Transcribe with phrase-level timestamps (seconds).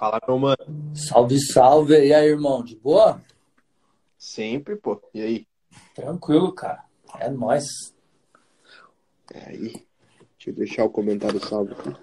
[0.00, 0.56] Fala, meu mano.
[0.94, 2.06] Salve, salve.
[2.06, 2.64] E aí, irmão?
[2.64, 3.20] De boa?
[4.16, 4.98] Sempre, pô.
[5.12, 5.46] E aí?
[5.94, 6.84] Tranquilo, cara.
[7.18, 7.66] É nóis.
[9.30, 9.86] É aí.
[10.38, 11.94] Deixa eu deixar o comentário salvo aqui.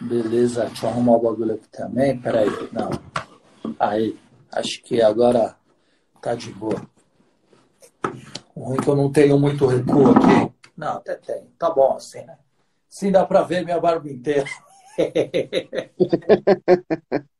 [0.00, 2.16] Beleza, deixa eu arrumar o bagulho aqui também.
[2.16, 2.48] Peraí.
[2.70, 2.90] Não.
[3.76, 4.16] Aí.
[4.52, 5.56] Acho que agora
[6.20, 6.80] tá de boa.
[8.54, 10.52] O ruim é que eu não tenho muito recuo aqui.
[10.76, 11.42] Não, até tem.
[11.58, 12.38] Tá bom assim, né?
[12.88, 14.46] Sim, dá pra ver minha barba inteira.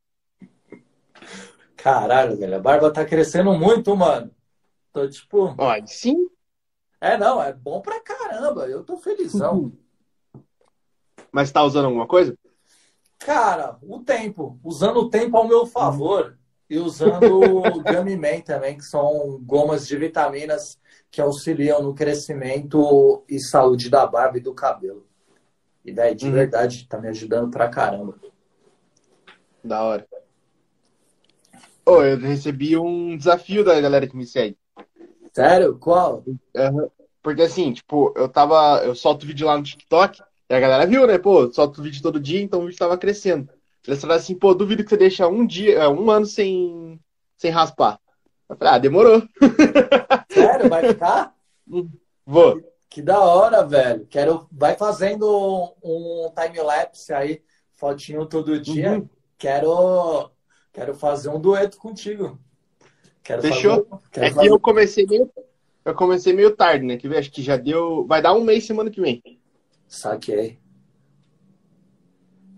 [1.83, 2.55] Caralho, velho.
[2.57, 4.31] A barba tá crescendo muito, mano.
[4.93, 5.53] Tô tipo.
[5.59, 6.29] Ó, sim.
[7.01, 8.69] É, não, é bom pra caramba.
[8.69, 9.73] Eu tô felizão.
[11.33, 12.39] Mas tá usando alguma coisa?
[13.19, 14.61] Cara, o tempo.
[14.63, 16.39] Usando o tempo ao meu favor.
[16.71, 20.79] E usando o Gummy Man também, que são gomas de vitaminas
[21.11, 25.07] que auxiliam no crescimento e saúde da barba e do cabelo.
[25.85, 26.33] E daí, de Uhum.
[26.33, 28.15] verdade, tá me ajudando pra caramba.
[29.65, 30.07] Da hora.
[31.85, 34.57] Ô, eu recebi um desafio da galera que me segue.
[35.33, 35.77] Sério?
[35.79, 36.25] Qual?
[37.23, 38.83] Porque assim, tipo, eu tava.
[38.85, 41.19] Eu solto vídeo lá no TikTok, e a galera viu, né?
[41.19, 43.49] Pô, solto vídeo todo dia, então o vídeo tava crescendo.
[43.87, 47.01] Eles falaram assim, pô, duvido que você deixa um dia, é, um ano sem,
[47.37, 47.99] sem raspar.
[48.49, 49.23] Eu falei, ah, demorou.
[50.31, 50.69] Sério?
[50.69, 51.35] Vai ficar?
[52.27, 52.63] Vou.
[52.91, 54.07] Que da hora, velho.
[54.07, 54.47] Quero.
[54.53, 58.93] Vai fazendo um time-lapse aí, fotinho todo dia.
[58.93, 59.09] Uhum.
[59.39, 60.31] Quero.
[60.73, 62.39] Quero fazer um dueto contigo.
[63.23, 63.85] Quero Fechou?
[63.85, 64.03] Fazer...
[64.11, 64.49] Quero É que fazer...
[64.49, 65.31] eu comecei meio.
[65.85, 66.97] Eu comecei meio tarde, né?
[66.97, 68.07] Que acho que já deu.
[68.07, 69.23] Vai dar um mês semana que vem.
[69.87, 70.59] Saquei.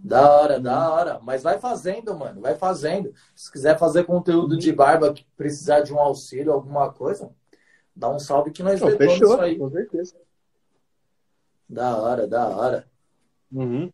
[0.04, 1.20] Da hora, da hora.
[1.22, 2.42] Mas vai fazendo, mano.
[2.42, 3.12] Vai fazendo.
[3.34, 7.30] Se quiser fazer conteúdo de barba, que precisar de um auxílio, alguma coisa,
[7.96, 9.58] dá um salve que nós fechou, isso aí.
[9.58, 10.14] com certeza.
[11.66, 12.86] Da hora, da hora.
[13.50, 13.90] Uhum.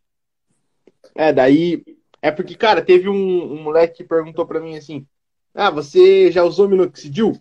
[1.15, 1.85] É, daí.
[2.23, 5.07] É porque, cara, teve um, um moleque que perguntou pra mim assim:
[5.55, 7.41] Ah, você já usou minoxidil?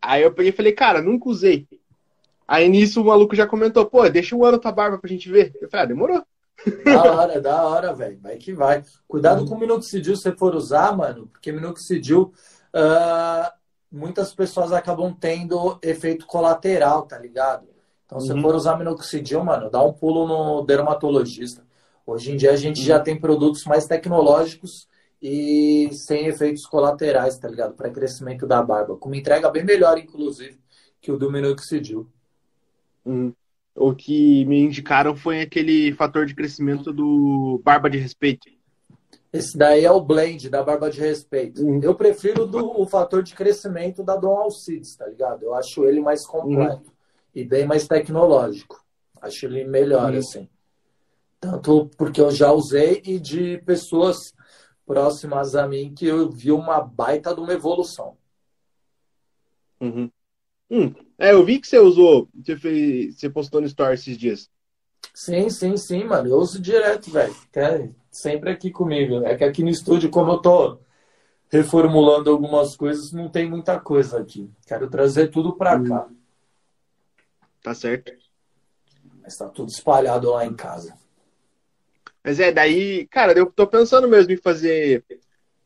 [0.00, 1.68] Aí eu peguei e falei, cara, nunca usei.
[2.48, 5.52] Aí nisso o maluco já comentou, pô, deixa um ano tua barba pra gente ver.
[5.60, 6.24] Eu falei, ah, demorou.
[6.84, 8.18] Da hora, da hora, velho.
[8.20, 8.82] Vai que vai.
[9.06, 12.32] Cuidado com o minoxidil se você for usar, mano, porque minoxidil,
[12.74, 13.52] ah,
[13.90, 17.68] muitas pessoas acabam tendo efeito colateral, tá ligado?
[18.06, 18.42] Então, se Uhum.
[18.42, 21.62] for usar minoxidil, mano, dá um pulo no dermatologista.
[22.10, 24.88] Hoje em dia a gente já tem produtos mais tecnológicos
[25.22, 27.74] e sem efeitos colaterais, tá ligado?
[27.74, 28.96] Para crescimento da barba.
[28.96, 30.58] Com uma entrega bem melhor, inclusive,
[31.00, 32.08] que o do minoxidil.
[33.04, 33.32] Uhum.
[33.76, 38.48] O que me indicaram foi aquele fator de crescimento do barba de respeito.
[39.32, 41.62] Esse daí é o blend da barba de respeito.
[41.62, 41.78] Uhum.
[41.80, 45.44] Eu prefiro do, o fator de crescimento da Dom Alcides, tá ligado?
[45.44, 46.92] Eu acho ele mais completo
[47.32, 48.84] e bem mais tecnológico.
[49.22, 50.18] Acho ele melhor, Uhum.
[50.18, 50.48] assim.
[51.40, 54.34] Tanto porque eu já usei e de pessoas
[54.84, 58.16] próximas a mim que eu vi uma baita de uma evolução.
[59.80, 60.10] Uhum.
[60.70, 60.94] Hum.
[61.18, 64.50] É, eu vi que você usou, você, fez, você postou no Story esses dias.
[65.14, 66.28] Sim, sim, sim, mano.
[66.28, 67.34] Eu uso direto, velho.
[67.54, 69.24] É sempre aqui comigo.
[69.24, 70.78] É que aqui no estúdio, como eu tô
[71.48, 74.50] reformulando algumas coisas, não tem muita coisa aqui.
[74.66, 75.84] Quero trazer tudo pra Hum.
[75.84, 76.08] cá.
[77.62, 78.12] Tá certo.
[79.22, 80.99] Mas tá tudo espalhado lá em casa.
[82.22, 85.04] Mas é, daí, cara, eu tô pensando mesmo em fazer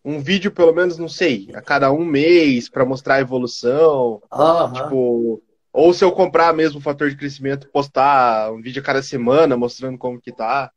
[0.05, 4.23] um vídeo, pelo menos, não sei, a cada um mês, pra mostrar a evolução.
[4.31, 4.73] Aham.
[4.73, 9.03] Tipo, ou se eu comprar mesmo o fator de crescimento, postar um vídeo a cada
[9.03, 10.71] semana mostrando como que tá.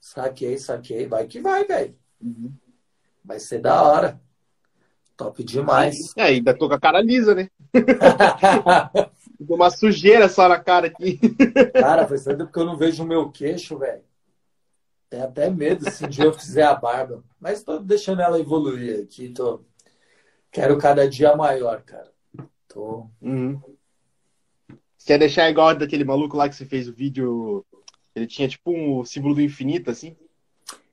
[0.00, 1.06] Saquei, saquei.
[1.06, 1.94] Vai que vai, velho.
[3.24, 4.20] Vai ser da hora.
[5.16, 6.12] Top demais.
[6.16, 7.50] É, ainda tô com a cara lisa, né?
[9.38, 11.18] Deu uma sujeira só na cara aqui.
[11.72, 14.07] Cara, faz tanto porque eu não vejo o meu queixo, velho.
[15.10, 17.24] Tenho até medo se um dia eu fizer a barba.
[17.40, 19.30] Mas tô deixando ela evoluir aqui.
[19.30, 19.60] Tô...
[20.50, 22.10] Quero cada dia maior, cara.
[22.68, 23.06] Tô...
[23.20, 23.60] Uhum.
[24.96, 27.64] Você ia deixar igual daquele maluco lá que você fez o vídeo.
[28.14, 30.16] Ele tinha tipo um símbolo do infinito, assim.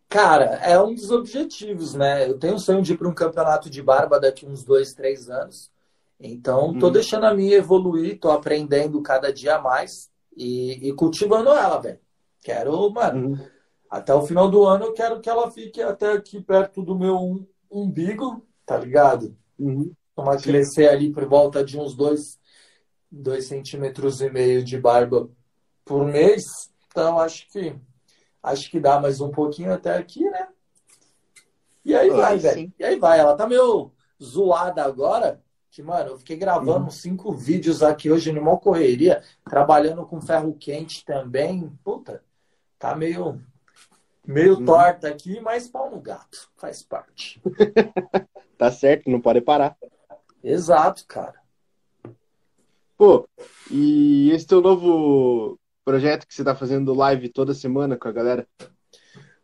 [0.08, 2.30] Cara, é um dos objetivos, né?
[2.30, 5.30] Eu tenho o sonho de ir para um campeonato de barba daqui uns dois, três
[5.30, 5.70] anos.
[6.20, 6.94] Então, tô Uhum.
[6.94, 12.00] deixando a minha evoluir, tô aprendendo cada dia mais e, e cultivando ela, velho.
[12.42, 13.38] Quero, mano, Uhum.
[13.95, 17.15] Até o final do ano eu quero que ela fique até aqui perto do meu
[17.15, 19.38] um- umbigo, tá ligado?
[19.57, 19.92] Uhum.
[20.13, 20.50] Tomar Sim.
[20.50, 22.38] crescer ali por volta de uns dois,
[23.09, 25.30] dois centímetros e meio de barba
[25.86, 26.44] por mês.
[26.88, 27.74] Então, acho que
[28.44, 30.47] acho que dá mais um pouquinho até aqui, né?
[31.83, 32.74] E aí vai, velho.
[32.77, 33.19] E aí vai.
[33.19, 35.42] Ela tá meio zoada agora.
[35.71, 36.89] Que, mano, eu fiquei gravando Uhum.
[36.89, 41.69] cinco vídeos aqui hoje numa correria, trabalhando com ferro quente também.
[41.83, 42.24] Puta,
[42.80, 43.42] tá meio.
[44.27, 46.50] Meio torta aqui, mas pau no gato.
[46.56, 47.42] Faz parte.
[48.57, 49.77] tá certo, não pode parar.
[50.44, 51.39] Exato, cara.
[52.98, 53.27] Pô,
[53.69, 58.48] e esse teu novo projeto que você tá fazendo live toda semana com a galera?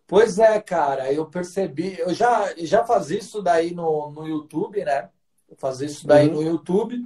[0.08, 5.10] Pois é, cara, eu percebi, eu já, já fazia isso daí no, no YouTube, né?
[5.50, 6.34] Eu fazia isso daí uhum.
[6.36, 7.06] no YouTube,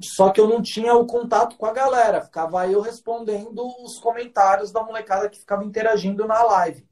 [0.00, 4.70] só que eu não tinha o contato com a galera, ficava eu respondendo os comentários
[4.70, 6.86] da molecada que ficava interagindo na live.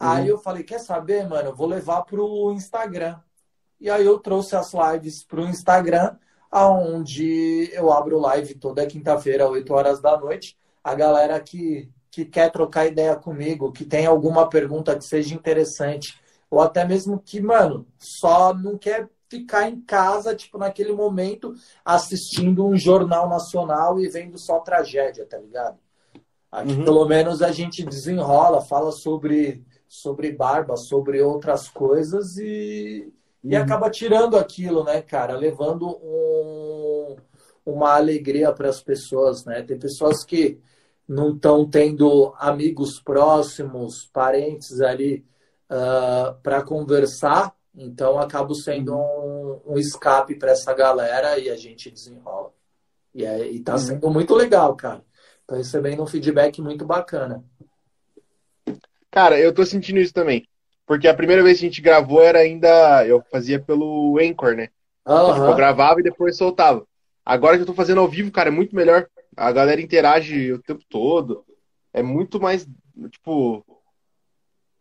[0.00, 0.08] Uhum.
[0.08, 3.20] Aí eu falei, quer saber, mano, eu vou levar pro Instagram.
[3.80, 6.16] E aí eu trouxe as lives pro Instagram
[6.50, 10.58] aonde eu abro live toda quinta-feira, 8 horas da noite.
[10.82, 16.20] A galera que, que quer trocar ideia comigo, que tem alguma pergunta que seja interessante,
[16.50, 21.54] ou até mesmo que, mano, só não quer ficar em casa, tipo, naquele momento,
[21.84, 25.78] assistindo um jornal nacional e vendo só tragédia, tá ligado?
[26.50, 26.84] Aqui, uhum.
[26.84, 33.08] pelo menos, a gente desenrola, fala sobre, sobre barba, sobre outras coisas e,
[33.44, 33.62] e uhum.
[33.62, 35.36] acaba tirando aquilo, né, cara?
[35.36, 37.16] Levando um,
[37.64, 39.62] uma alegria para as pessoas, né?
[39.62, 40.60] Tem pessoas que
[41.06, 45.24] não estão tendo amigos próximos, parentes ali
[45.70, 49.60] uh, ah, para conversar, então acabo sendo uhum.
[49.66, 52.52] um, um escape para essa galera e a gente desenrola.
[53.14, 53.78] E, é, e tá uhum.
[53.78, 55.02] sendo muito legal, cara.
[55.46, 57.44] Tô recebendo um feedback muito bacana.
[59.10, 60.46] Cara, eu tô sentindo isso também.
[60.86, 63.06] Porque a primeira vez que a gente gravou era ainda.
[63.06, 64.68] Eu fazia pelo Anchor, né?
[65.06, 65.34] Uhum.
[65.34, 66.86] Tipo, eu gravava e depois soltava.
[67.24, 69.06] Agora que eu tô fazendo ao vivo, cara, é muito melhor.
[69.36, 71.44] A galera interage o tempo todo.
[71.92, 72.66] É muito mais.
[73.10, 73.64] Tipo.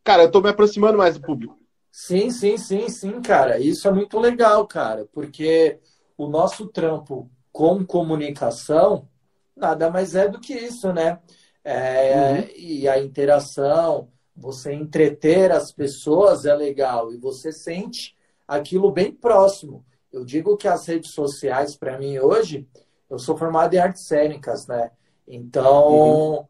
[0.03, 1.58] Cara, eu tô me aproximando mais do público.
[1.91, 3.59] Sim, sim, sim, sim, cara.
[3.59, 5.05] Isso é muito legal, cara.
[5.11, 5.79] Porque
[6.17, 9.07] o nosso trampo com comunicação
[9.55, 11.19] nada mais é do que isso, né?
[11.63, 12.47] É, uhum.
[12.55, 18.15] E a interação você entreter as pessoas é legal e você sente
[18.47, 19.85] aquilo bem próximo.
[20.11, 22.67] Eu digo que as redes sociais, para mim, hoje,
[23.09, 24.91] eu sou formado em artes cênicas, né?
[25.27, 26.45] Então, uhum.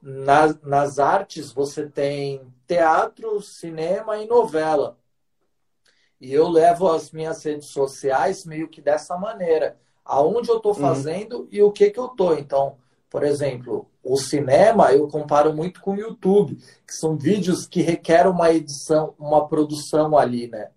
[0.00, 4.98] nas, nas artes, você tem teatro, cinema e novela.
[6.20, 9.78] E eu levo as minhas redes sociais meio que dessa maneira.
[10.04, 10.80] Aonde eu estou uhum.
[10.80, 11.48] fazendo uhum.
[11.50, 12.38] e o que, que eu estou.
[12.38, 12.76] Então,
[13.10, 16.56] por exemplo, o cinema eu comparo muito com o YouTube,
[16.86, 20.70] que são vídeos que requerem uma edição, uma produção ali, né?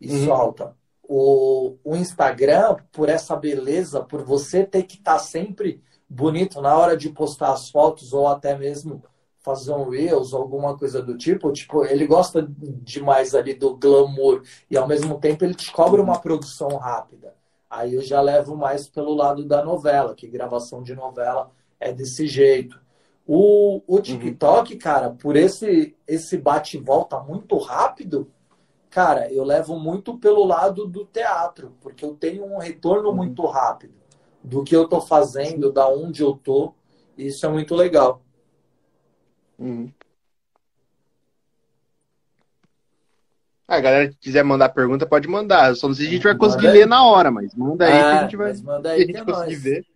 [0.00, 0.24] E uhum.
[0.26, 0.76] solta.
[1.02, 6.76] O, o Instagram, por essa beleza, por você ter que estar tá sempre bonito na
[6.76, 9.02] hora de postar as fotos ou até mesmo
[9.44, 12.48] fazer um Reels ou alguma coisa do tipo, tipo, ele gosta
[12.82, 17.34] demais ali do glamour e ao mesmo tempo ele te cobra uma produção rápida.
[17.68, 22.26] Aí eu já levo mais pelo lado da novela, que gravação de novela é desse
[22.26, 22.80] jeito.
[23.26, 24.78] O, o TikTok, uhum.
[24.78, 28.30] cara, por esse, esse bate volta muito rápido,
[28.88, 33.16] cara, eu levo muito pelo lado do teatro, porque eu tenho um retorno uhum.
[33.16, 33.94] muito rápido
[34.42, 36.72] do que eu tô fazendo, da onde eu tô.
[37.16, 38.23] Isso é muito legal.
[39.58, 39.90] Uhum.
[43.66, 45.74] A galera que quiser mandar pergunta, pode mandar.
[45.74, 47.98] Só não sei se a gente vai conseguir ler na hora, mas manda aí que
[47.98, 48.52] a é, gente vai.
[48.58, 49.86] Manda aí a gente é conseguir ver.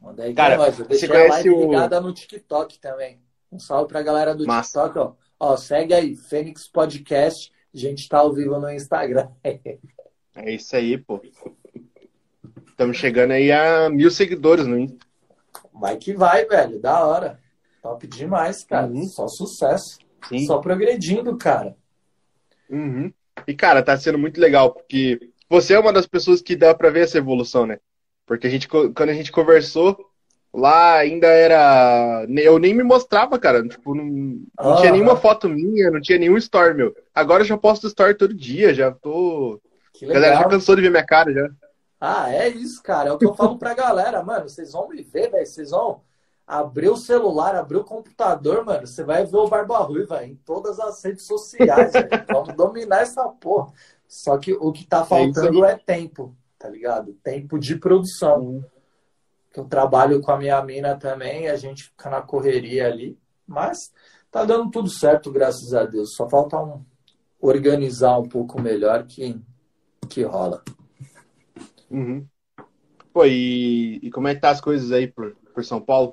[0.00, 0.78] Manda aí Cara, nós.
[0.78, 1.60] Eu deixei você a live o...
[1.60, 3.20] ligada no TikTok também.
[3.50, 4.88] Um salve pra galera do Massa.
[4.88, 5.14] TikTok, ó.
[5.38, 7.52] Ó, segue aí, Fênix Podcast.
[7.74, 9.28] A gente tá ao vivo no Instagram.
[9.44, 11.20] é isso aí, pô.
[12.66, 15.11] Estamos chegando aí a mil seguidores no Insta.
[15.72, 16.80] Vai que vai, velho.
[16.80, 17.38] Da hora.
[17.82, 18.86] Top demais, cara.
[18.86, 19.04] Uhum.
[19.04, 19.98] Só sucesso.
[20.28, 20.46] Sim.
[20.46, 21.74] Só progredindo, cara.
[22.70, 23.12] Uhum.
[23.46, 26.90] E, cara, tá sendo muito legal, porque você é uma das pessoas que dá para
[26.90, 27.78] ver essa evolução, né?
[28.26, 29.98] Porque a gente, quando a gente conversou,
[30.52, 32.24] lá ainda era.
[32.28, 33.66] Eu nem me mostrava, cara.
[33.66, 34.04] Tipo, não,
[34.60, 36.94] não tinha nenhuma foto minha, não tinha nenhum story meu.
[37.14, 39.60] Agora eu já posto story todo dia, já tô.
[40.02, 41.50] A galera já cansou de ver minha cara já.
[42.04, 43.10] Ah, é isso, cara.
[43.10, 44.48] É o que eu falo pra galera, mano.
[44.48, 45.46] Vocês vão me ver, velho.
[45.46, 46.00] Vocês vão
[46.44, 50.80] abrir o celular, abrir o computador, mano, você vai ver o Barba Ruiva em todas
[50.80, 51.92] as redes sociais,
[52.28, 53.72] Vamos dominar essa porra.
[54.08, 57.14] Só que o que tá é faltando é, é tempo, tá ligado?
[57.22, 58.40] Tempo de produção.
[58.40, 58.64] Uhum.
[59.56, 63.16] Eu trabalho com a minha mina também, a gente fica na correria ali,
[63.46, 63.78] mas
[64.28, 66.14] tá dando tudo certo, graças a Deus.
[66.16, 66.84] Só falta um
[67.40, 69.40] organizar um pouco melhor que,
[70.08, 70.62] que rola.
[71.92, 72.26] Uhum.
[73.12, 76.12] Pô, e, e como é que tá as coisas aí por, por São Paulo?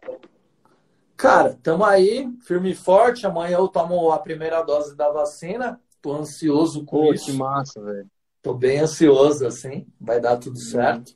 [1.15, 3.25] Cara, estamos aí, firme e forte.
[3.25, 5.79] Amanhã eu tomo a primeira dose da vacina.
[6.01, 7.25] Tô ansioso com Pô, isso.
[7.25, 8.09] Que massa, velho.
[8.41, 9.87] Tô bem ansioso, assim.
[9.99, 11.13] Vai dar tudo certo.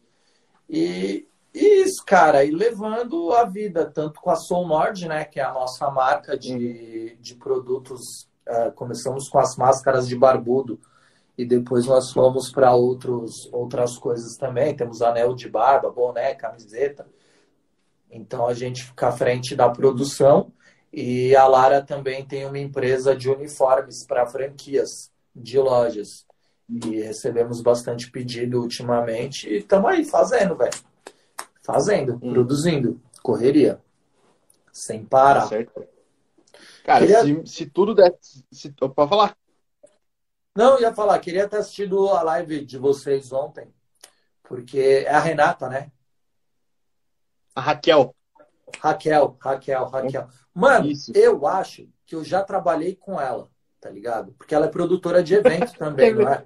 [0.70, 5.44] E, Isso, cara, e levando a vida, tanto com a Soul Nord, né, que é
[5.44, 8.28] a nossa marca de, de produtos.
[8.46, 10.78] Uh, começamos com as máscaras de barbudo
[11.38, 14.76] e depois nós fomos para outras coisas também.
[14.76, 17.08] Temos anel de barba, boné, camiseta.
[18.10, 20.52] Então a gente fica à frente da produção
[20.92, 26.26] e a Lara também tem uma empresa de uniformes para franquias de lojas.
[26.70, 30.72] E recebemos bastante pedido ultimamente e estamos aí fazendo, velho.
[31.64, 32.34] Fazendo, hum.
[32.34, 33.82] produzindo, correria.
[34.72, 35.48] Sem parar.
[35.48, 35.84] Certo.
[36.84, 37.22] Cara, Queria...
[37.22, 38.14] se, se tudo der.
[38.52, 39.36] Se, pode falar?
[40.56, 43.74] Não, ia falar, queria ter assistido a live de vocês ontem,
[44.44, 45.92] porque é a Renata, né?
[47.56, 48.16] A Raquel.
[48.80, 50.28] Raquel, Raquel, Raquel.
[50.54, 51.12] Mano, Isso.
[51.16, 54.34] eu acho que eu já trabalhei com ela, tá ligado?
[54.34, 56.46] Porque ela é produtora de evento também, não é?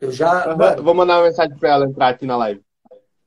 [0.00, 0.50] Eu já.
[0.50, 0.56] Uhum.
[0.56, 2.62] Mano, Vou mandar uma mensagem pra ela entrar aqui na live.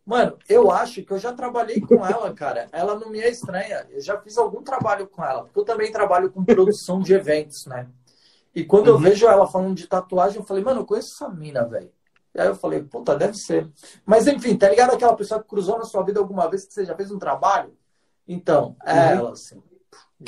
[0.06, 2.68] Mano, eu acho que eu já trabalhei com ela, cara.
[2.72, 3.86] Ela não me é estranha.
[3.90, 7.66] Eu já fiz algum trabalho com ela, porque eu também trabalho com produção de eventos,
[7.66, 7.90] né?
[8.58, 8.94] E quando uhum.
[8.96, 11.92] eu vejo ela falando de tatuagem, eu falei, mano, eu conheço essa mina, velho.
[12.34, 13.70] E aí eu falei, puta, deve ser.
[14.04, 16.84] Mas enfim, tá ligado aquela pessoa que cruzou na sua vida alguma vez que você
[16.84, 17.78] já fez um trabalho?
[18.28, 19.00] Então, é uhum.
[19.00, 19.62] ela, assim.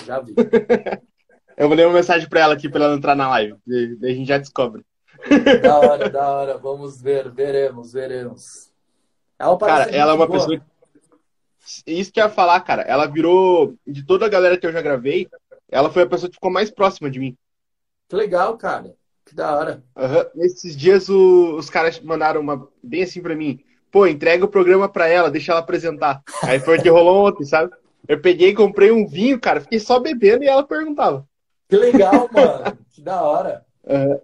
[0.06, 0.36] Já vi.
[1.58, 3.58] eu vou ler uma mensagem pra ela aqui pra ela entrar na live.
[3.66, 4.86] Daí a gente já descobre.
[5.64, 6.58] Da hora, da hora.
[6.60, 8.72] Vamos ver, veremos, veremos.
[9.40, 10.40] Ela cara, ela é uma boa.
[10.40, 10.62] pessoa.
[11.84, 12.84] Isso que eu ia falar, cara.
[12.84, 13.74] Ela virou.
[13.88, 15.28] De toda a galera que eu já gravei,
[15.68, 17.36] ela foi a pessoa que ficou mais próxima de mim.
[18.10, 18.96] Que legal, cara.
[19.24, 19.84] Que da hora.
[19.96, 20.26] Uhum.
[20.34, 23.64] Nesses dias o, os caras mandaram uma bem assim pra mim.
[23.92, 26.22] Pô, entrega o programa pra ela, deixa ela apresentar.
[26.44, 27.72] Aí foi o que rolou ontem, sabe?
[28.08, 31.28] Eu peguei, comprei um vinho, cara, fiquei só bebendo e ela perguntava.
[31.68, 32.78] Que legal, mano.
[32.90, 33.66] que da hora.
[33.84, 34.20] Uhum.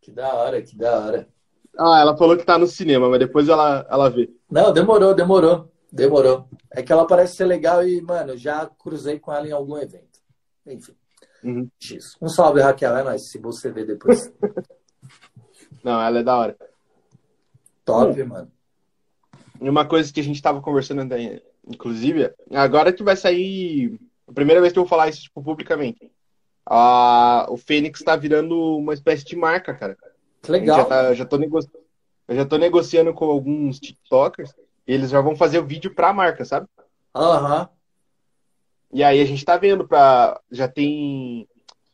[0.00, 1.28] Que da hora, que da hora.
[1.76, 4.30] Ah, ela falou que tá no cinema, mas depois ela, ela vê.
[4.48, 5.68] Não, demorou, demorou.
[5.92, 6.48] Demorou.
[6.70, 10.20] É que ela parece ser legal e, mano, já cruzei com ela em algum evento.
[10.64, 10.94] Enfim.
[11.42, 11.68] Uhum.
[12.20, 12.96] Um salve, Raquel.
[12.96, 14.32] É nóis, se você ver depois.
[15.82, 16.56] Não, ela é da hora.
[17.84, 18.26] Top, hum.
[18.26, 18.52] mano.
[19.60, 21.02] E uma coisa que a gente tava conversando,
[21.66, 23.98] inclusive, agora que vai sair.
[24.26, 26.10] A primeira vez que eu vou falar isso tipo, publicamente.
[26.64, 29.96] A, o Fênix tá virando uma espécie de marca, cara.
[30.40, 30.78] Que legal.
[30.78, 31.68] Já, tá, já tô negoci...
[32.28, 34.54] Eu já tô negociando com alguns TikTokers.
[34.86, 36.68] E eles já vão fazer o vídeo pra marca, sabe?
[37.14, 37.62] Aham.
[37.62, 37.79] Uhum.
[38.92, 40.40] E aí a gente tá vendo pra.
[40.50, 41.48] Já tem.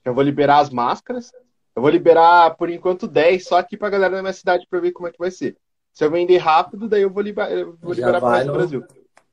[0.05, 1.33] Eu vou liberar as máscaras.
[1.75, 4.93] Eu vou liberar, por enquanto, 10 só aqui pra galera da minha cidade pra ver
[4.93, 5.57] como é que vai ser.
[5.93, 7.51] Se eu vender rápido, daí eu vou, liber...
[7.51, 8.53] eu vou liberar para o no...
[8.55, 8.85] Brasil.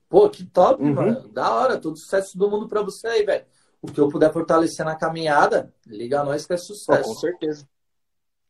[0.09, 0.93] Pô, que top, uhum.
[0.93, 1.27] mano.
[1.29, 1.77] Da hora.
[1.77, 3.45] Todo sucesso do mundo pra você aí, velho.
[3.81, 7.01] O que eu puder fortalecer na caminhada, liga a nós que é sucesso.
[7.01, 7.67] Pô, com certeza.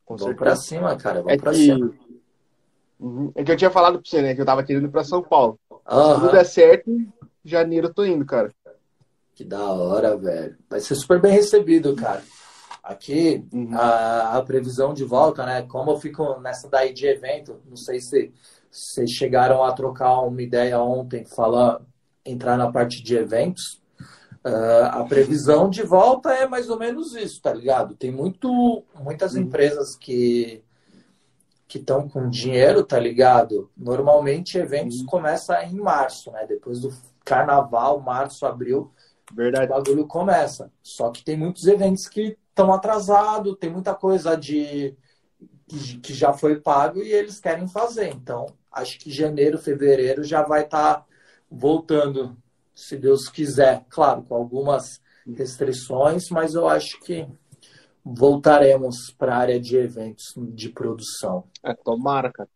[0.06, 0.46] Com Vamos certeza.
[0.46, 1.22] pra cima, cara.
[1.22, 1.58] Vamos é pra que...
[1.58, 1.94] cima.
[3.00, 3.32] Uhum.
[3.36, 4.34] É que eu tinha falado pra você, né?
[4.34, 5.60] Que eu tava querendo ir pra São Paulo.
[5.70, 5.80] Uhum.
[5.80, 6.92] Se tudo der certo,
[7.44, 8.52] janeiro eu tô indo, cara.
[9.36, 10.58] Que da hora, velho.
[10.70, 12.24] Vai ser super bem recebido, cara.
[12.84, 13.76] Aqui, uhum.
[13.76, 15.62] a, a, previsão de volta, né?
[15.64, 18.34] Como eu fico nessa daí de evento, não sei se
[18.70, 21.82] vocês chegaram a trocar uma ideia ontem, falar,
[22.26, 23.82] entrar na parte de eventos.
[24.46, 27.96] Uh, a previsão de volta é mais ou menos isso, tá ligado?
[27.96, 29.44] Tem muito, muitas uhum.
[29.44, 30.62] empresas que
[31.74, 33.68] que estão com dinheiro, tá ligado?
[33.76, 35.08] Normalmente eventos uhum.
[35.08, 36.46] começam em março, né?
[36.48, 36.94] Depois do
[37.26, 38.92] carnaval, março, abril,
[39.36, 39.72] Verdade.
[39.72, 40.72] O bagulho começa.
[40.82, 44.96] Só que tem muitos eventos que estão atrasados, tem muita coisa de
[46.02, 48.10] que já foi pago e eles querem fazer.
[48.10, 51.06] Então, acho que janeiro, fevereiro já vai estar tá
[51.50, 52.38] voltando,
[52.76, 53.86] se Deus quiser.
[53.90, 55.02] Claro, com algumas
[55.36, 57.28] restrições, mas eu acho que
[58.04, 61.46] voltaremos para a área de eventos de produção.
[61.64, 62.50] É, tomara, cara.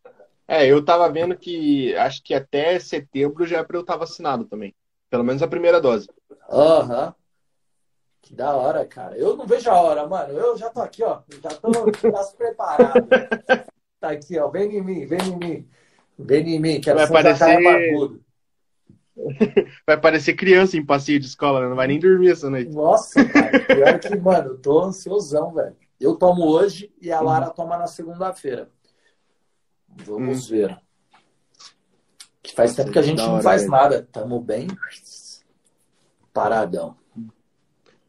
[0.48, 4.00] É, eu tava vendo que acho que até setembro já é para eu estar tá
[4.00, 4.74] vacinado também.
[5.10, 6.08] Pelo menos a primeira dose.
[6.50, 7.08] Aham.
[7.08, 7.14] Uhum.
[8.22, 9.18] Que da hora, cara.
[9.18, 10.34] Eu não vejo a hora, mano.
[10.34, 11.22] Eu já tô aqui, ó.
[11.42, 13.08] Já tô já preparado.
[14.02, 14.50] tá aqui, ó.
[14.50, 15.70] Vem em mim, vem em mim.
[16.20, 16.82] Vem em mim.
[16.82, 18.20] Quero vai parecer...
[19.88, 21.70] vai parecer criança em passeio de escola, né?
[21.70, 22.72] Não vai nem dormir essa noite.
[22.72, 23.60] Nossa, cara.
[23.62, 25.76] Pior que, mano, eu tô ansiosão, velho.
[26.00, 27.54] Eu tomo hoje e a Lara uhum.
[27.54, 28.70] toma na segunda-feira.
[29.88, 30.58] Vamos uhum.
[30.58, 30.78] ver.
[32.48, 34.08] Que faz tempo que a gente não faz nada.
[34.10, 34.68] Tamo bem
[36.34, 36.96] paradão.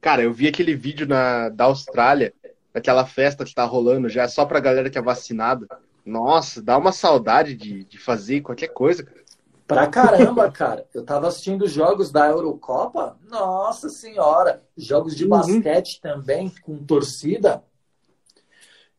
[0.00, 2.33] Cara, eu vi aquele vídeo na, da Austrália,
[2.73, 5.66] daquela festa que tá rolando já só pra galera que é vacinada.
[6.07, 9.18] Nossa, dá uma saudade de, de fazer qualquer coisa, cara.
[9.66, 10.87] Pra caramba, cara.
[10.95, 13.18] Eu tava assistindo jogos da Eurocopa.
[13.28, 14.62] Nossa senhora.
[14.76, 15.30] Jogos de uhum.
[15.30, 17.62] basquete também, com torcida.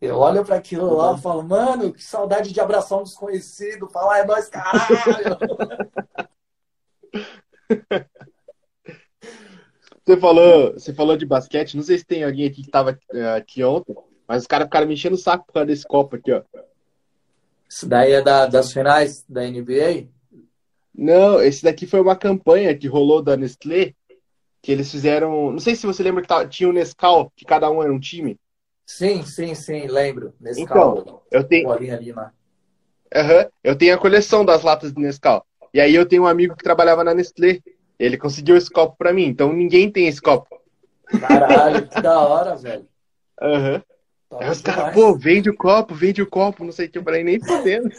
[0.02, 4.20] Eu olho para aquilo lá e falo, mano, que saudade de abraçar um desconhecido, falar
[4.20, 5.38] é nós, caralho.
[10.06, 13.38] Você falou, você falou de basquete, não sei se tem alguém aqui que tava uh,
[13.38, 13.96] aqui ontem,
[14.28, 16.42] mas os caras ficaram me enchendo o saco por causa desse copo aqui, ó.
[17.70, 20.08] Isso daí é da, das finais da NBA?
[20.96, 23.94] Não, esse daqui foi uma campanha que rolou da Nestlé,
[24.64, 25.52] que eles fizeram.
[25.52, 28.36] Não sei se você lembra que tinha o Nescau, que cada um era um time.
[28.90, 30.34] Sim, sim, sim, lembro.
[30.42, 30.98] Nescau.
[30.98, 31.72] Então, eu tenho.
[31.72, 32.32] Ali, né?
[33.16, 35.46] uhum, eu tenho a coleção das latas de Nescau.
[35.72, 37.60] E aí eu tenho um amigo que trabalhava na Nestlé.
[38.00, 40.60] Ele conseguiu esse copo pra mim, então ninguém tem esse copo.
[41.20, 42.88] Caralho, que da hora, velho.
[43.40, 43.76] Aham.
[43.76, 44.40] Uhum.
[44.40, 47.04] Aí os caras, pô, vende o copo, vende o copo, não sei o que, eu
[47.04, 47.90] falei, nem fodendo.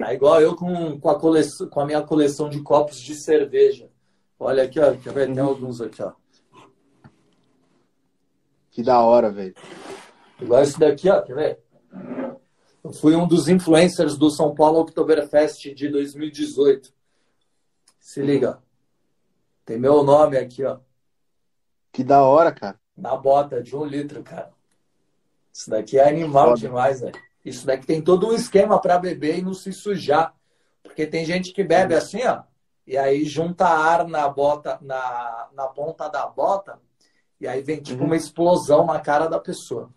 [0.00, 3.88] É igual eu com, com, a coleção, com a minha coleção de copos de cerveja.
[4.38, 5.32] Olha aqui, ó, quer ver?
[5.32, 5.48] Tem uhum.
[5.48, 6.12] alguns aqui, ó.
[8.70, 9.54] Que da hora, velho.
[10.40, 11.60] Igual esse daqui, ó, quer ver?
[12.82, 16.92] Eu fui um dos influencers do São Paulo Oktoberfest de 2018.
[17.98, 18.62] Se liga.
[19.64, 20.78] Tem meu nome aqui, ó.
[21.92, 22.80] Que da hora, cara.
[22.96, 24.50] Na bota de um litro, cara.
[25.52, 26.60] Isso daqui é animal Foda.
[26.60, 27.20] demais, velho.
[27.44, 30.34] Isso daqui tem todo um esquema para beber e não se sujar.
[30.82, 32.42] Porque tem gente que bebe assim, ó,
[32.86, 36.80] e aí junta ar na bota, na, na ponta da bota,
[37.40, 38.06] e aí vem tipo uhum.
[38.06, 39.90] uma explosão na cara da pessoa.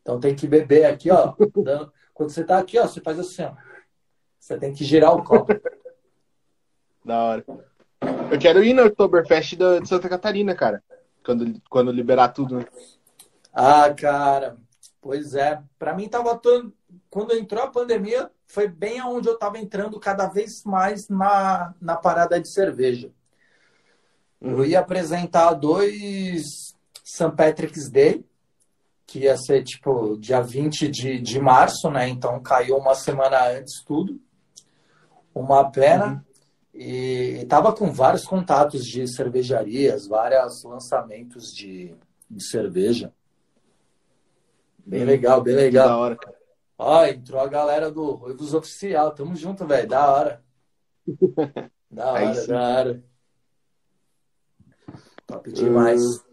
[0.00, 1.34] Então tem que beber aqui, ó.
[1.62, 1.92] Dando...
[2.14, 3.52] Quando você tá aqui, ó, você faz assim, ó.
[4.38, 5.52] Você tem que girar o copo.
[7.04, 7.44] Da hora.
[8.30, 10.82] Eu quero ir no Oktoberfest de Santa Catarina, cara.
[11.24, 12.58] Quando, quando liberar tudo.
[12.58, 12.66] Né?
[13.50, 14.58] Ah, cara.
[15.00, 15.62] Pois é.
[15.78, 16.74] Para mim tava todo...
[17.08, 21.96] quando entrou a pandemia, foi bem aonde eu tava entrando cada vez mais na, na
[21.96, 23.10] parada de cerveja.
[24.40, 26.44] Eu ia apresentar dois
[27.04, 27.32] St.
[27.36, 28.24] Patrick's Day,
[29.06, 32.08] que ia ser tipo dia 20 de, de março, né?
[32.08, 34.20] Então caiu uma semana antes tudo.
[35.34, 36.06] Uma pena.
[36.06, 36.20] Uhum.
[36.74, 41.94] E estava com vários contatos de cervejarias, vários lançamentos de,
[42.30, 43.12] de cerveja.
[44.86, 45.88] Bem legal, bem legal.
[45.88, 46.38] Da hora, cara.
[46.78, 49.10] Ó, entrou a galera do Ruivos Oficial.
[49.10, 49.88] Tamo junto, velho.
[49.88, 50.44] Da hora.
[51.90, 53.04] Da hora, da hora.
[55.28, 56.02] Top demais.
[56.02, 56.24] Uh...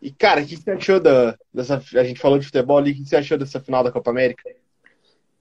[0.00, 1.82] E, cara, o que você achou da, dessa.
[1.94, 4.48] A gente falou de futebol ali, o que você achou dessa final da Copa América?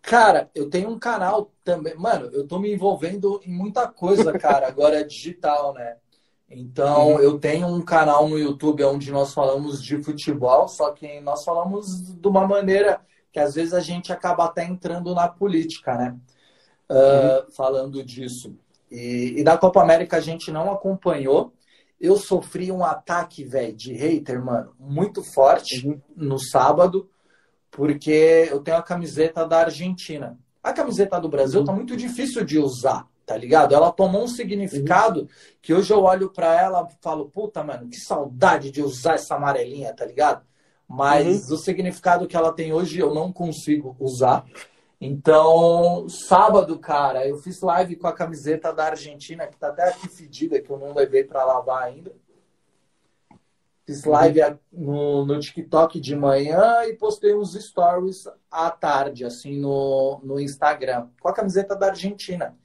[0.02, 1.94] Cara, eu tenho um canal também.
[1.96, 5.98] Mano, eu tô me envolvendo em muita coisa, cara, agora é digital, né?
[6.50, 7.20] Então, uhum.
[7.20, 12.14] eu tenho um canal no YouTube onde nós falamos de futebol, só que nós falamos
[12.14, 16.16] de uma maneira que às vezes a gente acaba até entrando na política, né?
[16.90, 18.56] Uh, falando disso.
[18.96, 21.54] E, e da Copa América a gente não acompanhou.
[22.00, 26.00] Eu sofri um ataque, velho, de hater, mano, muito forte uhum.
[26.16, 27.10] no sábado,
[27.72, 30.38] porque eu tenho a camiseta da Argentina.
[30.64, 31.66] A camiseta do Brasil uhum.
[31.66, 33.74] tá muito difícil de usar tá ligado?
[33.74, 35.28] Ela tomou um significado uhum.
[35.62, 39.36] que hoje eu olho para ela e falo, puta, mano, que saudade de usar essa
[39.36, 40.46] amarelinha, tá ligado?
[40.88, 41.56] Mas uhum.
[41.56, 44.46] o significado que ela tem hoje eu não consigo usar.
[45.00, 50.08] Então, sábado, cara, eu fiz live com a camiseta da Argentina, que tá até aqui
[50.08, 52.14] fedida, que eu não levei para lavar ainda.
[53.86, 54.14] Fiz uhum.
[54.14, 54.40] live
[54.72, 61.10] no, no TikTok de manhã e postei uns stories à tarde, assim, no, no Instagram,
[61.20, 62.58] com a camiseta da Argentina.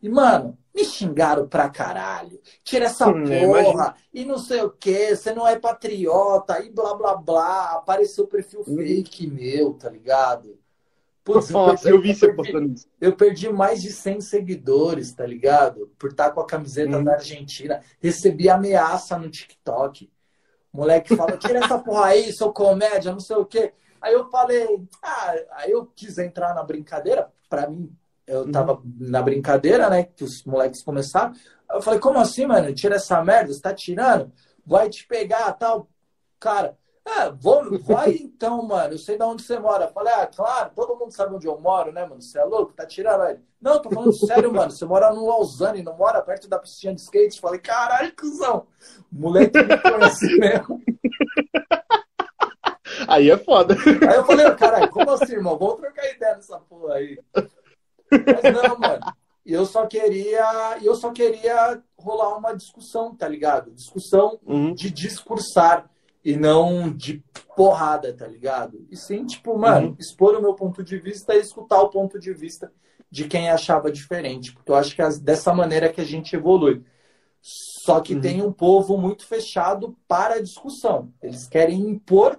[0.00, 2.40] E, mano, me xingaram pra caralho.
[2.62, 3.96] Tira essa hum, porra.
[4.14, 5.16] E não sei o que.
[5.16, 6.60] Você não é patriota.
[6.60, 7.72] E blá, blá, blá.
[7.72, 8.76] Apareceu o perfil hum.
[8.76, 10.56] fake meu, tá ligado?
[11.32, 11.50] Putz,
[11.84, 12.86] eu, eu vi você postando isso.
[12.98, 15.92] Eu perdi mais de 100 seguidores, tá ligado?
[15.98, 17.04] Por estar com a camiseta hum.
[17.04, 17.82] da Argentina.
[18.00, 20.10] Recebi ameaça no TikTok.
[20.72, 23.74] O moleque fala, tira essa porra aí, sou comédia, não sei o quê.
[24.00, 24.66] Aí eu falei,
[25.02, 27.30] ah, aí eu quis entrar na brincadeira.
[27.48, 27.94] Pra mim,
[28.26, 28.82] eu tava uhum.
[28.98, 30.04] na brincadeira, né?
[30.04, 31.34] Que os moleques começaram.
[31.70, 32.74] Eu falei, como assim, mano?
[32.74, 34.32] Tira essa merda, você tá tirando?
[34.64, 35.88] Vai te pegar, tal.
[36.40, 36.78] Cara,
[37.08, 38.94] é, vou, vai então, mano.
[38.94, 39.84] Eu sei de onde você mora.
[39.86, 42.20] Eu falei, ah, claro, todo mundo sabe onde eu moro, né, mano?
[42.20, 42.72] Você é louco?
[42.72, 43.40] Tá tirando ele.
[43.60, 44.70] Não, tô falando sério, mano.
[44.70, 47.36] Você mora no Lausanne, não mora perto da piscina de skate.
[47.36, 48.66] Eu falei, caralho, cuzão.
[49.10, 50.82] Moleque me conhece mesmo.
[53.06, 53.74] Aí é foda.
[53.74, 55.56] Aí eu falei, caralho, como assim, irmão?
[55.56, 57.18] Vamos trocar ideia nessa porra aí.
[58.10, 59.00] Mas não, mano.
[59.46, 63.70] Eu só queria, eu só queria rolar uma discussão, tá ligado?
[63.70, 64.74] Discussão uhum.
[64.74, 65.88] de discursar
[66.28, 67.24] e não de
[67.56, 68.86] porrada, tá ligado?
[68.90, 69.96] E sim, tipo, mano, uhum.
[69.98, 72.70] expor o meu ponto de vista e escutar o ponto de vista
[73.10, 76.82] de quem achava diferente, porque eu acho que é dessa maneira que a gente evolui.
[77.40, 78.20] Só que uhum.
[78.20, 81.10] tem um povo muito fechado para a discussão.
[81.22, 82.38] Eles querem impor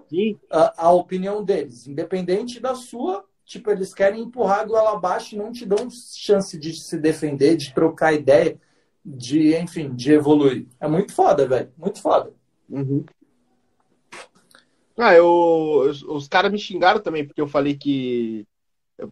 [0.51, 3.25] a, a, opinião deles, independente da sua.
[3.43, 7.57] Tipo, eles querem empurrar a goela abaixo e não te dão chance de se defender,
[7.57, 8.55] de trocar ideia,
[9.03, 10.67] de, enfim, de evoluir.
[10.79, 11.71] É muito foda, velho.
[11.75, 12.31] Muito foda.
[12.69, 13.03] Uhum.
[14.99, 18.45] Ah, eu, os, os caras me xingaram também, porque eu falei que.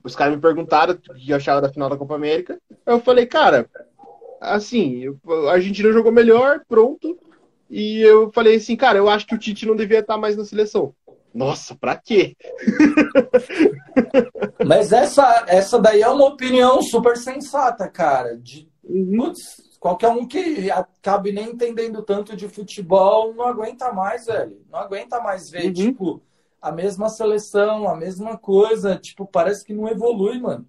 [0.04, 2.60] Os caras me perguntaram o que eu achava da final da Copa América.
[2.86, 3.70] Eu falei, cara,
[4.42, 5.06] assim,
[5.48, 7.18] a Argentina jogou melhor, pronto.
[7.70, 10.44] E eu falei assim, cara, eu acho que o Tite não devia estar mais na
[10.44, 10.94] seleção.
[11.34, 12.36] Nossa, pra quê?
[14.66, 18.38] Mas essa, essa daí é uma opinião super sensata, cara.
[18.38, 19.18] De, uhum.
[19.18, 24.62] putz, qualquer um que acabe nem entendendo tanto de futebol não aguenta mais, velho.
[24.70, 25.74] Não aguenta mais ver, uhum.
[25.74, 26.22] tipo,
[26.62, 28.98] a mesma seleção, a mesma coisa.
[28.98, 30.68] Tipo, parece que não evolui, mano.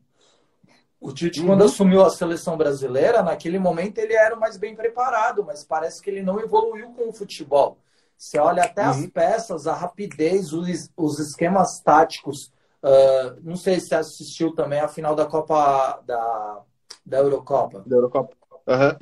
[1.01, 1.47] O Tite, uhum.
[1.47, 6.11] quando assumiu a seleção brasileira, naquele momento ele era mais bem preparado, mas parece que
[6.11, 7.79] ele não evoluiu com o futebol.
[8.17, 8.91] Você olha até uhum.
[8.91, 12.53] as peças, a rapidez, os, os esquemas táticos.
[12.83, 16.63] Uh, não sei se assistiu também a final da Copa da,
[17.07, 17.83] da Eurocopa.
[17.87, 18.38] Da Eurocopa.
[18.69, 18.99] Uhum.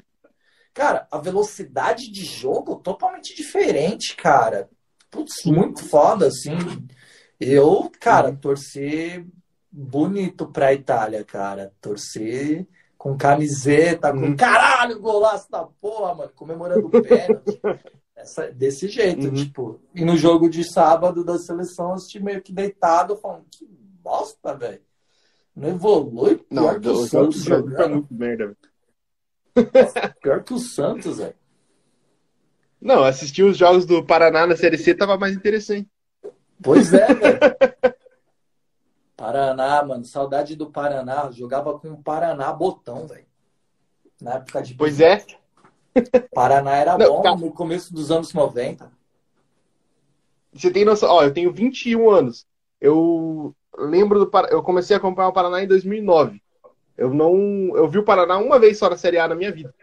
[0.72, 4.68] Cara, a velocidade de jogo totalmente diferente, cara.
[5.10, 6.56] Putz, muito foda, assim.
[7.40, 8.36] Eu, cara, uhum.
[8.36, 9.26] torci
[9.70, 11.72] bonito pra Itália, cara.
[11.80, 14.36] Torcer com camiseta, com uhum.
[14.36, 17.60] caralho, golaço da porra, mano, comemorando o pênalti.
[18.16, 19.34] Essa, desse jeito, uhum.
[19.34, 19.80] tipo.
[19.94, 23.66] E no jogo de sábado da seleção, eu assisti meio que deitado, falando, que
[24.02, 24.80] bosta, velho.
[25.54, 27.92] Não evolui pior Não, que o, Santos jogando.
[27.92, 28.56] Muito merda,
[30.22, 31.34] Pior que o Santos, velho.
[32.80, 35.88] Não, assistir os jogos do Paraná na Série C tava mais interessante.
[36.62, 37.40] Pois é, velho.
[39.16, 41.30] Paraná, mano, saudade do Paraná.
[41.30, 43.26] Jogava com o Paraná botão, velho.
[44.20, 44.74] Na época de.
[44.74, 45.24] Pois é.
[46.34, 47.36] Paraná era Não, bom cara...
[47.36, 48.90] no começo dos anos 90.
[50.52, 51.10] Você tem noção?
[51.10, 52.46] Ó, eu tenho 21 anos.
[52.80, 54.30] Eu lembro do.
[54.50, 56.42] Eu comecei a acompanhar o Paraná em 2009.
[56.96, 57.76] Eu não.
[57.76, 59.74] Eu vi o Paraná uma vez só na Série A na minha vida.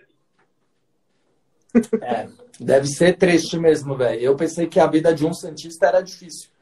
[2.02, 2.28] É,
[2.60, 4.21] deve ser triste mesmo, velho.
[4.21, 6.54] Eu pensei que a vida de um Santista era difícil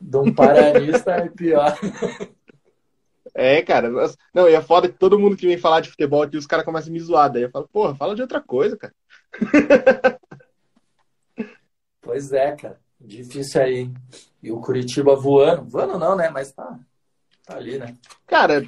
[0.00, 1.78] de um paranista é pior.
[3.34, 3.90] É, cara.
[4.32, 6.64] Não, e é foda que todo mundo que vem falar de futebol aqui, os caras
[6.64, 7.32] começam a me zoar.
[7.32, 8.94] Daí eu falo, porra, fala de outra coisa, cara.
[12.00, 12.78] Pois é, cara.
[13.00, 13.90] Difícil aí.
[14.42, 15.64] E o Curitiba voando.
[15.64, 16.28] Voando não, né?
[16.28, 16.78] Mas tá,
[17.46, 17.96] tá ali, né?
[18.26, 18.62] Cara,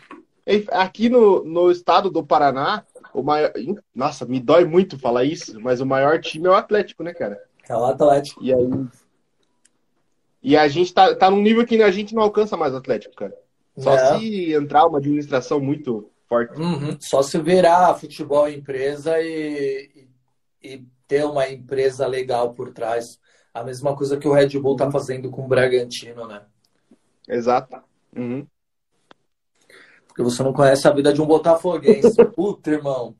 [0.71, 3.53] aqui no, no estado do Paraná, o maior.
[3.95, 7.43] Nossa, me dói muito falar isso, mas o maior time é o Atlético, né, cara?
[7.69, 8.43] É o Atlético.
[8.43, 8.69] E aí,
[10.47, 13.17] e a gente tá, tá num nível que a gente não alcança mais o Atlético,
[13.17, 13.37] cara.
[13.77, 14.19] Só é.
[14.19, 16.57] se entrar uma administração muito forte.
[16.57, 16.97] Uhum.
[17.01, 20.07] Só se virar futebol empresa e,
[20.63, 23.19] e, ter uma empresa legal por trás.
[23.53, 26.43] A mesma coisa que o Red Bull tá fazendo com o Bragantino, né?
[27.29, 27.83] Exato.
[28.17, 28.47] Uhum.
[30.17, 32.25] Porque você não conhece a vida de um botafoguense.
[32.35, 33.15] Puta, irmão.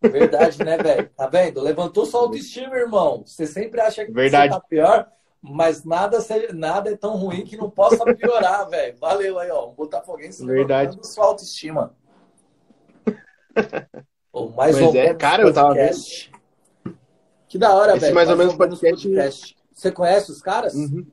[0.00, 1.10] Verdade, né, velho?
[1.16, 1.60] Tá vendo?
[1.60, 3.24] Levantou sua autoestima, irmão.
[3.26, 4.52] Você sempre acha que Verdade.
[4.52, 5.08] você tá pior
[5.40, 6.18] mas nada,
[6.52, 8.96] nada é tão ruim que não possa piorar, velho.
[8.98, 9.68] Valeu aí, ó.
[9.68, 10.98] Um Botafoguense Verdade.
[11.02, 11.94] sua autoestima.
[14.32, 15.96] Ou mais ou é, cara, eu tava vendo.
[17.48, 18.14] Que da hora, velho.
[18.14, 19.08] mais, mais, ou menos podcast...
[19.08, 19.56] podcast.
[19.72, 20.74] Você conhece os caras?
[20.74, 21.06] Uhum.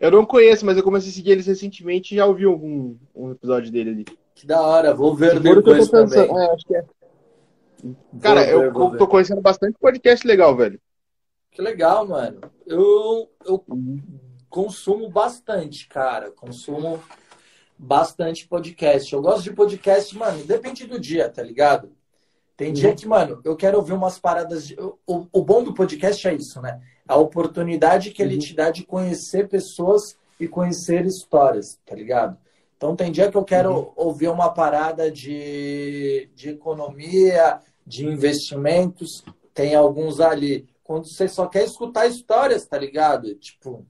[0.00, 3.32] Eu não conheço, mas eu comecei a seguir eles recentemente e já ouvi algum um
[3.32, 4.04] episódio dele ali.
[4.34, 6.20] Que da hora, vou ver depois também.
[6.20, 6.84] É, acho que é.
[8.20, 10.80] Cara, ver, eu tô conhecendo bastante podcast legal, velho.
[11.50, 12.40] Que legal, mano.
[12.66, 13.62] Eu, eu
[14.48, 16.30] consumo bastante, cara.
[16.30, 16.98] Consumo
[17.76, 19.12] bastante podcast.
[19.12, 21.92] Eu gosto de podcast, mano, depende do dia, tá ligado?
[22.60, 22.94] Tem dia uhum.
[22.94, 24.66] que, mano, eu quero ouvir umas paradas.
[24.66, 24.76] De...
[24.78, 26.78] O, o, bom do podcast é isso, né?
[27.08, 28.40] A oportunidade que ele uhum.
[28.40, 32.36] te dá de conhecer pessoas e conhecer histórias, tá ligado?
[32.76, 33.92] Então tem dia que eu quero uhum.
[33.96, 41.64] ouvir uma parada de, de economia, de investimentos, tem alguns ali quando você só quer
[41.64, 43.34] escutar histórias, tá ligado?
[43.36, 43.86] Tipo,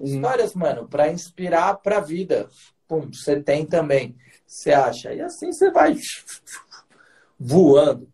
[0.00, 0.06] uhum.
[0.06, 2.48] histórias, mano, para inspirar pra vida.
[2.88, 4.16] Pum, você tem também.
[4.46, 5.12] Você acha?
[5.12, 5.94] E assim você vai
[7.42, 8.08] voando.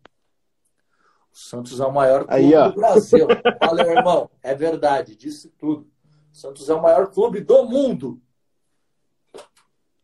[1.33, 3.27] O Santos é o maior clube Aí, do Brasil.
[3.61, 4.31] Valeu, irmão.
[4.43, 5.87] É verdade, disse tudo.
[6.33, 8.21] O Santos é o maior clube do mundo.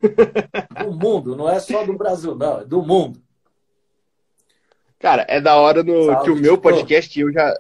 [0.00, 3.22] Do mundo, não é só do Brasil, não, é do mundo.
[4.98, 7.54] Cara, é da hora no, Salve, que o meu podcast, eu já,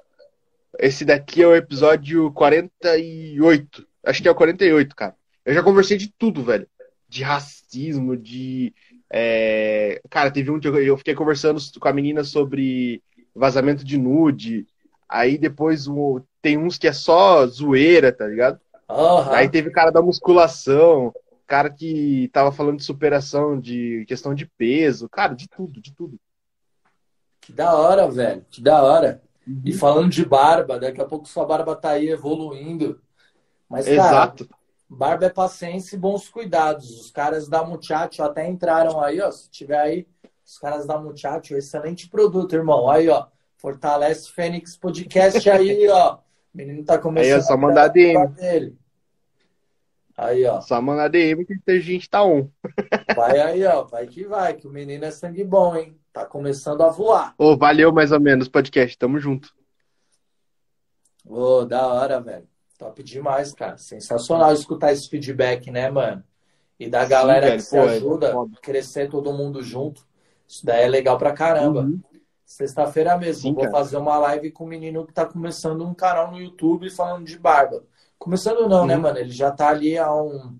[0.78, 3.86] esse daqui é o episódio 48.
[4.04, 5.16] Acho que é o 48, cara.
[5.44, 6.68] Eu já conversei de tudo, velho.
[7.08, 8.74] De racismo, de.
[9.16, 10.00] É...
[10.10, 13.00] Cara, teve um que eu fiquei conversando com a menina sobre
[13.32, 14.66] vazamento de nude.
[15.08, 18.58] Aí depois o, tem uns que é só zoeira, tá ligado?
[18.90, 19.30] Aham.
[19.30, 21.14] Aí teve cara da musculação,
[21.46, 26.18] cara que tava falando de superação, de questão de peso, cara, de tudo, de tudo.
[27.40, 28.44] Que da hora, velho.
[28.50, 29.22] Que da hora.
[29.46, 29.62] Uhum.
[29.64, 33.00] E falando de barba, daqui a pouco sua barba tá aí evoluindo.
[33.68, 34.48] Mas, cara, Exato.
[34.94, 36.88] Barba é paciência e bons cuidados.
[37.00, 39.30] Os caras da Muchacho até entraram aí, ó.
[39.30, 40.06] Se tiver aí,
[40.46, 42.90] os caras da Muchacho, excelente produto, irmão.
[42.90, 43.26] Aí, ó.
[43.56, 46.16] Fortalece Fênix Podcast aí, ó.
[46.16, 46.18] O
[46.56, 48.28] menino tá começando Aí é só mandar DM.
[48.28, 48.78] dele.
[50.16, 50.60] Aí, ó.
[50.60, 52.48] Só mandar DM que a gente tá on.
[53.16, 53.82] Vai aí, ó.
[53.84, 55.98] Vai que vai, que o menino é sangue bom, hein?
[56.12, 57.34] Tá começando a voar.
[57.36, 59.52] Ô, valeu mais ou menos podcast, tamo junto.
[61.26, 62.46] Ô, da hora, velho.
[62.84, 63.78] Top demais, cara.
[63.78, 66.22] Sensacional escutar esse feedback, né, mano?
[66.78, 68.56] E da Sim, galera velho, que se pô, é ajuda, foda.
[68.60, 70.06] crescer todo mundo junto.
[70.46, 71.82] Isso daí é legal pra caramba.
[71.82, 72.02] Uhum.
[72.44, 73.72] Sexta-feira mesmo, Sim, vou cara.
[73.72, 77.38] fazer uma live com um menino que tá começando um canal no YouTube falando de
[77.38, 77.84] barba.
[78.18, 79.02] Começando não, né, Uhum.
[79.02, 79.18] mano?
[79.18, 80.58] Ele já tá ali há, um-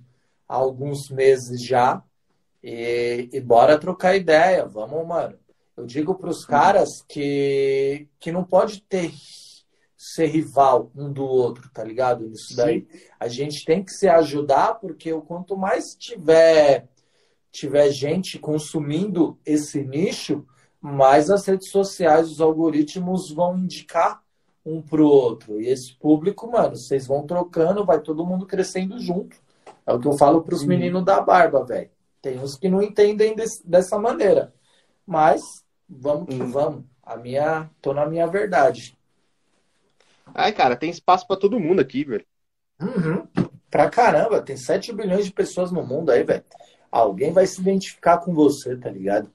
[0.48, 2.02] há alguns meses já.
[2.62, 4.64] E, e bora trocar ideia.
[4.66, 5.38] Vamos, mano.
[5.76, 9.12] Eu digo pros caras que, que não pode ter
[10.12, 12.26] ser rival um do outro, tá ligado?
[12.28, 12.86] Nisso daí.
[13.18, 16.88] A gente tem que se ajudar, porque o quanto mais tiver
[17.50, 20.44] tiver gente consumindo esse nicho,
[20.80, 24.22] mais as redes sociais, os algoritmos vão indicar
[24.66, 25.60] um pro outro.
[25.60, 29.36] E esse público, mano, vocês vão trocando, vai todo mundo crescendo junto.
[29.86, 30.68] É o que eu falo pros Uhum.
[30.68, 31.90] meninos da barba, velho.
[32.20, 34.52] Tem uns que não entendem des- dessa maneira.
[35.06, 35.40] Mas
[35.88, 36.50] vamos que Uhum.
[36.50, 36.84] vamos.
[37.02, 38.93] A minha, tô na minha verdade.
[40.32, 42.24] Ai, cara, tem espaço pra todo mundo aqui, velho.
[42.80, 43.26] Uhum.
[43.70, 46.44] Pra caramba, tem 7 bilhões de pessoas no mundo aí, velho.
[46.90, 49.30] Alguém vai se identificar com você, tá ligado?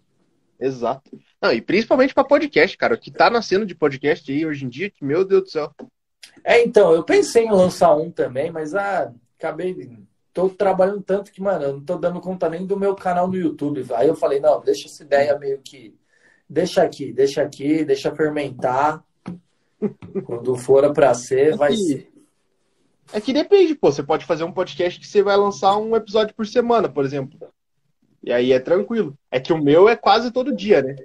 [0.59, 1.19] Exato.
[1.41, 2.95] Não, e principalmente pra podcast, cara.
[2.95, 5.73] O que tá nascendo de podcast aí hoje em dia, que, meu Deus do céu.
[6.43, 9.97] É, então, eu pensei em lançar um também, mas ah, acabei.
[10.33, 13.35] Tô trabalhando tanto que, mano, eu não tô dando conta nem do meu canal no
[13.35, 13.85] YouTube.
[13.93, 15.97] Aí eu falei, não, deixa essa ideia meio que.
[16.47, 19.03] Deixa aqui, deixa aqui, deixa fermentar.
[20.25, 22.11] Quando for pra ser, vai ser.
[23.13, 23.91] É que depende, pô.
[23.91, 27.39] Você pode fazer um podcast que você vai lançar um episódio por semana, por exemplo.
[28.23, 29.17] E aí é tranquilo.
[29.31, 30.95] É que o meu é quase todo dia, né?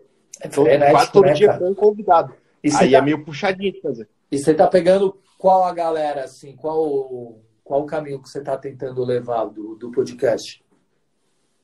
[0.41, 1.59] É Todo- frenético, quase todo né, dia cara?
[1.61, 2.35] com um convidado.
[2.63, 4.09] E Aí tá, é meio puxadinho de fazer.
[4.31, 8.57] e você tá pegando qual a galera, assim, qual, qual o caminho que você tá
[8.57, 10.65] tentando levar do, do podcast?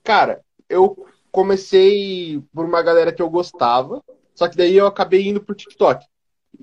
[0.05, 4.03] Cara, eu comecei por uma galera que eu gostava,
[4.35, 6.05] só que daí eu acabei indo pro TikTok.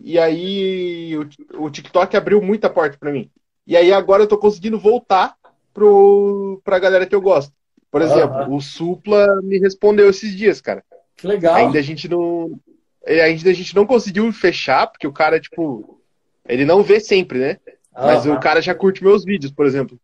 [0.02, 3.30] E aí o, o TikTok abriu muita porta pra mim.
[3.66, 5.36] E aí agora eu tô conseguindo voltar
[5.74, 7.54] pro, pra galera que eu gosto.
[7.92, 10.84] Por exemplo, o Supla me respondeu esses dias, cara.
[11.16, 11.56] Que legal.
[11.56, 12.60] Ainda a gente não.
[13.06, 16.00] Ainda a gente não conseguiu fechar, porque o cara, tipo.
[16.48, 17.58] Ele não vê sempre, né?
[17.94, 20.00] Mas o cara já curte meus vídeos, por exemplo.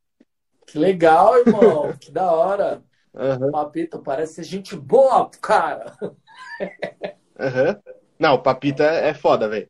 [0.66, 1.94] Que legal, irmão.
[2.00, 2.82] que da hora.
[3.16, 5.94] Aham, Papito, parece ser gente boa, cara.
[8.18, 9.70] Não, o Papita é foda, velho.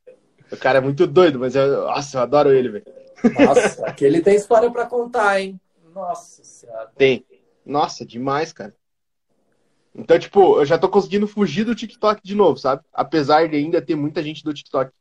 [0.54, 1.86] O cara é muito doido, mas eu.
[1.86, 2.86] Nossa, eu adoro ele, velho.
[3.34, 5.60] Nossa, aquele tem história pra contar, hein?
[5.94, 6.92] Nossa senhora.
[6.96, 7.26] Tem.
[7.66, 8.76] Nossa, demais, cara.
[9.96, 12.84] Então, tipo, eu já tô conseguindo fugir do TikTok de novo, sabe?
[12.92, 14.92] Apesar de ainda ter muita gente do TikTok.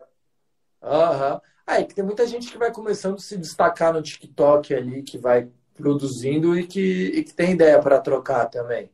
[0.82, 1.40] Aham.
[1.66, 5.02] Ah, é que tem muita gente que vai começando a se destacar no TikTok ali,
[5.02, 8.90] que vai produzindo e que, e que tem ideia pra trocar também.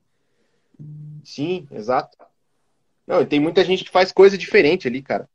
[1.25, 2.17] Sim, exato.
[3.07, 5.29] Não, e tem muita gente que faz coisa diferente ali, cara.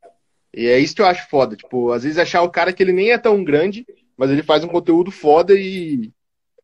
[0.56, 1.56] E é isso que eu acho foda.
[1.56, 3.86] Tipo, às vezes achar o cara que ele nem é tão grande,
[4.16, 6.12] mas ele faz um conteúdo foda e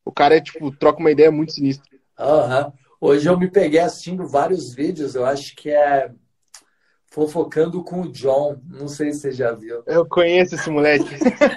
[0.05, 1.91] o cara é, tipo, troca uma ideia muito sinistra.
[2.19, 2.73] Aham.
[3.01, 6.11] Hoje eu me peguei assistindo vários vídeos, eu acho que é
[7.11, 8.61] Fofocando com o John.
[8.69, 9.83] Não sei se você já viu.
[9.85, 11.11] Eu conheço esse moleque.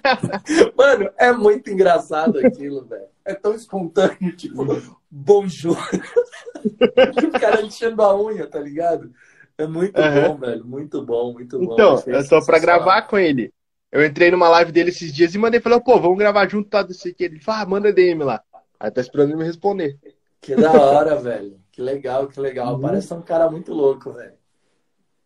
[0.76, 3.06] Mano, é muito engraçado aquilo, velho.
[3.24, 4.66] É tão espontâneo, tipo,
[5.12, 5.78] bonjour.
[6.66, 9.14] o cara enchendo a unha, tá ligado?
[9.58, 10.30] É muito Aham.
[10.30, 10.66] bom, velho.
[10.66, 11.74] Muito bom, muito bom.
[11.74, 13.54] Então, eu tô pra gravar com ele.
[13.92, 16.82] Eu entrei numa live dele esses dias e mandei, falei, pô, vamos gravar junto, tá,
[16.82, 17.26] desse aqui.
[17.26, 18.42] Ele falou, ah, manda DM lá.
[18.80, 20.00] Aí tá esperando ele me responder.
[20.42, 21.60] Que da hora, velho.
[21.72, 22.74] Que legal, que legal.
[22.74, 22.82] Uhum.
[22.82, 24.34] Parece um cara muito louco, velho.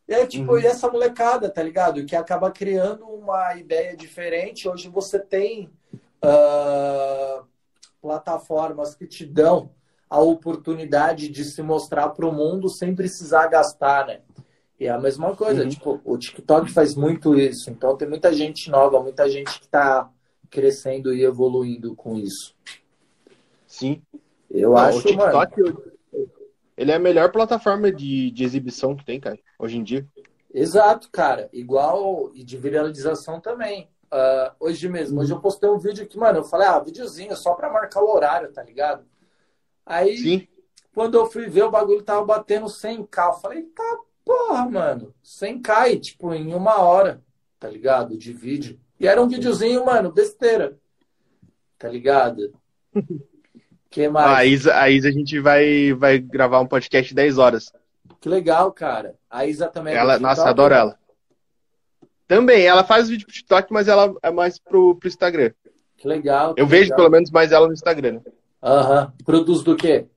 [0.07, 0.59] E aí, tipo, Uhum.
[0.59, 2.05] e essa molecada, tá ligado?
[2.05, 4.67] Que acaba criando uma ideia diferente.
[4.67, 5.69] Hoje você tem
[6.21, 7.43] ah,
[8.01, 9.71] plataformas que te dão
[10.09, 14.21] a oportunidade de se mostrar pro mundo sem precisar gastar, né?
[14.79, 15.69] E é a mesma coisa, Uhum.
[15.69, 17.69] tipo, o TikTok faz muito isso.
[17.69, 20.09] Então tem muita gente nova, muita gente que tá
[20.49, 22.55] crescendo e evoluindo com isso.
[23.65, 24.01] Sim.
[24.49, 25.45] Eu Não, acho, o mano.
[25.47, 25.77] TikTok,
[26.77, 30.07] ele é a melhor plataforma de, de exibição que tem, cara, hoje em dia.
[30.53, 31.49] Exato, cara.
[31.51, 33.89] Igual e de viralização também.
[34.11, 36.39] Uh, hoje mesmo, hoje eu postei um vídeo aqui, mano.
[36.39, 39.03] Eu falei, ah, videozinho, só pra marcar o horário, tá ligado?
[39.87, 40.47] Aí, Sim.
[40.93, 43.27] quando eu fui ver, o bagulho tava batendo 100k.
[43.27, 45.13] Eu falei, tá porra, mano.
[45.23, 47.23] 100k, tipo, em uma hora,
[47.57, 48.17] tá ligado?
[48.17, 48.77] De vídeo.
[48.99, 50.77] E era um videozinho, mano, besteira.
[51.79, 52.53] Tá ligado?
[53.89, 54.37] que mais?
[54.37, 57.71] A, Isa, a Isa, a gente vai, vai gravar um podcast 10 horas.
[58.19, 59.15] Que legal, cara.
[59.29, 60.81] A Isa também é ela, Nossa, adoro né?
[60.81, 60.99] ela.
[62.27, 65.51] Também, ela faz vídeo pro TikTok, mas ela é mais pro, pro Instagram.
[65.95, 66.53] Que legal.
[66.53, 68.13] Que eu vejo pelo menos mais ela no Instagram.
[68.13, 68.21] Né?
[68.61, 69.13] Aham.
[69.25, 70.07] Produz do quê?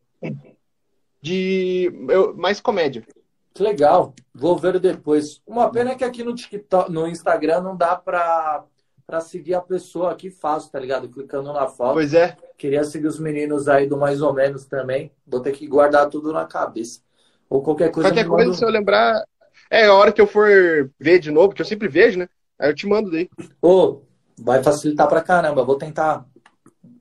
[1.22, 1.92] De.
[2.08, 3.04] Eu, mais comédia.
[3.52, 4.14] Que legal.
[4.34, 5.40] Vou ver depois.
[5.46, 8.64] Uma pena é que aqui no TikTok, no Instagram não dá pra,
[9.06, 11.08] pra seguir a pessoa aqui fácil, tá ligado?
[11.08, 11.94] Clicando na foto.
[11.94, 12.36] Pois é.
[12.56, 15.12] Queria seguir os meninos aí do mais ou menos também.
[15.26, 17.00] Vou ter que guardar tudo na cabeça.
[17.48, 18.08] Ou qualquer coisa.
[18.08, 18.56] Qualquer coisa, mando...
[18.56, 19.22] se eu lembrar.
[19.68, 22.28] É, a hora que eu for ver de novo, que eu sempre vejo, né?
[22.58, 23.28] Aí eu te mando daí.
[23.60, 24.02] Ô,
[24.38, 25.64] vai facilitar pra caramba.
[25.64, 26.24] Vou tentar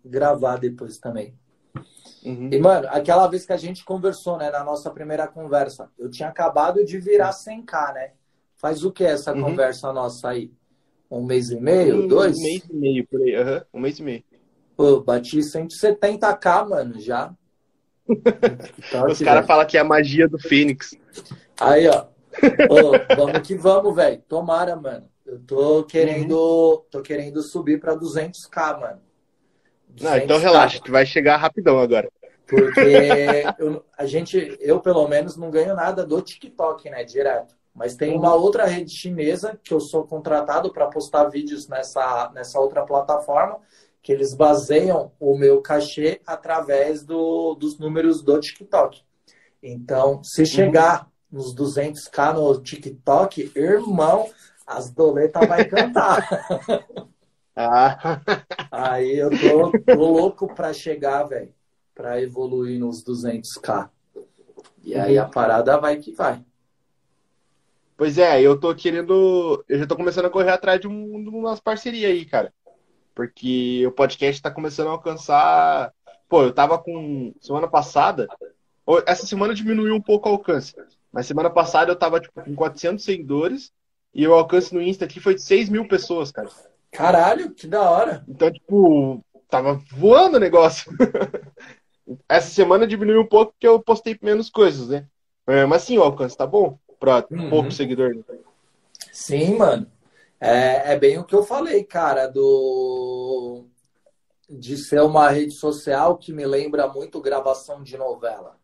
[0.03, 1.33] gravar depois também.
[2.23, 2.49] Uhum.
[2.51, 6.29] E, mano, aquela vez que a gente conversou, né, na nossa primeira conversa, eu tinha
[6.29, 8.11] acabado de virar 100k, né?
[8.57, 9.41] Faz o que essa uhum.
[9.41, 10.51] conversa nossa aí?
[11.09, 12.03] Um mês e meio?
[12.03, 12.37] Um, dois?
[12.37, 13.37] Um mês e meio, por aí.
[13.37, 13.61] Uhum.
[13.73, 14.23] Um mês e meio.
[14.75, 17.33] Pô, bati 170k, mano, já.
[19.09, 20.91] Os caras falam que é a magia do Fênix.
[21.59, 22.07] Aí, ó.
[22.69, 24.21] Ô, vamos que vamos, velho.
[24.27, 25.07] Tomara, mano.
[25.25, 26.81] Eu tô querendo, uhum.
[26.89, 29.01] tô querendo subir pra 200k, mano.
[29.95, 30.03] 200K.
[30.03, 32.09] Não, então relaxa, que vai chegar rapidão agora.
[32.45, 32.79] Porque
[33.59, 37.55] eu, a gente, eu pelo menos não ganho nada do TikTok, né, direto.
[37.73, 38.41] Mas tem uma uhum.
[38.41, 43.59] outra rede chinesa que eu sou contratado para postar vídeos nessa, nessa outra plataforma
[44.01, 49.01] que eles baseiam o meu cachê através do, dos números do TikTok.
[49.61, 50.47] Então, se uhum.
[50.47, 51.39] chegar uhum.
[51.39, 54.29] nos 200k no TikTok, irmão,
[54.65, 56.27] as doletas vai cantar.
[57.55, 58.21] ah.
[58.71, 61.53] Aí eu tô, tô louco para chegar, velho,
[61.93, 63.89] para evoluir nos 200k.
[64.83, 66.43] E aí a parada vai que vai.
[67.99, 69.61] Pois é, eu tô querendo.
[69.67, 72.53] Eu já tô começando a correr atrás de, um, de umas parcerias aí, cara.
[73.13, 75.93] Porque o podcast está começando a alcançar.
[76.29, 77.33] Pô, eu tava com.
[77.41, 78.25] Semana passada.
[79.05, 80.73] Essa semana diminuiu um pouco o alcance.
[81.11, 83.73] Mas semana passada eu tava tipo, com 400 seguidores.
[84.13, 86.49] E o alcance no Insta aqui foi de 6 mil pessoas, cara.
[86.91, 88.23] Caralho, que da hora.
[88.27, 90.91] Então, tipo, tava voando o negócio.
[92.27, 95.05] Essa semana diminuiu um pouco porque eu postei menos coisas, né?
[95.47, 97.49] É, mas sim, o alcance tá bom pra uhum.
[97.49, 98.15] pouco seguidor.
[98.15, 98.23] Né?
[99.11, 99.87] Sim, mano.
[100.39, 103.65] É, é bem o que eu falei, cara, do
[104.49, 108.57] de ser uma rede social que me lembra muito gravação de novela.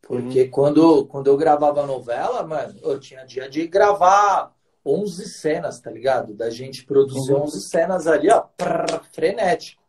[0.00, 0.50] Porque uhum.
[0.50, 6.34] quando, quando eu gravava novela, mano, eu tinha dia de gravar 11 cenas, tá ligado?
[6.34, 7.42] Da gente produzir uhum.
[7.42, 9.82] 11 cenas ali, ó, prrr, frenético.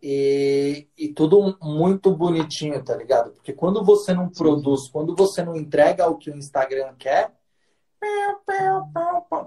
[0.00, 3.32] E, e tudo muito bonitinho, tá ligado?
[3.32, 7.32] Porque quando você não produz, quando você não entrega o que o Instagram quer,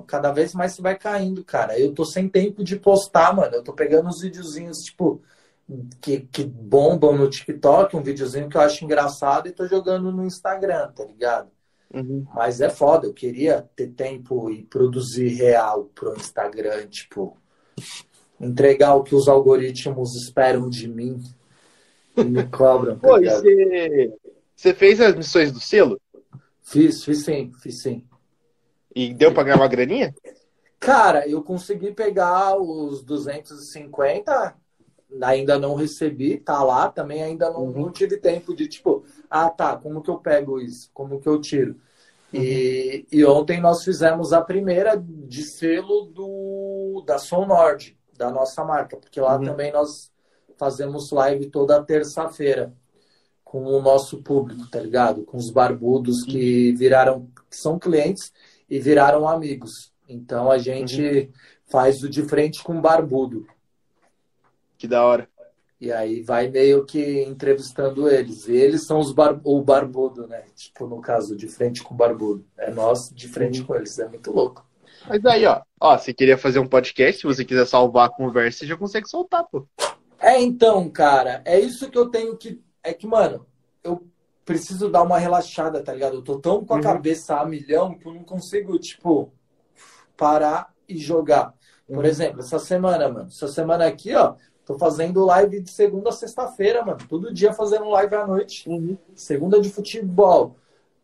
[0.08, 1.80] Cada vez mais você vai caindo, cara.
[1.80, 3.56] Eu tô sem tempo de postar, mano.
[3.56, 5.22] Eu tô pegando uns videozinhos, tipo,
[6.02, 10.26] que, que bombam no TikTok, um videozinho que eu acho engraçado e tô jogando no
[10.26, 11.50] Instagram, tá ligado?
[11.94, 12.26] Uhum.
[12.34, 17.38] Mas é foda, eu queria ter tempo e produzir real pro Instagram, tipo,
[18.40, 21.22] entregar o que os algoritmos esperam de mim
[22.16, 22.98] e me cobram.
[22.98, 24.14] Tá Pô, você,
[24.56, 26.00] você fez as missões do selo?
[26.64, 28.06] Fiz, fiz sim, fiz sim.
[28.96, 30.14] E deu para ganhar uma graninha?
[30.80, 34.56] Cara, eu consegui pegar os 250,
[35.22, 37.82] ainda não recebi, tá lá, também ainda não, uhum.
[37.82, 40.90] não tive tempo de tipo, ah tá, como que eu pego isso?
[40.94, 41.76] Como que eu tiro?
[42.34, 42.42] Uhum.
[42.42, 48.64] E, e ontem nós fizemos a primeira de selo do, da Som Nord, da nossa
[48.64, 49.44] marca, porque lá uhum.
[49.44, 50.12] também nós
[50.58, 52.74] fazemos live toda terça-feira
[53.44, 55.24] com o nosso público, tá ligado?
[55.24, 58.32] Com os barbudos que viraram, que são clientes
[58.70, 59.92] e viraram amigos.
[60.08, 61.30] Então a gente uhum.
[61.70, 63.46] faz o de frente com o barbudo.
[64.82, 65.30] Que da hora.
[65.80, 68.48] E aí vai meio que entrevistando eles.
[68.48, 69.40] E eles são os bar...
[69.44, 70.44] o barbudo, né?
[70.56, 72.44] Tipo, no caso, de frente com o barbudo.
[72.58, 74.00] É nós de frente com eles.
[74.00, 74.66] É muito louco.
[75.08, 75.62] Mas aí, ó.
[75.80, 79.08] Ó, você queria fazer um podcast, se você quiser salvar a conversa, você já consegue
[79.08, 79.68] soltar, pô.
[80.20, 81.44] É, então, cara.
[81.46, 82.60] É isso que eu tenho que...
[82.84, 83.46] É que, mano,
[83.84, 84.04] eu
[84.44, 86.16] preciso dar uma relaxada, tá ligado?
[86.16, 86.82] Eu tô tão com a uhum.
[86.82, 89.32] cabeça a milhão que eu não consigo, tipo,
[90.18, 91.54] parar e jogar.
[91.88, 92.06] Por uhum.
[92.06, 96.84] exemplo, essa semana, mano, essa semana aqui, ó, tô fazendo live de segunda a sexta-feira,
[96.86, 97.00] mano.
[97.08, 98.68] Todo dia fazendo live à noite.
[98.70, 98.98] Uhum.
[99.16, 100.56] Segunda de futebol.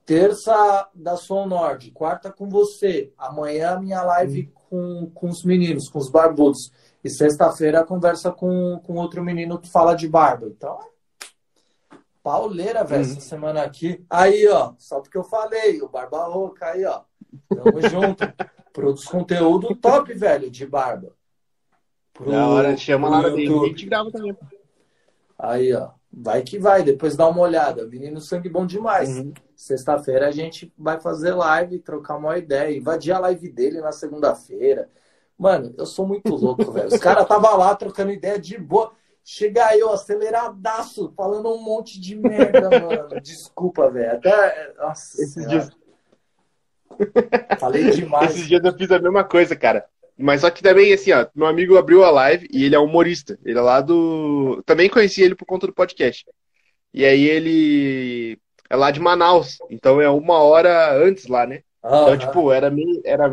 [0.05, 5.99] terça da Som Nord, quarta com você, amanhã minha live com, com os meninos, com
[5.99, 6.71] os barbudos.
[7.03, 10.47] E sexta-feira conversa com, com outro menino que fala de barba.
[10.47, 10.79] Então,
[12.23, 14.05] pauleira, velho, essa semana aqui.
[14.09, 17.03] Aí, ó, só porque eu falei, o Barba Rouca, aí, ó.
[17.47, 18.23] Tamo junto.
[18.73, 21.16] Produz conteúdo top, velho, de barba.
[22.18, 23.65] Pro, da hora, chama lá no YouTube.
[23.65, 24.36] A gente grava também.
[25.38, 25.91] Aí, ó.
[26.11, 27.86] Vai que vai, depois dá uma olhada.
[27.86, 29.09] Menino sangue bom demais.
[29.09, 29.34] Uhum.
[29.55, 34.89] Sexta-feira a gente vai fazer live, trocar uma ideia, invadir a live dele na segunda-feira.
[35.38, 36.88] Mano, eu sou muito louco, velho.
[36.88, 38.91] Os caras tava lá trocando ideia de boa.
[39.24, 43.22] Chega eu aceleradaço, falando um monte de merda, mano.
[43.22, 44.13] Desculpa, velho.
[44.13, 44.74] Até.
[44.80, 45.22] Nossa.
[45.22, 45.70] Esses dias.
[47.59, 48.32] Falei demais.
[48.34, 49.86] Esses dias eu fiz a mesma coisa, cara.
[50.18, 53.38] Mas só que também, assim, ó, meu amigo abriu a live e ele é humorista.
[53.45, 54.63] Ele é lá do.
[54.65, 56.26] Também conheci ele por conta do podcast.
[56.93, 58.39] E aí ele
[58.70, 59.57] é lá de Manaus.
[59.70, 61.61] Então é uma hora antes lá, né?
[61.84, 62.99] Ah, então, tipo, era meio.
[63.05, 63.32] Era,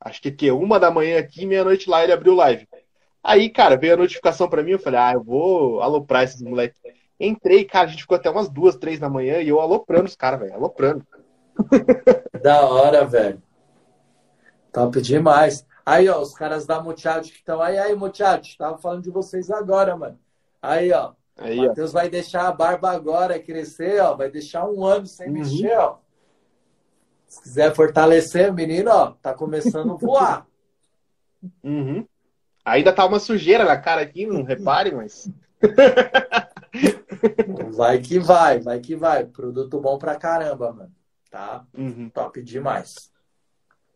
[0.00, 2.68] acho que que uma da manhã aqui, meia-noite lá, ele abriu live.
[3.22, 6.80] Aí, cara, veio a notificação pra mim, eu falei, ah, eu vou aloprar esses moleques.
[7.20, 10.16] Entrei, cara, a gente ficou até umas duas, três da manhã e eu aloprando os
[10.16, 11.06] caras, velho, aloprando.
[12.42, 13.40] Da hora, velho.
[14.72, 15.64] Top demais.
[15.84, 19.50] Aí, ó, os caras da Muchacho que estão aí, aí, Muchacho, tava falando de vocês
[19.50, 20.18] agora, mano.
[20.60, 21.12] Aí, ó.
[21.36, 24.14] Aí, Matheus vai deixar a barba agora crescer, ó.
[24.14, 25.32] Vai deixar um ano sem Uhum.
[25.34, 25.98] mexer, ó.
[27.26, 30.46] Se quiser fortalecer, menino, ó, tá começando a voar.
[31.64, 32.06] Uhum.
[32.64, 35.28] Ainda tá uma sujeira na cara aqui, não repare, mas.
[37.74, 39.24] Vai que vai, vai que vai.
[39.24, 40.92] Produto bom pra caramba, mano.
[41.30, 41.64] Tá?
[41.76, 42.08] Uhum.
[42.10, 43.11] Top demais.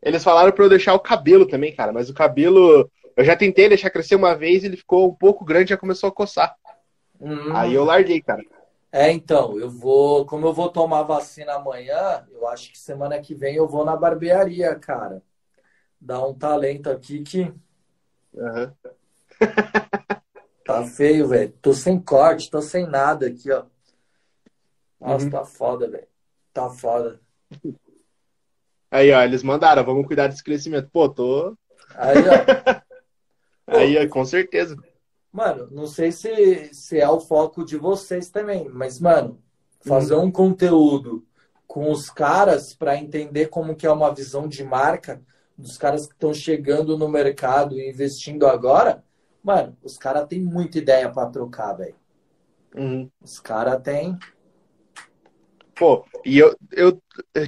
[0.07, 2.89] Eles falaram pra eu deixar o cabelo também, cara, mas o cabelo.
[3.17, 6.09] Eu já tentei deixar crescer uma vez, ele ficou um pouco grande e já começou
[6.09, 6.55] a coçar.
[7.21, 7.53] Hum.
[7.53, 8.41] Aí eu larguei, cara.
[8.93, 13.35] É, então, eu vou, como eu vou tomar vacina amanhã, eu acho que semana que
[13.35, 15.21] vem eu vou na barbearia, cara.
[16.01, 17.53] Dar um talento aqui que
[18.33, 18.73] Uhum.
[20.65, 21.53] tá feio, velho.
[21.61, 23.65] Tô sem corte, tô sem nada aqui, ó.
[25.01, 25.31] Nossa, Uhum.
[25.31, 26.07] tá foda, velho.
[26.53, 27.21] Tá foda.
[28.91, 30.89] Aí, ó, eles mandaram, vamos cuidar desse crescimento.
[30.93, 31.57] Pô, tô.
[31.95, 32.77] Aí, ó.
[33.79, 34.77] Aí, ó, com certeza.
[35.33, 39.39] Mano, não sei se, se é o foco de vocês também, mas, mano,
[39.81, 41.27] fazer um conteúdo
[41.67, 45.21] com os caras para entender como que é uma visão de marca
[45.57, 49.03] dos caras que estão chegando no mercado e investindo agora,
[49.43, 51.95] mano, os caras têm muita ideia para trocar, velho.
[52.75, 53.11] Uhum.
[53.23, 54.19] Os caras têm.
[55.77, 56.99] Pô, e eu, eu,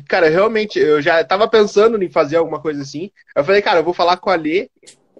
[0.07, 3.11] cara, realmente, eu já tava pensando em fazer alguma coisa assim.
[3.35, 4.68] Eu falei, cara, eu vou falar com a Lê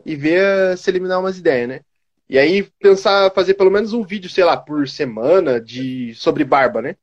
[0.05, 1.81] e ver se dá umas ideias, né?
[2.29, 6.83] E aí pensar fazer pelo menos um vídeo, sei lá, por semana de sobre barba,
[6.83, 6.97] né?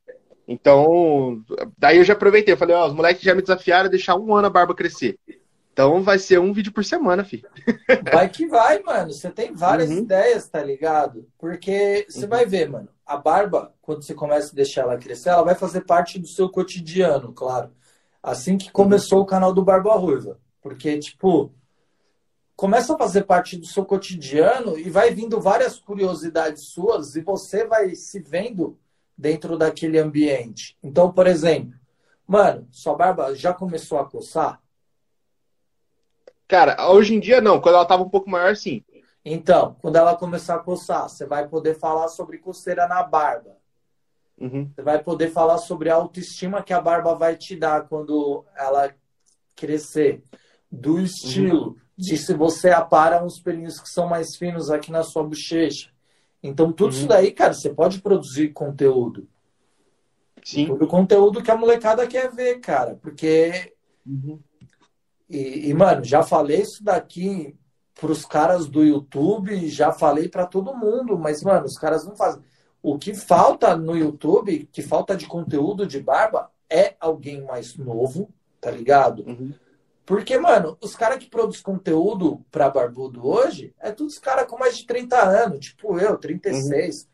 [0.48, 1.44] Então,
[1.76, 4.36] daí eu já aproveitei, eu falei, ó, os moleques já me desafiaram a deixar um
[4.36, 5.18] ano a barba crescer.
[5.76, 7.50] Então vai ser um vídeo por semana, filho.
[8.00, 9.12] Vai que vai, mano.
[9.12, 9.98] Você tem várias Uhum.
[9.98, 11.28] ideias, tá ligado?
[11.38, 12.30] Porque você Uhum.
[12.30, 15.82] vai ver, mano, a barba, quando você começa a deixar ela crescer, ela vai fazer
[15.82, 17.72] parte do seu cotidiano, claro.
[18.24, 20.40] Assim que começou o canal do Barba Ruiva.
[20.62, 21.54] Porque, tipo,
[22.56, 27.66] começa a fazer parte do seu cotidiano e vai vindo várias curiosidades suas e você
[27.66, 28.78] vai se vendo
[29.18, 30.78] dentro daquele ambiente.
[30.84, 31.74] Então, por exemplo,
[32.28, 34.62] mano, sua barba já começou a coçar?
[36.48, 38.84] Cara, hoje em dia não, quando ela tava um pouco maior, sim.
[39.24, 43.58] Então, quando ela começar a coçar, você vai poder falar sobre coceira na barba.
[44.38, 44.70] Uhum.
[44.76, 48.94] Você vai poder falar sobre a autoestima que a barba vai te dar quando ela
[49.56, 50.22] crescer.
[50.72, 55.24] Do estilo, de se você apara uns pelinhos que são mais finos aqui na sua
[55.24, 55.90] bochecha.
[56.44, 57.00] Então, tudo Uhum.
[57.00, 59.28] isso daí, cara, você pode produzir conteúdo.
[60.44, 60.68] Sim.
[60.68, 63.00] Todo conteúdo que a molecada quer ver, cara.
[63.02, 63.74] Porque
[64.06, 64.40] Uhum.
[65.30, 67.56] E, e, mano, já falei isso daqui
[68.00, 72.42] pros caras do YouTube, já falei pra todo mundo, mas, mano, os caras não fazem.
[72.84, 78.30] O que falta no YouTube, que falta de conteúdo de barba, é alguém mais novo,
[78.60, 79.24] tá ligado?
[79.26, 79.54] Uhum.
[80.06, 84.60] Porque, mano, os caras que produzem conteúdo pra barbudo hoje, é todos os caras com
[84.60, 87.08] mais de 30 anos, tipo eu, 36,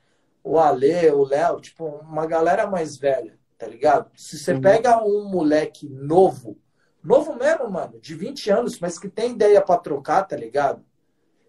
[0.43, 4.11] o Ale, o Léo, tipo, uma galera mais velha, tá ligado?
[4.15, 4.61] Se você Uhum.
[4.61, 6.57] pega um moleque novo,
[7.03, 10.83] novo mesmo, mano, de 20 anos, mas que tem ideia pra trocar, tá ligado?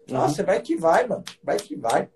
[0.09, 2.09] Nossa, vai que vai, mano, vai que vai.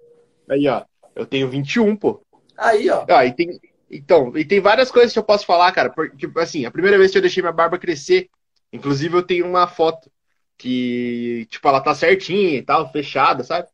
[0.49, 0.83] Aí, ó,
[1.15, 2.21] eu tenho 21, pô.
[2.57, 3.59] Aí, ó, Ah, e tem,
[3.89, 5.89] então, e tem várias coisas que eu posso falar, cara.
[5.89, 8.29] Porque, assim, a primeira vez que eu deixei minha barba crescer,
[8.71, 10.11] inclusive eu tenho uma foto
[10.57, 13.67] que, tipo, ela tá certinha e tal, fechada, sabe?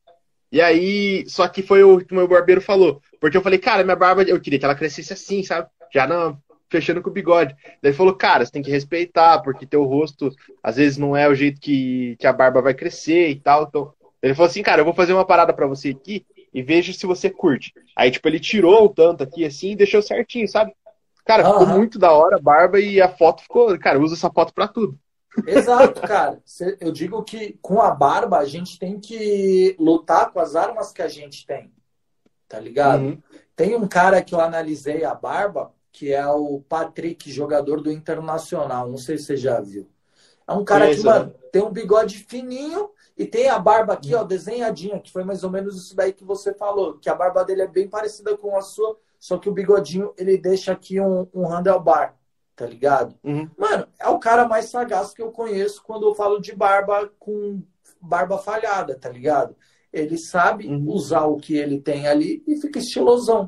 [0.52, 3.02] E aí, só que foi o que o meu barbeiro falou.
[3.20, 5.68] Porque eu falei, cara, minha barba, eu queria que ela crescesse assim, sabe?
[5.92, 6.38] Já não,
[6.74, 7.54] fechando com o bigode.
[7.54, 10.32] Daí ele falou, cara, você tem que respeitar, porque teu rosto
[10.64, 13.64] às vezes não é o jeito que, que a barba vai crescer e tal.
[13.64, 16.92] Então, ele falou assim, cara, eu vou fazer uma parada para você aqui e veja
[16.92, 17.74] se você curte.
[17.96, 20.74] Aí, tipo, ele tirou o tanto aqui assim e deixou certinho, sabe?
[21.26, 21.78] Cara, ficou uhum.
[21.78, 23.78] muito da hora a barba e a foto ficou.
[23.80, 24.98] Cara, usa essa foto pra tudo.
[25.48, 26.42] Exato, cara.
[26.80, 31.02] Eu digo que com a barba a gente tem que lutar com as armas que
[31.02, 31.72] a gente tem.
[32.48, 33.04] Tá ligado?
[33.04, 33.22] Uhum.
[33.56, 38.90] Tem um cara que eu analisei a barba, que é o Patrick, jogador do Internacional.
[38.90, 39.88] Não sei se você já viu.
[40.46, 44.24] É um cara que, mano, tem um bigode fininho e tem a barba aqui, ó,
[44.24, 47.62] desenhadinha, que foi mais ou menos isso daí que você falou, que a barba dele
[47.62, 51.46] é bem parecida com a sua, só que o bigodinho ele deixa aqui um, um
[51.46, 52.18] handlebar,
[52.56, 53.16] tá ligado?
[53.24, 53.50] Uhum.
[53.56, 57.62] Mano, é o cara mais sagaz que eu conheço quando eu falo de barba com
[58.02, 59.56] barba falhada, tá ligado?
[59.94, 60.90] Ele sabe uhum.
[60.90, 63.48] usar o que ele tem ali e fica estilosão.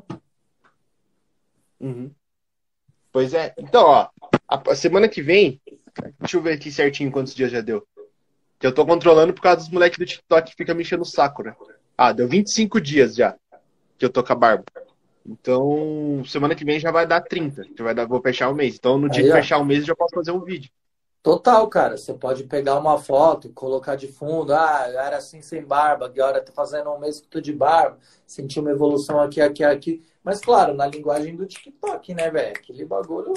[1.80, 2.10] Uhum.
[3.16, 3.54] Pois é.
[3.56, 4.10] Então, ó,
[4.46, 5.58] a semana que vem,
[6.20, 7.82] deixa eu ver aqui certinho quantos dias já deu.
[8.60, 11.06] Que eu tô controlando por causa dos moleques do TikTok que fica me enchendo o
[11.06, 11.56] saco, né?
[11.96, 13.34] Ah, deu 25 dias já
[13.96, 14.64] que eu tô com a barba.
[15.24, 17.64] Então, semana que vem já vai dar 30.
[17.74, 18.74] Já vai dar, vou fechar o mês.
[18.74, 20.70] Então, no dia Aí, que fechar o mês, eu já posso fazer um vídeo.
[21.26, 21.96] Total, cara.
[21.96, 24.54] Você pode pegar uma foto, colocar de fundo.
[24.54, 27.98] Ah, era assim sem barba, agora tô fazendo um mês que tô de barba.
[28.24, 30.04] Senti uma evolução aqui, aqui, aqui.
[30.22, 32.54] Mas, claro, na linguagem do TikTok, né, velho?
[32.56, 33.34] Aquele bagulho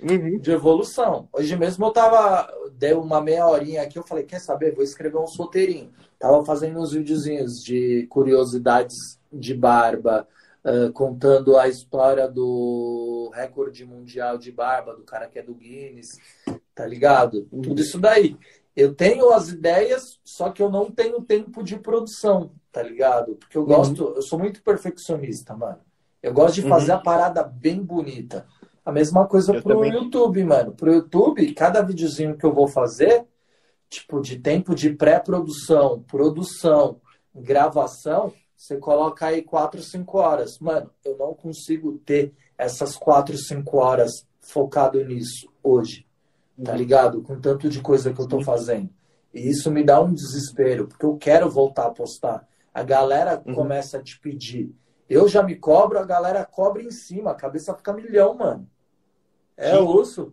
[0.00, 0.38] uhum.
[0.38, 1.28] de evolução.
[1.30, 4.74] Hoje mesmo eu tava, deu uma meia horinha aqui, eu falei, quer saber?
[4.74, 5.92] Vou escrever um solteirinho.
[6.18, 10.26] Tava fazendo uns videozinhos de curiosidades de barba,
[10.64, 16.18] uh, contando a história do recorde mundial de barba, do cara que é do Guinness,
[16.76, 17.48] tá ligado?
[17.50, 17.62] Uhum.
[17.62, 18.36] Tudo isso daí.
[18.76, 23.34] Eu tenho as ideias, só que eu não tenho tempo de produção, tá ligado?
[23.36, 23.68] Porque eu uhum.
[23.68, 24.14] gosto, uhum.
[24.16, 25.80] eu sou muito perfeccionista, mano.
[26.22, 26.98] Eu gosto de fazer uhum.
[26.98, 28.46] a parada bem bonita.
[28.84, 29.92] A mesma coisa eu pro também.
[29.92, 30.72] YouTube, mano.
[30.72, 33.24] Pro YouTube, cada videozinho que eu vou fazer,
[33.88, 37.00] tipo, de tempo de pré-produção, produção,
[37.34, 40.58] gravação, você coloca aí 4, 5 horas.
[40.58, 46.05] Mano, eu não consigo ter essas 4, 5 horas focado nisso hoje.
[46.62, 47.22] Tá ligado?
[47.22, 48.88] Com tanto de coisa que eu tô fazendo.
[49.32, 52.48] E isso me dá um desespero, porque eu quero voltar a postar.
[52.72, 53.54] A galera uhum.
[53.54, 54.74] começa a te pedir.
[55.08, 57.30] Eu já me cobro, a galera cobra em cima.
[57.30, 58.68] A cabeça fica milhão, mano.
[59.56, 59.82] É Sim.
[59.82, 60.32] osso.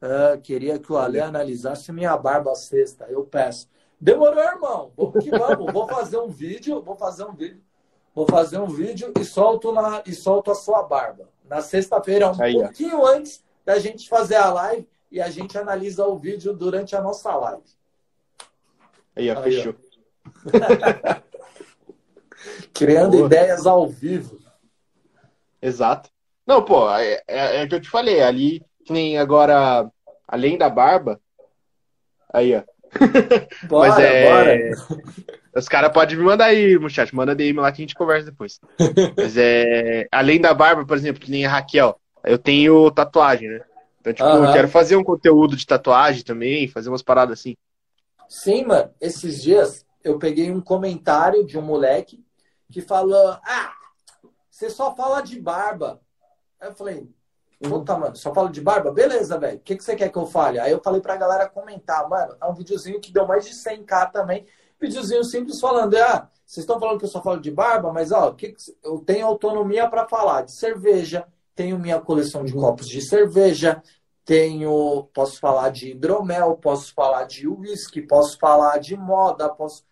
[0.00, 3.06] Ah, queria que o Ale analisasse minha barba sexta.
[3.08, 3.68] Eu peço.
[4.00, 4.92] Demorou, irmão.
[4.96, 5.72] Vamos que vamos.
[5.72, 7.62] vou fazer um vídeo, vou fazer um vídeo.
[8.14, 11.30] Vou fazer um vídeo e solto, na, e solto a sua barba.
[11.48, 13.06] Na sexta-feira, um Aí, pouquinho ó.
[13.06, 17.34] antes da gente fazer a live e a gente analisa o vídeo durante a nossa
[17.36, 17.62] live.
[19.14, 19.74] Aí, ó, Aí, fechou.
[22.72, 23.26] Criando Boa.
[23.26, 24.40] ideias ao vivo.
[25.60, 26.10] Exato.
[26.46, 28.22] Não, pô, é, é, é o que eu te falei.
[28.22, 29.88] Ali, que nem agora,
[30.26, 31.20] além da barba.
[32.32, 32.62] Aí, ó.
[33.68, 34.28] Bora, Mas é.
[34.28, 34.58] Bora.
[35.54, 38.30] Os caras podem me mandar aí no chat, manda DM lá que a gente conversa
[38.30, 38.58] depois.
[39.16, 40.08] Mas é.
[40.10, 43.64] Além da barba, por exemplo, que nem a Raquel, eu tenho tatuagem, né?
[44.00, 44.46] Então, tipo, uhum.
[44.46, 47.54] eu quero fazer um conteúdo de tatuagem também, fazer umas paradas assim.
[48.28, 48.90] Sim, mano.
[49.00, 52.24] Esses dias eu peguei um comentário de um moleque
[52.70, 53.72] que falou: Ah,
[54.50, 56.00] você só fala de barba.
[56.60, 57.08] Aí eu falei,
[57.62, 58.90] Puta, mano, só falo de barba?
[58.90, 59.56] Beleza, velho.
[59.56, 60.58] O que, que você quer que eu fale?
[60.58, 64.10] Aí eu falei pra galera comentar, mano, é um videozinho que deu mais de 100k
[64.10, 64.44] também.
[64.80, 68.32] Videozinho simples falando, ah, vocês estão falando que eu só falo de barba, mas ó,
[68.32, 73.00] que que eu tenho autonomia para falar de cerveja, tenho minha coleção de copos de
[73.00, 73.82] cerveja,
[74.24, 79.82] tenho, posso falar de hidromel, posso falar de uísque, posso falar de moda, posso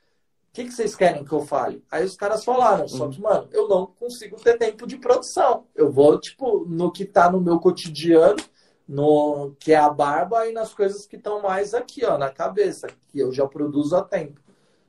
[0.51, 1.81] o que, que vocês querem que eu fale?
[1.89, 5.67] Aí os caras falaram, só que, mano, eu não consigo ter tempo de produção.
[5.77, 8.43] Eu vou, tipo, no que tá no meu cotidiano,
[8.87, 12.89] no que é a barba e nas coisas que estão mais aqui, ó, na cabeça,
[13.13, 14.41] que eu já produzo há tempo.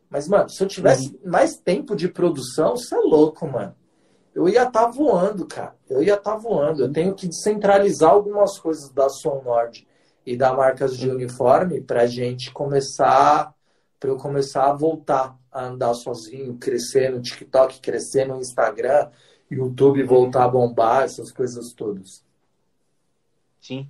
[0.10, 1.32] Mas, mano, se eu tivesse uhum.
[1.32, 3.76] mais tempo de produção, você é louco, mano.
[4.34, 5.76] Eu ia estar tá voando, cara.
[5.90, 6.84] Eu ia estar tá voando.
[6.84, 9.88] Eu tenho que descentralizar algumas coisas da Som Nord
[10.26, 13.54] e da marcas de uniforme pra gente começar,
[14.00, 19.10] para eu começar a voltar a andar sozinho, crescer no TikTok, crescer no Instagram,
[19.50, 22.24] YouTube voltar a bombar, essas coisas todas.
[23.60, 23.90] Sim.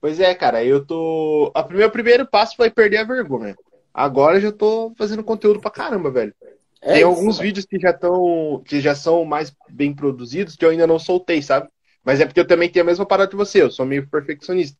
[0.00, 1.52] Pois é, cara, eu tô.
[1.54, 3.56] O meu primeiro passo foi perder a vergonha.
[3.92, 6.34] Agora eu já tô fazendo conteúdo pra caramba, velho.
[6.80, 8.62] É Tem isso, alguns vídeos que já estão.
[8.64, 11.68] que já são mais bem produzidos que eu ainda não soltei, sabe?
[12.02, 14.78] Mas é porque eu também tenho a mesma parada que você, eu sou meio perfeccionista.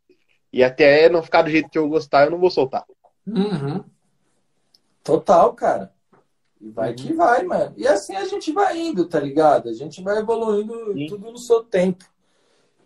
[0.52, 2.84] E até não ficar do jeito que eu gostar, eu não vou soltar.
[3.26, 3.84] Uhum.
[5.04, 5.92] Total, cara.
[6.60, 6.96] E vai uhum.
[6.96, 7.74] que vai, mano.
[7.76, 9.68] E assim a gente vai indo, tá ligado?
[9.68, 11.06] A gente vai evoluindo Sim.
[11.06, 12.04] tudo no seu tempo.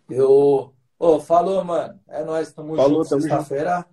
[0.09, 0.73] Eu.
[0.99, 1.99] Ô, falou, mano.
[2.09, 3.21] É nóis, tamo Falou, junto.
[3.21, 3.87] Sexta-feira,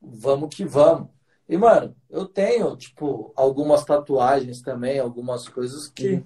[0.00, 1.08] vamos que vamos.
[1.50, 6.24] E, mano, eu tenho, tipo, algumas tatuagens também, algumas coisas que Uhum.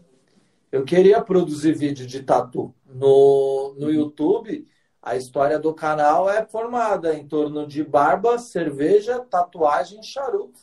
[0.70, 2.74] eu queria produzir vídeo de tatu.
[2.84, 4.68] No, no YouTube,
[5.02, 10.60] a história do canal é formada em torno de barba, cerveja, tatuagem e charuto,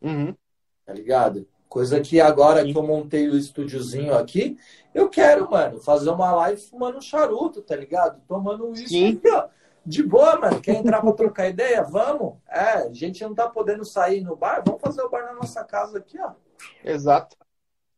[0.00, 0.32] Uhum.
[0.86, 1.44] tá ligado?
[1.68, 2.72] Coisa que agora Sim.
[2.72, 4.56] que eu montei o estúdiozinho aqui,
[4.94, 8.22] eu quero, mano, fazer uma live fumando um charuto, tá ligado?
[8.28, 9.16] Tomando isso Sim.
[9.18, 9.48] aqui, ó.
[9.88, 10.60] De boa, mano.
[10.60, 11.82] Quer entrar pra trocar ideia?
[11.82, 12.34] Vamos.
[12.48, 15.64] É, a gente não tá podendo sair no bar, vamos fazer o bar na nossa
[15.64, 16.32] casa aqui, ó.
[16.84, 17.36] Exato.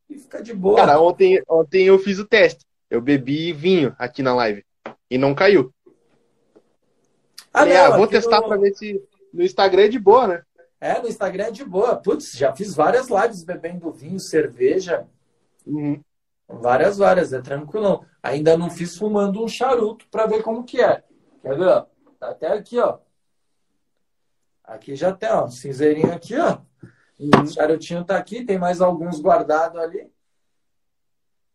[0.09, 0.77] E fica de boa.
[0.77, 2.65] Cara, ontem, ontem eu fiz o teste.
[2.89, 4.63] Eu bebi vinho aqui na live.
[5.09, 5.73] E não caiu.
[7.51, 9.01] Falei, ah, vou testar no- pra ver se
[9.33, 10.41] no Instagram é de boa, né?
[10.79, 11.95] É, no Instagram é de boa.
[11.97, 15.05] Putz, já fiz várias lives bebendo vinho, cerveja.
[15.67, 16.01] Uhum.
[16.47, 18.03] Várias, várias, é tranquilão.
[18.23, 21.03] Ainda não fiz fumando um charuto pra ver como que é.
[21.41, 21.85] Quer ver, ó?
[22.19, 22.99] Tá até aqui, ó.
[24.63, 25.47] Aqui já tem, ó.
[25.49, 26.59] Cinzeirinho aqui, ó.
[27.19, 30.11] O charutinho tá aqui, tem mais alguns guardados ali.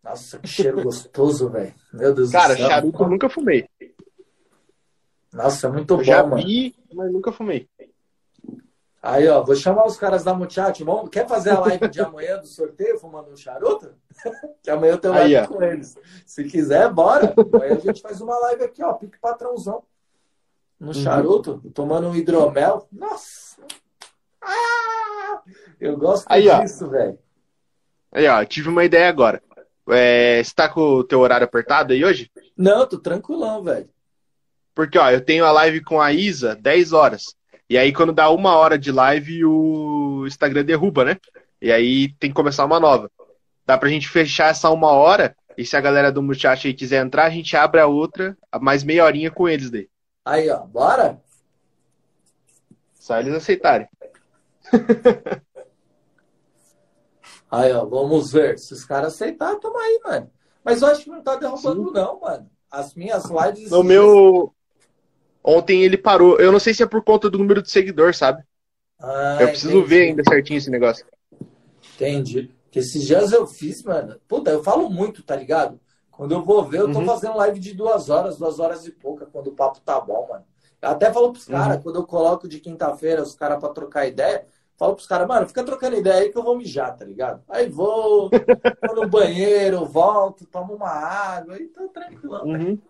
[0.02, 1.74] Nossa, que cheiro gostoso, velho.
[1.92, 2.68] Meu Deus Cara, do céu.
[2.68, 3.68] charuto eu nunca fumei.
[5.32, 6.36] Nossa, muito Eu bom, já mano.
[6.44, 7.68] vi, mas nunca fumei.
[9.08, 10.84] Aí, ó, vou chamar os caras da Muchacho.
[10.84, 13.94] Vamos- Quer fazer a live de amanhã do sorteio fumando um charuto?
[14.62, 15.46] que amanhã eu tenho Aí, live ó.
[15.56, 15.96] com eles.
[16.26, 17.32] Se quiser, bora.
[17.62, 19.84] Aí a gente faz uma live aqui, ó, pique patrãozão.
[20.80, 22.88] No charuto, tomando um hidromel.
[22.90, 23.56] Nossa!
[24.42, 25.40] Ah!
[25.80, 27.16] Eu gosto Aí, disso, velho.
[28.10, 29.40] Aí, ó, tive uma ideia agora.
[29.88, 32.28] É, você tá com o teu horário apertado aí hoje?
[32.56, 33.88] Não, tô tranquilão, velho.
[34.74, 37.35] Porque, ó, eu tenho a live com a Isa 10 horas.
[37.68, 41.16] E aí, quando dá uma hora de live, o Instagram derruba, né?
[41.60, 43.10] E aí tem que começar uma nova.
[43.64, 45.36] Dá pra gente fechar essa uma hora.
[45.58, 48.58] E se a galera do Muchacho aí quiser entrar, a gente abre a outra, a
[48.58, 49.88] mais meia horinha com eles daí.
[50.24, 51.20] Aí, ó, bora?
[52.94, 53.88] Só eles aceitarem.
[57.50, 58.58] Aí, ó, vamos ver.
[58.58, 60.30] Se os caras aceitarem, tamo aí, mano.
[60.64, 62.50] Mas eu acho que não tá derrubando, não, mano.
[62.70, 63.70] As minhas lives.
[63.70, 64.52] No meu.
[65.46, 66.38] Ontem ele parou.
[66.40, 68.42] Eu não sei se é por conta do número de seguidor, sabe?
[69.00, 69.86] Ah, eu preciso entendi.
[69.86, 71.06] ver ainda certinho esse negócio.
[71.94, 72.54] Entendi.
[72.64, 74.20] Porque esses dias eu fiz, mano.
[74.28, 75.80] Puta, eu falo muito, tá ligado?
[76.10, 77.04] Quando eu vou ver, eu tô Uhum.
[77.04, 80.44] fazendo live de duas horas, duas horas e pouca, quando o papo tá bom, mano.
[80.80, 84.46] Eu até falo pros caras, quando eu coloco de quinta-feira os caras pra trocar ideia,
[84.76, 87.42] falo pros caras, mano, fica trocando ideia aí que eu vou mijar, tá ligado?
[87.48, 88.38] Aí vou,
[88.84, 92.48] vou no banheiro, volto, tomo uma água e tô tranquilão.
[92.50, 92.64] velho.
[92.64, 92.82] Uhum.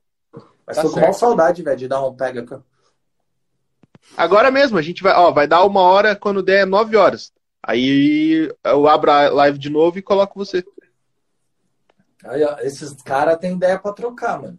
[0.66, 2.62] Mas Tá tô com mal saudade, velho, de dar um pega.
[4.16, 7.32] Agora mesmo, a gente vai, ó, vai dar uma hora quando der 9 horas.
[7.62, 10.64] Aí eu abro a live de novo e coloco você.
[12.24, 14.58] Aí, ó, esses caras têm ideia pra trocar, mano.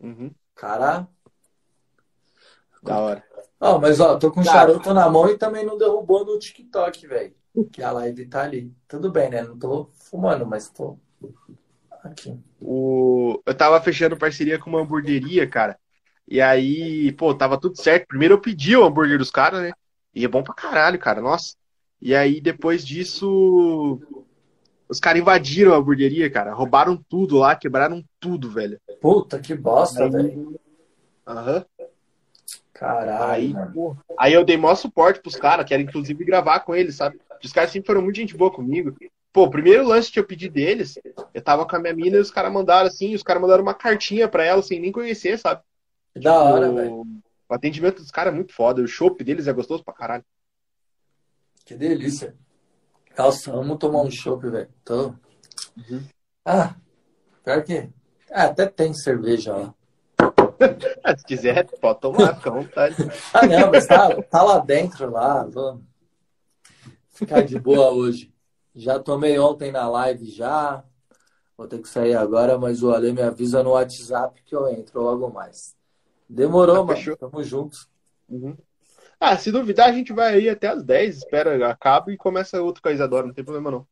[0.00, 0.30] Uhum.
[0.54, 1.06] Cara.
[2.82, 3.24] Da hora.
[3.60, 4.58] Ó, mas ó, tô com Cara.
[4.58, 7.34] charuto na mão e também não derrubou no TikTok, velho.
[7.70, 8.74] Que a live tá ali.
[8.88, 9.42] Tudo bem, né?
[9.42, 10.98] Não tô fumando, mas tô
[12.02, 12.38] aqui.
[12.60, 13.40] O...
[13.44, 15.78] Eu tava fechando parceria com uma hamburgueria, cara.
[16.26, 18.06] E aí, pô, tava tudo certo.
[18.06, 19.72] Primeiro eu pedi o hambúrguer dos caras, né?
[20.14, 21.20] E é bom pra caralho, cara.
[21.20, 21.54] Nossa.
[22.00, 24.00] E aí, depois disso,
[24.88, 26.52] os caras invadiram a hamburgueria, cara.
[26.52, 28.80] Roubaram tudo lá, quebraram tudo, velho.
[29.00, 30.60] Puta, que bosta, Aí- velho.
[31.26, 31.64] Aham.
[32.72, 36.96] Caralho, Aí, pô, aí eu dei maior suporte pros caras, quero inclusive gravar com eles,
[36.96, 37.20] sabe?
[37.42, 38.96] Os caras sempre foram muito gente boa comigo.
[39.32, 40.98] Pô, o primeiro lance que eu pedi deles,
[41.32, 43.74] eu tava com a minha mina e os caras mandaram assim, os caras mandaram uma
[43.74, 45.62] cartinha pra ela sem nem conhecer, sabe?
[46.16, 47.22] Da hora, O- velho.
[47.48, 50.24] O atendimento dos caras é muito foda, o chopp deles é gostoso pra caralho.
[51.64, 52.34] Que delícia.
[53.16, 54.68] Nossa, vamos tomar um chopp, velho.
[54.84, 55.08] Tô.
[55.76, 56.02] Uhum.
[56.44, 56.74] Ah,
[57.44, 57.88] pior que.
[58.30, 59.74] Ah, até tem cerveja lá.
[61.04, 62.96] Ah, se quiser, pode tomar, fica à vontade.
[63.34, 65.44] Ah, não, mas tá, tá lá dentro lá.
[65.44, 65.82] Vamos
[67.10, 68.31] ficar de boa hoje.
[68.74, 70.84] Já tomei ontem na live já.
[71.56, 75.02] Vou ter que sair agora, mas o Ale me avisa no WhatsApp que eu entro
[75.02, 75.76] logo mais.
[76.28, 76.96] Demorou, Ah, mano.
[76.96, 77.16] fechou.
[77.16, 77.88] Tamo juntos.
[78.28, 78.56] Uhum.
[79.20, 82.82] Ah, se duvidar, a gente vai aí até as 10, espera, acaba e começa outro
[82.82, 83.86] com a Isadora, não tem problema não.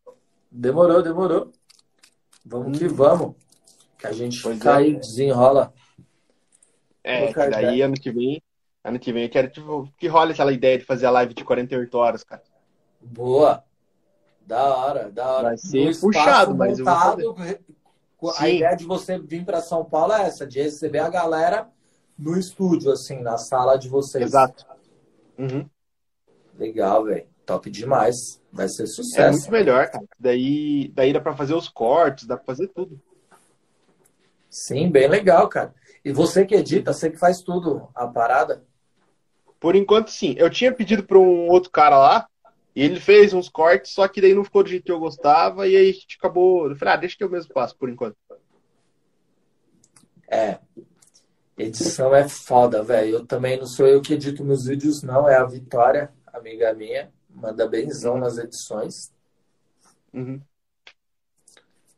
[0.51, 1.53] Demorou, demorou.
[2.45, 3.37] Vamos que vamos.
[3.99, 4.77] Que a gente Pois fica é.
[4.77, 5.73] aí, desenrola.
[7.03, 7.61] É, carregar.
[7.63, 8.43] daí ano que vem,
[8.85, 11.45] ano que vem eu quero tipo, que rola aquela ideia de fazer a live de
[11.45, 12.43] 48 horas, cara.
[13.01, 13.65] Boa.
[14.47, 15.43] Da hora, da hora.
[15.49, 17.37] Vai ser puxado, mas eu vou montado,
[18.23, 18.57] A Sim.
[18.57, 21.69] ideia de você vir para São Paulo é essa, de receber a galera
[22.19, 24.25] no estúdio, assim, na sala de vocês.
[24.25, 24.67] Exato.
[25.39, 25.69] Uhum.
[26.59, 27.27] Legal, velho.
[27.47, 28.41] Top demais.
[28.53, 29.31] Vai ser É sucesso.
[29.39, 30.05] muito melhor, cara.
[30.19, 33.01] Daí, daí dá pra fazer os cortes, dá pra fazer tudo.
[34.51, 35.75] Sim, bem legal, cara.
[36.05, 38.65] E você que edita, você que faz tudo, a parada?
[39.59, 40.35] Por enquanto, sim.
[40.37, 42.29] Eu tinha pedido para um outro cara lá,
[42.75, 45.67] e ele fez uns cortes, só que daí não ficou do jeito que eu gostava,
[45.67, 46.71] e aí a gente acabou.
[46.71, 48.17] Eu falei, ah, deixa que eu mesmo faço por enquanto.
[50.29, 50.59] É.
[51.59, 53.17] Edição é foda, velho.
[53.17, 55.29] Eu também não sou eu que edito meus vídeos, não.
[55.29, 57.13] É a Vitória, amiga minha.
[57.29, 59.13] Manda benzão nas edições.
[60.15, 60.41] Uhum.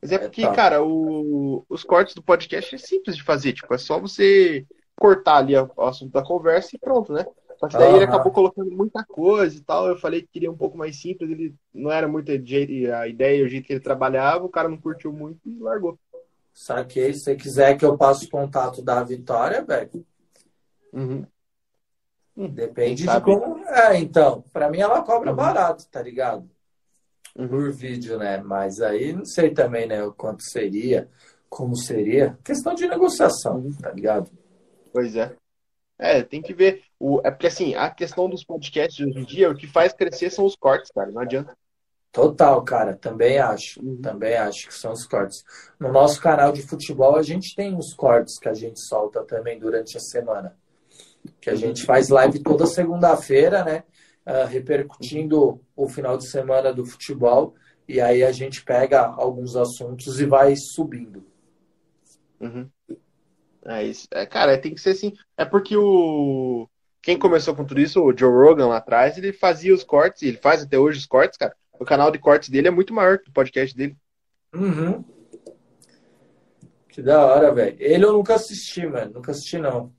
[0.00, 0.52] Mas é, é porque, tá.
[0.52, 3.52] cara, o, os cortes do podcast é simples de fazer.
[3.52, 4.66] Tipo, é só você
[4.96, 7.24] cortar ali o assunto da conversa e pronto, né?
[7.62, 7.96] Só que daí uhum.
[7.96, 9.86] ele acabou colocando muita coisa e tal.
[9.86, 11.30] Eu falei que queria um pouco mais simples.
[11.30, 14.44] Ele não era muito a ideia, o jeito que ele trabalhava.
[14.44, 15.96] O cara não curtiu muito e largou.
[16.52, 17.14] Saquei.
[17.14, 20.04] Se você quiser que eu passe o contato da Vitória, velho.
[20.92, 21.24] Uhum.
[22.36, 23.64] Hum, Depende de como.
[23.68, 24.44] É, então.
[24.52, 25.36] Pra mim ela cobra uhum.
[25.36, 26.50] barato, tá ligado?
[27.36, 27.46] Uhum.
[27.46, 28.42] Por vídeo, né?
[28.42, 30.02] Mas aí não sei também, né?
[30.02, 31.08] O quanto seria,
[31.48, 32.36] como seria.
[32.42, 33.72] Questão de negociação, uhum.
[33.80, 34.28] tá ligado?
[34.92, 35.36] Pois é.
[36.02, 36.82] É, tem que ver.
[36.98, 40.30] O, é porque assim, a questão dos podcasts hoje em dia, o que faz crescer
[40.30, 41.12] são os cortes, cara.
[41.12, 41.56] Não adianta.
[42.10, 43.80] Total, cara, também acho.
[43.80, 44.02] Uhum.
[44.02, 45.44] Também acho que são os cortes.
[45.78, 49.60] No nosso canal de futebol, a gente tem uns cortes que a gente solta também
[49.60, 50.56] durante a semana.
[51.40, 53.84] Que a gente faz live toda segunda-feira, né?
[54.26, 57.54] Uh, repercutindo o final de semana do futebol.
[57.86, 61.24] E aí a gente pega alguns assuntos e vai subindo.
[62.40, 62.68] Uhum.
[63.66, 64.08] É isso.
[64.10, 65.12] É, cara, tem que ser assim.
[65.36, 66.68] É porque o.
[67.00, 70.36] Quem começou com tudo isso, o Joe Rogan lá atrás, ele fazia os cortes, ele
[70.36, 73.28] faz até hoje os cortes, cara o canal de cortes dele é muito maior que
[73.28, 73.96] o podcast dele.
[74.54, 75.04] Uhum.
[76.88, 77.76] Que da hora, velho.
[77.80, 79.14] Ele eu nunca assisti, mano.
[79.14, 79.92] Nunca assisti, não.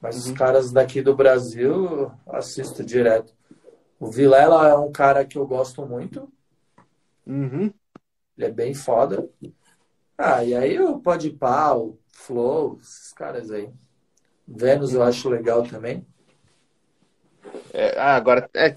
[0.00, 0.32] Mas uhum.
[0.32, 3.34] os caras daqui do Brasil assisto direto.
[3.98, 6.32] O Vilela é um cara que eu gosto muito.
[7.26, 7.72] Uhum.
[8.36, 9.28] Ele é bem foda.
[10.16, 13.70] Ah, e aí o Podpah, o Flow, esses caras aí.
[14.46, 16.06] Vênus eu acho legal também.
[17.72, 18.74] É, ah, agora, é,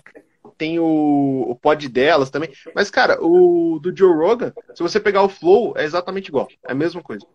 [0.57, 2.51] tem o, o pod delas também.
[2.73, 6.47] Mas, cara, o do Joe Rogan, se você pegar o Flow, é exatamente igual.
[6.63, 7.25] É a mesma coisa.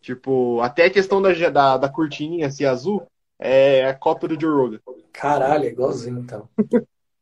[0.00, 3.06] Tipo, até a questão da, da, da cortininha assim, azul
[3.38, 4.80] é a cópia do Joe Rogan.
[5.12, 6.48] Caralho, é igualzinho então.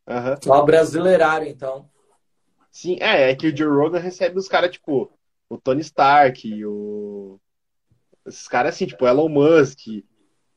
[0.06, 0.36] uhum.
[0.42, 1.88] Só brasileirário, então.
[2.70, 5.10] Sim, é, é que o Joe Rogan recebe os caras, tipo,
[5.54, 7.38] o Tony Stark, o.
[8.26, 9.80] Esses caras assim, tipo, Elon Musk.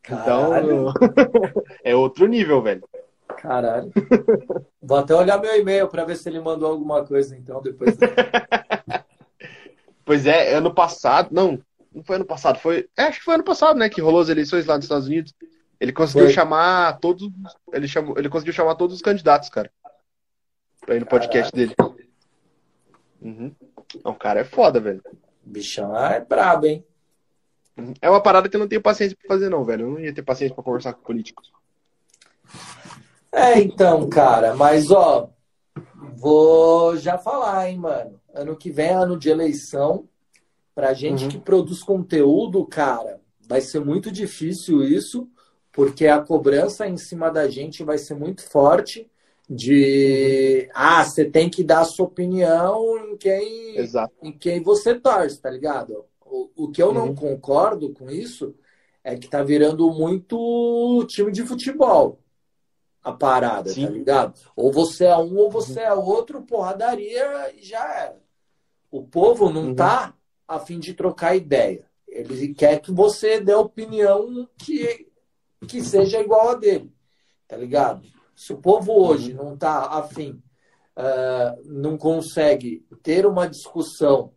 [0.02, 0.90] Caralho.
[0.90, 0.94] Então,
[1.84, 2.88] é outro nível, velho.
[3.38, 3.92] Caralho.
[4.82, 7.98] Vou até olhar meu e-mail para ver se ele mandou alguma coisa, então, depois.
[10.06, 11.30] pois é, ano passado.
[11.32, 11.60] Não,
[11.94, 12.88] não foi ano passado, foi.
[12.98, 13.90] É, acho que foi ano passado, né?
[13.90, 15.34] Que rolou as eleições lá nos Estados Unidos.
[15.80, 16.34] Ele conseguiu foi.
[16.34, 17.30] chamar todos.
[17.72, 19.70] Ele, chamou, ele conseguiu chamar todos os candidatos, cara.
[20.86, 21.76] Pra ir no podcast Caralho.
[21.76, 22.08] dele.
[23.22, 23.56] Uhum.
[24.04, 25.02] O cara é foda, velho.
[25.44, 26.86] Bichão é brabo, hein?
[28.02, 29.86] É uma parada que eu não tenho paciência pra fazer, não, velho.
[29.86, 31.52] Eu não ia ter paciência pra conversar com políticos.
[33.32, 35.30] É, então, cara, mas ó,
[36.16, 38.20] vou já falar, hein, mano.
[38.34, 40.08] Ano que vem é ano de eleição.
[40.74, 41.30] Pra gente uhum.
[41.30, 45.28] que produz conteúdo, cara, vai ser muito difícil isso,
[45.72, 49.10] porque a cobrança em cima da gente vai ser muito forte
[49.50, 54.14] de ah, você tem que dar a sua opinião em quem, Exato.
[54.22, 56.06] em quem você torce, tá ligado?
[56.26, 56.94] O, o que eu uhum.
[56.94, 58.54] não concordo com isso
[59.04, 62.20] é que tá virando muito time de futebol
[63.02, 63.86] a parada, Sim.
[63.86, 64.34] tá ligado?
[64.54, 68.22] Ou você é um ou você é outro, porradaria e já era.
[68.92, 69.76] O povo não uhum.
[69.76, 70.14] tá
[70.46, 71.86] a fim de trocar ideia.
[72.06, 75.08] Ele quer que você dê opinião que,
[75.68, 76.92] que seja igual a dele,
[77.48, 78.02] tá ligado?
[78.38, 79.46] Se o povo hoje uhum.
[79.46, 80.40] não tá afim,
[80.96, 84.32] uh, não consegue ter uma discussão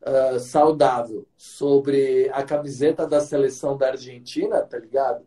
[0.00, 5.26] uh, saudável sobre a camiseta da seleção da Argentina, tá ligado?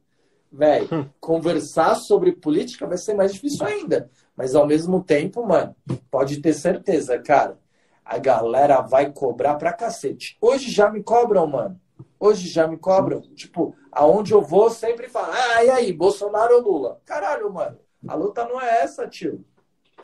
[0.54, 1.10] velho, hum.
[1.20, 4.10] conversar sobre política vai ser mais difícil ainda.
[4.38, 5.76] Mas ao mesmo tempo, mano,
[6.12, 7.58] pode ter certeza, cara.
[8.06, 10.38] A galera vai cobrar pra cacete.
[10.40, 11.80] Hoje já me cobram, mano.
[12.24, 13.20] Hoje já me cobram.
[13.36, 17.02] Tipo, aonde eu vou, sempre falam, ah, e aí, Bolsonaro ou Lula?
[17.04, 17.78] Caralho, mano.
[18.08, 19.44] A luta não é essa, tio.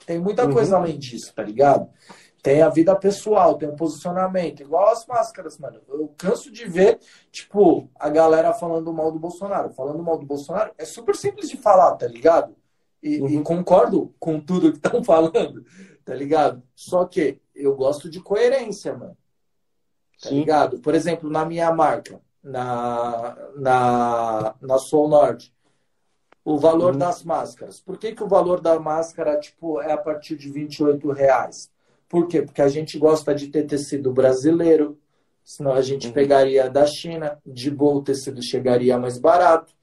[0.05, 0.51] Tem muita uhum.
[0.51, 1.89] coisa além disso, tá ligado?
[2.43, 5.79] Tem a vida pessoal, tem um posicionamento, igual as máscaras, mano.
[5.87, 6.99] Eu canso de ver,
[7.31, 9.69] tipo, a galera falando mal do Bolsonaro.
[9.69, 12.53] Falando mal do Bolsonaro é super simples de falar, tá ligado?
[13.01, 13.29] E, uhum.
[13.29, 15.63] e concordo com tudo que estão falando,
[16.03, 16.61] tá ligado?
[16.75, 19.15] Só que eu gosto de coerência, mano.
[20.21, 20.39] Tá Sim.
[20.39, 20.79] ligado?
[20.79, 25.53] Por exemplo, na minha marca, na, na, na Soul Norte,
[26.43, 26.99] o valor uhum.
[26.99, 27.79] das máscaras.
[27.79, 31.71] Por que, que o valor da máscara, tipo, é a partir de 28 reais?
[32.07, 32.41] Por quê?
[32.41, 34.97] Porque a gente gosta de ter tecido brasileiro,
[35.43, 39.73] senão a gente pegaria da China, de boa o tecido chegaria mais barato.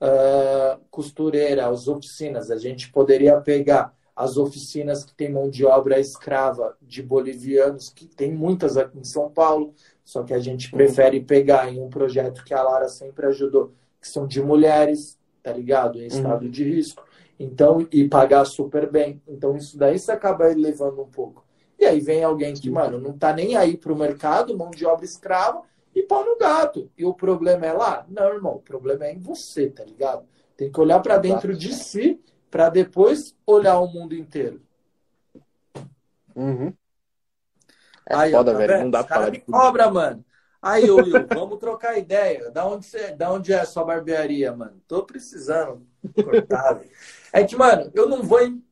[0.00, 5.98] Uh, costureira, as oficinas, a gente poderia pegar as oficinas que tem mão de obra
[5.98, 11.20] escrava de bolivianos, que tem muitas aqui em São Paulo, só que a gente prefere
[11.20, 15.98] pegar em um projeto que a Lara sempre ajudou, que são de mulheres, tá ligado?
[15.98, 16.50] Em estado uhum.
[16.50, 17.04] de risco.
[17.38, 19.20] Então, e pagar super bem.
[19.26, 21.44] Então, isso daí você acaba elevando um pouco.
[21.78, 25.04] E aí vem alguém que, mano, não tá nem aí pro mercado, mão de obra
[25.04, 25.62] escrava,
[25.94, 26.90] e pau no gato.
[26.96, 28.06] E o problema é lá?
[28.08, 30.24] Não, irmão, o problema é em você, tá ligado?
[30.56, 32.20] Tem que olhar para dentro de si
[32.52, 34.60] para depois olhar o mundo inteiro.
[36.36, 36.74] Uhum.
[38.06, 38.78] É aí, foda, ó, tá velho.
[38.80, 40.22] Não dá pra falar de cobra, mano.
[40.60, 42.50] Aí, Will, vamos trocar ideia.
[42.50, 44.82] Da onde, você, da onde é a sua barbearia, mano?
[44.86, 46.82] Tô precisando cortar.
[47.32, 48.42] é que, mano, eu não vou.
[48.42, 48.62] Em...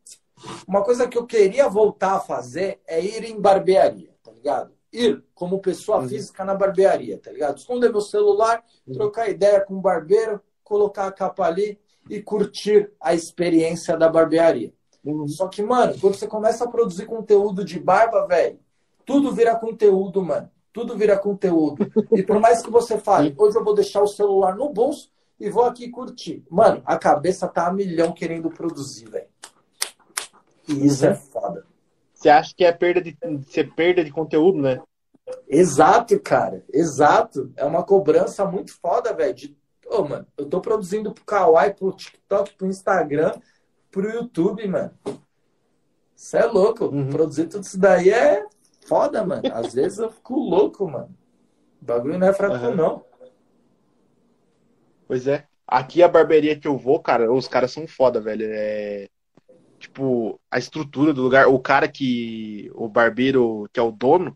[0.69, 4.75] Uma coisa que eu queria voltar a fazer é ir em barbearia, tá ligado?
[4.93, 6.09] Ir como pessoa uhum.
[6.09, 7.57] física na barbearia, tá ligado?
[7.57, 8.93] Esconder meu celular, uhum.
[8.93, 11.81] trocar ideia com o barbeiro, colocar a capa ali
[12.11, 14.73] e curtir a experiência da barbearia.
[15.05, 15.29] Uhum.
[15.29, 18.59] Só que, mano, quando você começa a produzir conteúdo de barba, velho,
[19.07, 20.51] tudo vira conteúdo, mano.
[20.73, 21.91] Tudo vira conteúdo.
[22.13, 25.49] E por mais que você fale, hoje eu vou deixar o celular no bolso e
[25.49, 26.45] vou aqui curtir.
[26.51, 29.27] Mano, a cabeça tá a milhão querendo produzir, velho.
[30.69, 31.65] E isso é foda.
[32.15, 33.17] Você acha que é perda de,
[33.49, 34.81] ser é perda de conteúdo, né?
[35.49, 36.63] Exato, cara.
[36.73, 37.51] Exato.
[37.57, 39.35] É uma cobrança muito foda, velho.
[39.35, 39.57] De...
[39.91, 43.33] Ô, mano, eu tô produzindo pro Kawaii, pro TikTok, pro Instagram,
[43.91, 44.93] pro YouTube, mano.
[46.15, 46.85] Você é louco.
[46.85, 47.11] Uhum.
[47.11, 48.47] Produzir tudo isso daí é
[48.87, 49.43] foda, mano.
[49.53, 51.13] Às vezes eu fico louco, mano.
[51.83, 52.77] O bagulho não é fraco, uhum.
[52.77, 53.05] não.
[55.09, 55.45] Pois é.
[55.67, 58.47] Aqui a barbearia que eu vou, cara, os caras são foda, velho.
[58.49, 59.09] É.
[59.81, 61.49] Tipo, a estrutura do lugar.
[61.49, 62.71] O cara que.
[62.75, 64.33] O barbeiro, que é o dono,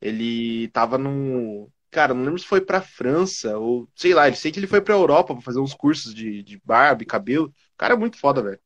[0.00, 1.68] ele tava num.
[1.90, 4.80] Cara, não lembro se foi pra França, ou sei lá, ele sei que ele foi
[4.80, 7.46] pra Europa pra fazer uns cursos de, de barba e cabelo.
[7.46, 8.60] O cara é muito foda, velho.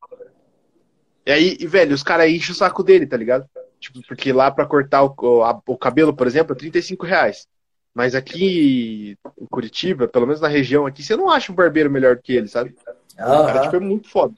[1.25, 3.49] E aí, e, velho, os caras enchem o saco dele, tá ligado?
[3.79, 7.47] Tipo, porque lá para cortar o, a, o cabelo, por exemplo, é 35 reais.
[7.93, 12.17] Mas aqui em Curitiba, pelo menos na região aqui, você não acha um barbeiro melhor
[12.17, 12.75] que ele, sabe?
[13.17, 13.41] Uhum.
[13.41, 14.33] O cara tipo, é muito foda.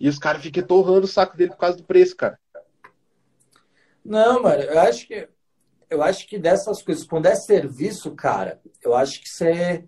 [0.00, 2.38] E os caras ficam torrando o saco dele por causa do preço, cara.
[4.04, 5.28] Não, mano, eu acho que
[5.90, 9.84] eu acho que dessas coisas, quando é serviço, cara, eu acho que você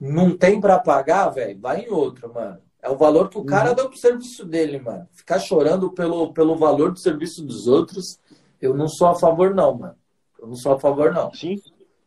[0.00, 2.60] não tem para pagar, velho, vai em outro, mano.
[2.82, 3.74] É o valor que o cara uhum.
[3.74, 5.08] dá pro serviço dele, mano.
[5.12, 8.20] Ficar chorando pelo, pelo valor do serviço dos outros,
[8.60, 9.96] eu não sou a favor, não, mano.
[10.38, 11.32] Eu não sou a favor, não.
[11.34, 11.60] Sim.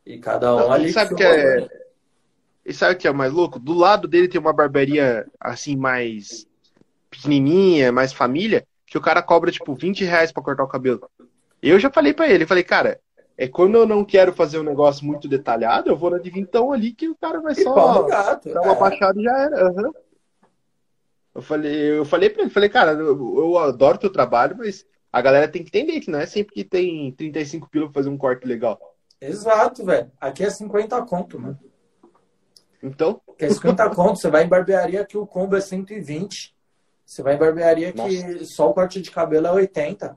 [0.05, 0.93] E cada um não, ali.
[0.93, 1.67] Sabe que é...
[2.65, 3.59] E sabe o que é mais louco?
[3.59, 6.45] Do lado dele tem uma barbearia assim, mais
[7.09, 11.09] pequenininha, mais família, que o cara cobra tipo 20 reais pra cortar o cabelo.
[11.61, 12.99] Eu já falei para ele, falei, cara,
[13.37, 16.71] é quando eu não quero fazer um negócio muito detalhado, eu vou na de vintão
[16.71, 18.79] ali que o cara vai só gato, dar uma é.
[18.79, 19.71] baixada e já era.
[19.71, 19.93] Uhum.
[21.35, 25.21] Eu falei, eu falei pra ele, falei, cara, eu, eu adoro teu trabalho, mas a
[25.21, 28.17] galera tem que entender que não é sempre que tem 35 pila pra fazer um
[28.17, 28.79] corte legal.
[29.21, 30.11] Exato, velho.
[30.19, 31.59] Aqui é 50 conto, mano.
[32.81, 33.21] Então?
[33.29, 34.19] Aqui é 50 conto.
[34.19, 36.55] Você vai em barbearia que o combo é 120.
[37.05, 38.09] Você vai em barbearia Nossa.
[38.09, 40.15] que só o corte de cabelo é 80.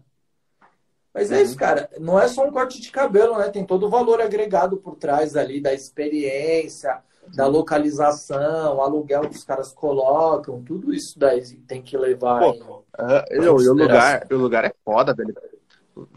[1.15, 1.59] Mas é isso, uhum.
[1.59, 1.91] cara.
[2.01, 3.51] Não é só um corte de cabelo, né?
[3.51, 7.03] Tem todo o valor agregado por trás ali da experiência,
[7.35, 12.41] da localização, o aluguel que os caras colocam, tudo isso daí tem que levar.
[12.41, 12.53] Pô,
[13.31, 15.35] em, uh, o, lugar, o lugar é foda, velho.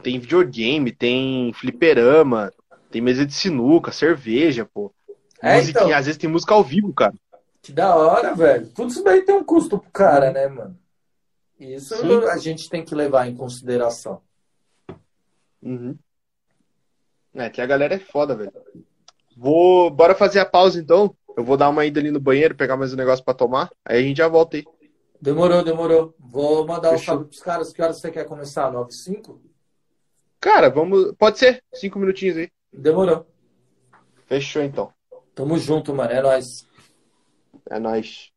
[0.01, 2.51] Tem videogame, tem fliperama,
[2.89, 4.91] tem mesa de sinuca, cerveja, pô.
[5.41, 7.13] É, então, às vezes tem música ao vivo, cara.
[7.61, 8.67] Que da hora, velho.
[8.73, 10.77] Tudo isso daí tem um custo pro cara, né, mano?
[11.59, 12.23] Isso Sim.
[12.25, 14.21] a gente tem que levar em consideração.
[15.65, 15.97] Uhum.
[17.33, 18.53] É, que a galera é foda, velho.
[19.35, 19.89] Vou.
[19.89, 21.13] Bora fazer a pausa então.
[21.35, 23.69] Eu vou dar uma ida ali no banheiro, pegar mais um negócio para tomar.
[23.83, 24.63] Aí a gente já volta aí.
[25.19, 26.15] Demorou, demorou.
[26.19, 27.01] Vou mandar Fechou.
[27.01, 27.73] o salve pros caras.
[27.73, 28.71] Que horas você quer começar?
[28.71, 29.41] 9 5?
[30.39, 31.13] Cara, vamos.
[31.17, 31.63] Pode ser.
[31.73, 32.49] Cinco minutinhos aí.
[32.71, 33.25] Demorou.
[34.27, 34.93] Fechou então.
[35.33, 36.11] Tamo junto, mano.
[36.11, 36.67] É nóis.
[37.69, 38.31] É nóis.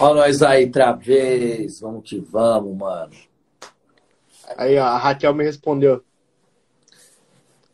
[0.00, 1.80] Ó nós aí, outra vez.
[1.80, 3.12] Vamos que vamos, mano.
[4.56, 6.02] Aí, ó, a Raquel me respondeu.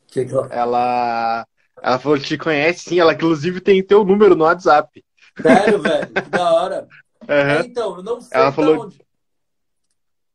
[0.09, 1.47] Que que Ela.
[1.83, 2.99] Ela falou que te conhece, sim.
[2.99, 5.05] Ela, inclusive, tem teu número no WhatsApp.
[5.41, 6.12] Sério, velho?
[6.12, 6.89] Que da hora.
[7.29, 7.61] Aham.
[7.62, 9.01] É, então, eu não sei Ela falou- onde.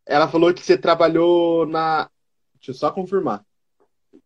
[0.06, 2.10] Ela falou que você trabalhou na.
[2.56, 3.44] Deixa eu só confirmar.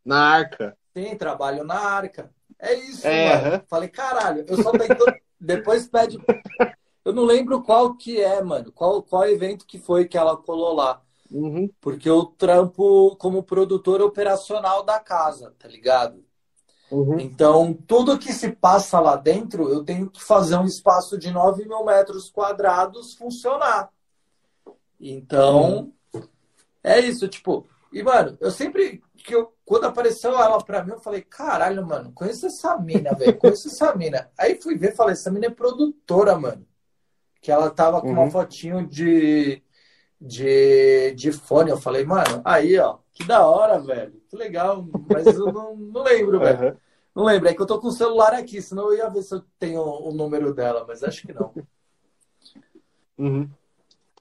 [0.04, 0.78] Na Arca.
[0.96, 2.32] Sim, trabalho na arca.
[2.60, 3.48] É isso, É, mano.
[3.48, 3.64] aham.
[3.68, 5.04] Falei, caralho, eu só tento.
[5.40, 6.18] Depois pede.
[7.06, 8.72] Eu não lembro qual que é, mano.
[8.72, 11.00] Qual, qual evento que foi que ela colou lá.
[11.32, 11.70] Uhum.
[11.80, 16.26] Porque eu trampo como produtor operacional da casa, tá ligado?
[16.90, 17.20] Uhum.
[17.20, 21.68] Então, tudo que se passa lá dentro, eu tenho que fazer um espaço de 9
[21.68, 23.90] mil metros quadrados funcionar.
[25.00, 25.92] Então,
[26.84, 27.68] é isso, tipo.
[27.92, 29.04] E, mano, eu sempre.
[29.18, 33.38] Que eu, quando apareceu ela pra mim, eu falei: caralho, mano, conheço essa mina, velho,
[33.38, 34.30] conheço essa mina.
[34.38, 36.66] Aí fui ver, falei: essa mina é produtora, mano.
[37.46, 38.32] Que ela tava com uma Uhum.
[38.32, 39.62] fotinho de,
[40.20, 41.70] de, de fone.
[41.70, 44.84] Eu falei: mano, aí, ó, que da hora, velho, que legal.
[45.08, 46.58] Mas eu não, não lembro, velho.
[46.58, 46.78] Aham.
[47.14, 49.36] Não lembro, é que eu tô com o celular aqui, senão eu ia ver se
[49.36, 51.54] eu tenho o número dela, mas acho que não.
[53.18, 53.48] Uhum.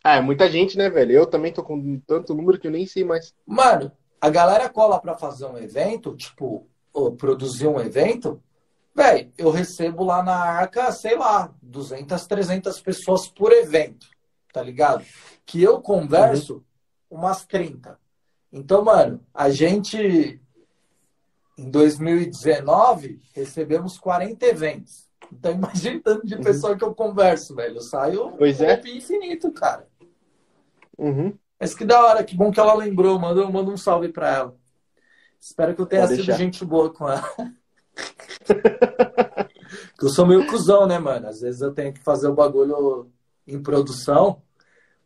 [0.04, 1.10] Ah, é muita gente, né, velho?
[1.10, 3.34] Eu também tô com tanto número que eu nem sei mais.
[3.44, 6.68] Mano, a galera cola pra fazer um evento, tipo,
[7.18, 8.40] produzir um evento,
[8.94, 14.06] velho, eu recebo lá na Arca, sei lá, 200, 300 pessoas por evento,
[14.52, 15.04] tá ligado?
[15.44, 16.64] Que eu converso
[17.10, 17.98] umas 30.
[18.52, 20.40] Então, mano, a gente,
[21.58, 25.08] em 2019, recebemos 40 eventos.
[25.32, 27.76] Então, imagina tanto de pessoa que eu converso, velho.
[27.76, 28.80] Eu saio Pois é.
[28.84, 29.88] um infinito, cara.
[30.96, 31.36] Uhum.
[31.58, 33.18] Mas que da hora, que bom que ela lembrou.
[33.18, 34.56] Manda, manda um salve pra ela.
[35.40, 36.38] Espero que eu tenha Pode sido deixar.
[36.38, 37.28] gente boa com ela.
[40.00, 41.28] eu sou meio cuzão, né, mano?
[41.28, 43.10] Às vezes eu tenho que fazer o bagulho
[43.46, 44.42] em produção,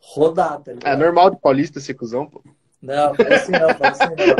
[0.01, 0.97] rodar, tá É ligado?
[0.97, 2.43] normal de paulista ser cuzão, pô.
[2.82, 4.34] Não, fala assim não, fala assim não.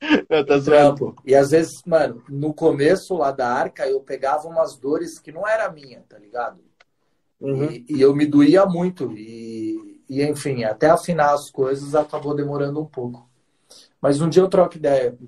[0.28, 0.94] Eu tá zoando.
[0.96, 1.16] Trampo.
[1.24, 5.46] E às vezes, mano, no começo lá da arca, eu pegava umas dores que não
[5.46, 6.60] era minha, tá ligado?
[7.40, 7.64] Uhum.
[7.70, 9.12] E, e eu me doía muito.
[9.12, 13.28] E, e, enfim, até afinar as coisas acabou demorando um pouco.
[14.00, 15.18] Mas um dia eu troco ideia.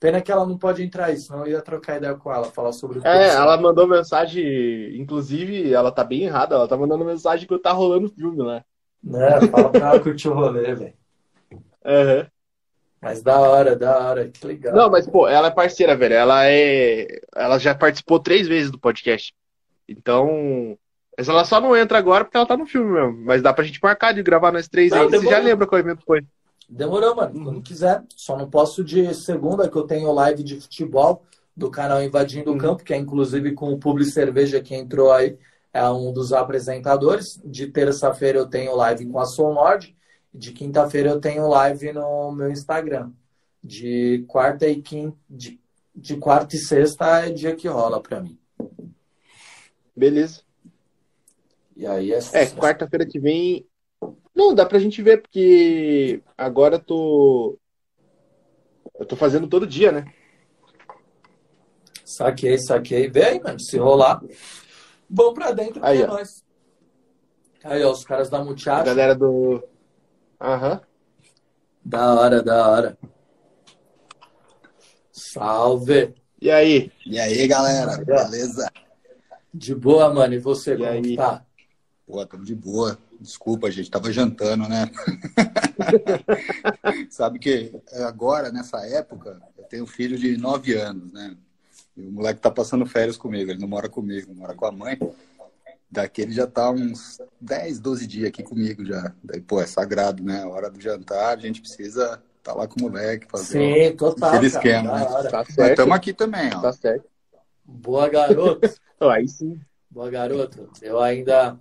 [0.00, 2.72] Pena que ela não pode entrar aí, senão eu ia trocar ideia com ela, falar
[2.72, 3.36] sobre o É, curso.
[3.36, 8.08] ela mandou mensagem, inclusive, ela tá bem errada, ela tá mandando mensagem que tá rolando
[8.08, 8.64] filme, né?
[9.04, 9.40] Né?
[9.48, 10.94] Fala pra ela curtir o rolê, velho.
[11.84, 12.26] Aham.
[13.00, 14.74] Mas da hora, da hora, que legal.
[14.74, 16.14] Não, mas, pô, ela é parceira, velho.
[16.14, 17.06] Ela é.
[17.34, 19.34] Ela já participou três vezes do podcast.
[19.88, 20.76] Então.
[21.16, 23.24] Mas ela só não entra agora porque ela tá no filme mesmo.
[23.24, 25.08] Mas dá pra gente marcar de gravar nós três aí.
[25.08, 26.22] Você já lembra qual evento foi?
[26.70, 27.44] Demorou, mano.
[27.44, 28.02] Quando quiser.
[28.16, 31.22] Só não posso de segunda, que eu tenho live de futebol
[31.56, 32.58] do canal Invadindo o Uhum.
[32.58, 35.36] Campo, que é inclusive com o Publi Cerveja que entrou aí,
[35.72, 37.40] é um dos apresentadores.
[37.44, 39.96] De terça-feira eu tenho live com a Soul Nord.
[40.32, 43.10] De quinta-feira eu tenho live no meu Instagram.
[43.62, 45.16] De quarta e quinta.
[45.28, 45.60] De,
[45.94, 48.38] de quarta e sexta é dia que rola pra mim.
[49.94, 50.42] Beleza.
[51.76, 53.66] E aí é, É, quarta-feira que vem.
[54.34, 57.58] Não, dá pra gente ver, porque agora eu tô.
[58.98, 60.12] Eu tô fazendo todo dia, né?
[62.04, 63.08] Saquei, saquei.
[63.08, 63.60] Vem aí, mano.
[63.60, 64.20] Se rolar,
[65.08, 66.08] vamos pra dentro, Aí, é ó.
[66.08, 66.44] nóis.
[67.64, 68.84] Aí, ó, os caras da A Muchacho.
[68.84, 69.62] galera do.
[70.40, 70.80] Aham.
[71.84, 72.98] Da hora, da hora.
[75.12, 76.14] Salve.
[76.40, 76.90] E aí?
[77.06, 78.70] E aí, galera, beleza?
[79.52, 80.34] De boa, mano.
[80.34, 81.16] E você, E como aí?
[81.16, 81.44] tá?
[82.06, 82.98] Pô, tamo de boa.
[83.20, 84.90] Desculpa, gente, tava jantando, né?
[87.10, 87.70] Sabe que
[88.06, 91.36] agora, nessa época, eu tenho um filho de 9 anos, né?
[91.96, 94.98] E o moleque tá passando férias comigo, ele não mora comigo, mora com a mãe.
[95.90, 99.12] Daqui ele já tá uns 10, 12 dias aqui comigo já.
[99.22, 100.42] Daí, pô, é sagrado, né?
[100.42, 104.30] A hora do jantar, a gente precisa tá lá com o moleque, fazer Sim, total.
[104.30, 105.04] aquele esquema, né?
[105.04, 105.70] Tá Mas certo.
[105.70, 106.60] estamos aqui também, ó.
[106.60, 107.04] Tá certo.
[107.64, 108.68] Boa, garoto.
[108.98, 109.60] Ó, aí sim.
[109.90, 110.70] Boa, garoto.
[110.80, 111.58] Eu ainda,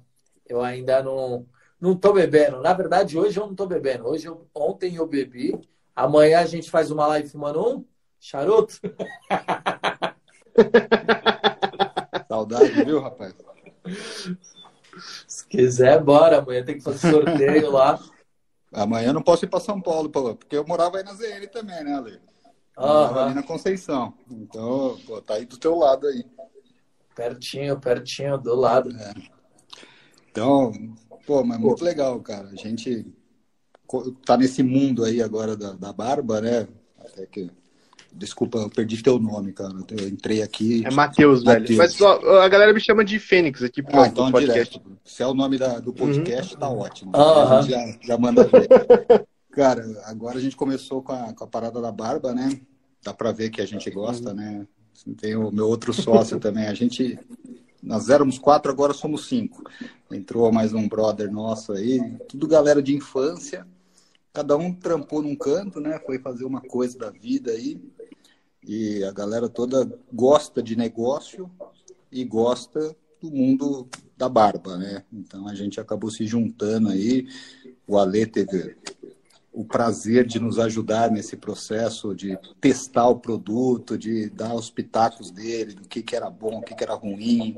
[0.50, 1.46] eu ainda não,
[1.80, 2.60] não tô bebendo.
[2.62, 4.06] Na verdade, hoje eu não tô bebendo.
[4.08, 5.58] Hoje eu, ontem eu bebi.
[5.96, 7.86] Amanhã a gente faz uma live fumando um
[8.20, 8.74] charuto.
[12.28, 13.34] Saudade, viu, rapaz?
[15.28, 16.40] Se quiser, bora.
[16.40, 18.00] Amanhã tem que fazer sorteio lá.
[18.72, 21.84] Amanhã eu não posso ir para São Paulo, porque eu morava aí na ZN também,
[21.84, 22.20] né, Ale?
[22.78, 24.14] Eu Morava ali na Conceição.
[24.30, 26.26] Então, pô, tá aí do teu lado aí.
[27.16, 28.90] Pertinho, pertinho, do lado.
[30.32, 30.72] Então,
[31.26, 32.50] pô, mas muito legal, cara.
[32.50, 33.06] A gente
[34.26, 36.68] tá nesse mundo aí agora da, da barba, né?
[37.00, 37.50] Até que
[38.12, 39.72] Desculpa, eu perdi teu nome, cara.
[39.92, 40.84] Eu entrei aqui.
[40.86, 41.78] É Matheus, velho.
[41.78, 44.80] Mas só, a galera me chama de Fênix aqui pro, ah, então podcast.
[44.80, 45.00] Direto.
[45.06, 46.60] Se é o nome da, do podcast, uhum.
[46.60, 47.12] tá ótimo.
[47.16, 47.62] Uhum.
[47.64, 48.68] Já, já manda ver.
[49.52, 52.60] cara, agora a gente começou com a, com a parada da barba, né?
[53.04, 54.36] Dá pra ver que a gente gosta, uhum.
[54.36, 54.68] né?
[55.22, 56.68] Tem o meu outro sócio também.
[56.68, 57.18] A gente.
[57.82, 59.64] Nós éramos quatro, agora somos cinco.
[60.12, 62.00] Entrou mais um brother nosso aí.
[62.28, 63.66] Tudo galera de infância.
[64.34, 66.00] Cada um trampou num canto, né?
[66.06, 67.82] Foi fazer uma coisa da vida aí.
[68.68, 71.50] E a galera toda gosta de negócio
[72.12, 75.04] e gosta do mundo da barba, né?
[75.12, 77.28] Então a gente acabou se juntando aí.
[77.88, 78.76] O Ale teve
[79.60, 85.32] o prazer de nos ajudar nesse processo de testar o produto, de dar os pitacos
[85.32, 87.58] dele, do que, que era bom, o que, que era ruim,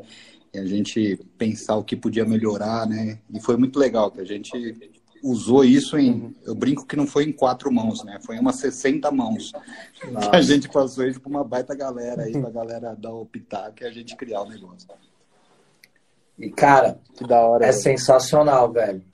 [0.52, 3.20] e a gente pensar o que podia melhorar, né?
[3.32, 4.92] E foi muito legal que a gente
[5.22, 6.36] usou isso em.
[6.44, 8.18] Eu brinco que não foi em quatro mãos, né?
[8.26, 9.52] Foi em umas 60 mãos.
[10.12, 10.32] Nossa.
[10.32, 13.84] A gente passou isso para uma baita galera aí, para a galera dar o pitaco
[13.84, 14.90] e a gente criar o negócio.
[16.40, 17.84] E, cara, que da hora, é velho.
[17.84, 19.11] sensacional, velho.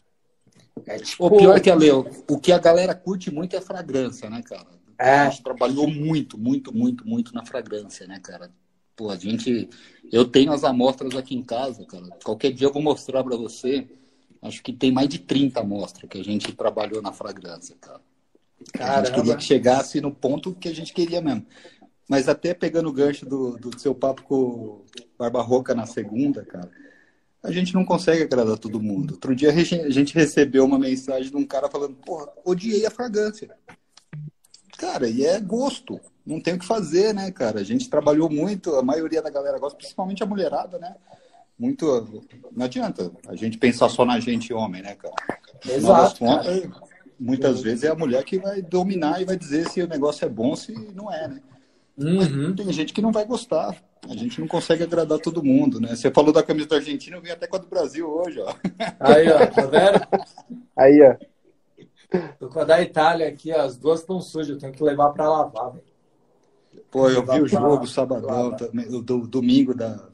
[0.85, 1.25] É tipo...
[1.25, 4.29] O pior é que a Leo, o que a galera curte muito é a fragrância,
[4.29, 4.67] né, cara?
[4.99, 5.19] É.
[5.19, 8.51] A gente trabalhou muito, muito, muito, muito na fragrância, né, cara?
[8.95, 9.69] Pô, a gente.
[10.11, 12.07] Eu tenho as amostras aqui em casa, cara.
[12.23, 13.87] Qualquer dia eu vou mostrar para você.
[14.41, 18.01] Acho que tem mais de 30 amostras que a gente trabalhou na fragrância, cara.
[18.73, 19.01] Caramba.
[19.01, 21.45] A gente queria que chegasse no ponto que a gente queria mesmo.
[22.09, 24.85] Mas até pegando o gancho do, do seu papo com o
[25.17, 26.71] Barba Roca na segunda, cara,
[27.43, 29.13] a gente não consegue agradar todo mundo.
[29.13, 33.49] Outro dia a gente recebeu uma mensagem de um cara falando, porra, odiei a fragrância.
[34.77, 35.99] Cara, e é gosto.
[36.25, 37.59] Não tem o que fazer, né, cara?
[37.59, 40.95] A gente trabalhou muito, a maioria da galera gosta, principalmente a mulherada, né?
[41.57, 42.21] muito.
[42.55, 45.15] Não adianta a gente pensar só na gente homem, né, cara?
[45.65, 46.19] Exato.
[46.19, 46.69] Contas,
[47.19, 50.29] muitas vezes é a mulher que vai dominar e vai dizer se o negócio é
[50.29, 51.41] bom, se não é, né?
[51.97, 52.55] Uhum.
[52.55, 53.75] Tem gente que não vai gostar.
[54.09, 55.95] A gente não consegue agradar todo mundo, né?
[55.95, 58.53] Você falou da camisa da Argentina, eu vim até com a do Brasil hoje, ó.
[58.99, 60.07] Aí, ó, tá vendo?
[60.75, 62.27] Aí, ó.
[62.39, 65.09] Tô com a da Itália aqui, ó, as duas estão sujas, eu tenho que levar
[65.09, 65.83] para lavar, velho.
[66.89, 70.07] Pô, eu vi o jogo sabadão, também, o do, domingo da,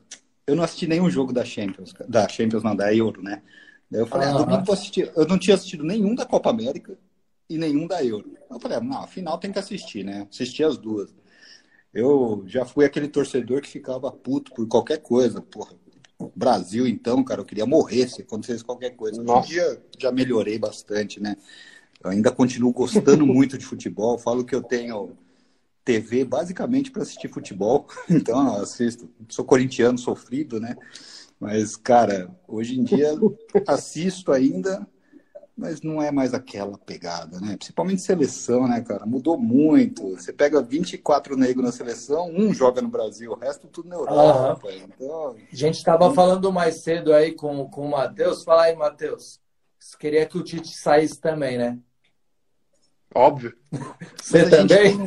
[0.45, 3.41] eu não assisti nenhum jogo da Champions, da Champions não, da Euro, né?
[3.89, 5.11] Daí eu falei, ah, domingo vou assistir.
[5.15, 6.97] Eu não tinha assistido nenhum da Copa América
[7.49, 8.33] e nenhum da Euro.
[8.49, 10.27] Eu falei, não, afinal tem que assistir, né?
[10.29, 11.13] Assisti as duas.
[11.93, 15.75] Eu já fui aquele torcedor que ficava puto por qualquer coisa, porra.
[16.35, 19.21] Brasil, então, cara, eu queria morrer se acontecesse qualquer coisa.
[19.21, 21.35] Hoje em dia já melhorei bastante, né?
[22.03, 24.17] Eu ainda continuo gostando muito de futebol.
[24.17, 25.17] Falo que eu tenho
[25.83, 27.87] TV basicamente para assistir futebol.
[28.09, 29.09] Então, eu assisto.
[29.29, 30.75] Sou corintiano sofrido, né?
[31.39, 33.11] Mas, cara, hoje em dia
[33.67, 34.87] assisto ainda,
[35.55, 37.55] mas não é mais aquela pegada, né?
[37.55, 39.05] Principalmente seleção, né, cara?
[39.05, 40.15] Mudou muito.
[40.15, 44.67] Você pega 24 negros na seleção, um joga no Brasil, o resto tudo na Europa.
[44.67, 44.87] Uhum.
[44.95, 48.43] Então, a gente estava falando mais cedo aí com, com o Matheus.
[48.43, 49.39] Fala aí, Matheus.
[49.99, 51.77] Queria que o Tite saísse também, né?
[53.13, 53.55] Óbvio.
[54.19, 54.97] Você também?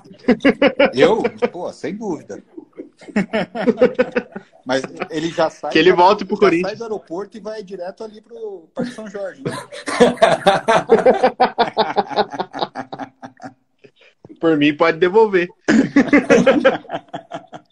[0.94, 1.22] Eu?
[1.50, 2.42] Pô, sem dúvida.
[4.64, 5.70] Mas ele já sai.
[5.70, 6.70] Que ele volte pro Corinthians.
[6.70, 9.42] sai do aeroporto e vai direto ali pro Parque São Jorge.
[9.44, 9.52] Né?
[14.40, 15.48] Por mim, pode devolver.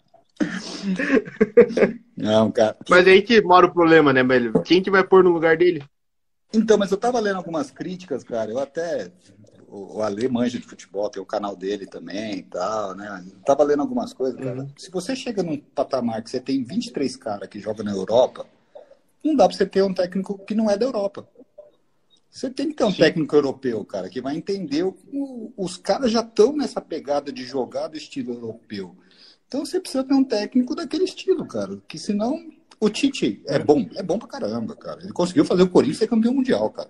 [2.15, 2.77] Não, cara.
[2.89, 4.53] Mas aí que mora o problema, né, velho?
[4.63, 5.83] Quem que vai pôr no lugar dele?
[6.53, 8.51] Então, mas eu tava lendo algumas críticas, cara.
[8.51, 9.11] Eu até
[9.75, 13.25] o, Ale manja de futebol, tem o canal dele também e tal, né?
[13.45, 14.61] tava lendo algumas coisas, cara.
[14.61, 14.69] Uhum.
[14.77, 18.45] Se você chega num patamar que você tem 23 caras que jogam na Europa,
[19.23, 21.27] não dá pra você ter um técnico que não é da Europa.
[22.29, 22.97] Você tem que ter um Sim.
[22.97, 27.45] técnico europeu, cara, que vai entender o, o, os caras já estão nessa pegada de
[27.45, 28.95] jogar do estilo europeu.
[29.47, 31.81] Então você precisa ter um técnico daquele estilo, cara.
[31.87, 32.37] Que senão
[32.79, 35.01] o Tite é bom, é bom pra caramba, cara.
[35.01, 36.89] Ele conseguiu fazer o Corinthians ser campeão mundial, cara.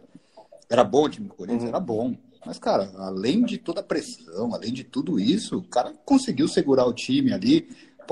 [0.70, 1.64] Era bom o time do Corinthians?
[1.64, 1.70] Uhum.
[1.70, 2.16] Era bom.
[2.46, 6.86] Mas, cara, além de toda a pressão, além de tudo isso, o cara conseguiu segurar
[6.86, 7.68] o time ali.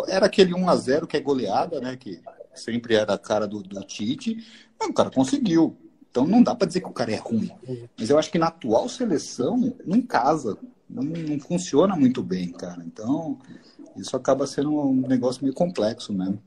[0.08, 1.96] Era aquele 1 a 0 que é goleada, né?
[1.96, 2.20] Que
[2.56, 4.38] sempre era a cara do, do Tite.
[4.80, 5.78] Mas o cara conseguiu.
[6.10, 7.52] Então não dá para dizer que o cara é ruim.
[7.98, 10.58] Mas eu acho que na atual seleção não casa.
[10.90, 12.84] Não, não funciona muito bem, cara.
[12.86, 13.40] Então,
[13.96, 16.42] isso acaba sendo um negócio meio complexo mesmo.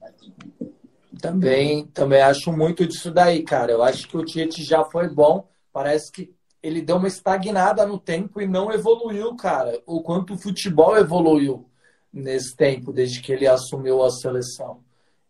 [1.20, 3.72] Também, também acho muito disso daí, cara.
[3.72, 5.48] Eu acho que o Tite já foi bom.
[5.72, 6.35] Parece que
[6.66, 9.80] ele deu uma estagnada no tempo e não evoluiu, cara.
[9.86, 11.70] O quanto o futebol evoluiu
[12.12, 14.80] nesse tempo, desde que ele assumiu a seleção.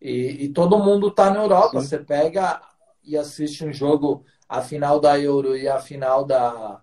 [0.00, 1.80] E, e todo mundo tá na Europa.
[1.80, 1.86] Sim.
[1.86, 2.62] Você pega
[3.04, 6.80] e assiste um jogo, a final da Euro e a final da,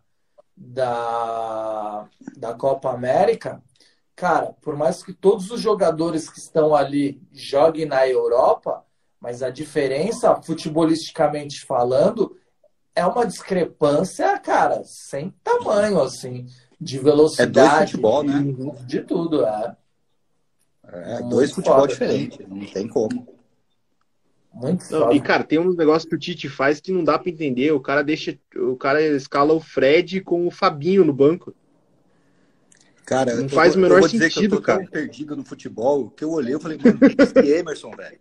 [0.56, 2.08] da,
[2.38, 3.62] da Copa América,
[4.16, 8.86] cara, por mais que todos os jogadores que estão ali joguem na Europa,
[9.20, 12.38] mas a diferença, futebolisticamente falando,
[12.96, 16.46] é uma discrepância, cara, sem tamanho, assim,
[16.80, 17.60] de velocidade.
[17.60, 18.44] É dois futebol, né?
[18.86, 19.76] De tudo, é.
[20.86, 23.28] É, dois futebol diferentes, não tem como.
[24.54, 27.32] Muito não, e, cara, tem um negócio que o Tite faz que não dá para
[27.32, 27.72] entender.
[27.72, 28.38] O cara deixa.
[28.56, 31.56] O cara escala o Fred com o Fabinho no banco.
[33.04, 34.82] Cara, não faz o menor sentido, cara.
[34.82, 37.92] Eu tô tão perdido no futebol que eu olhei e falei, mano, que é Emerson,
[37.92, 38.20] velho?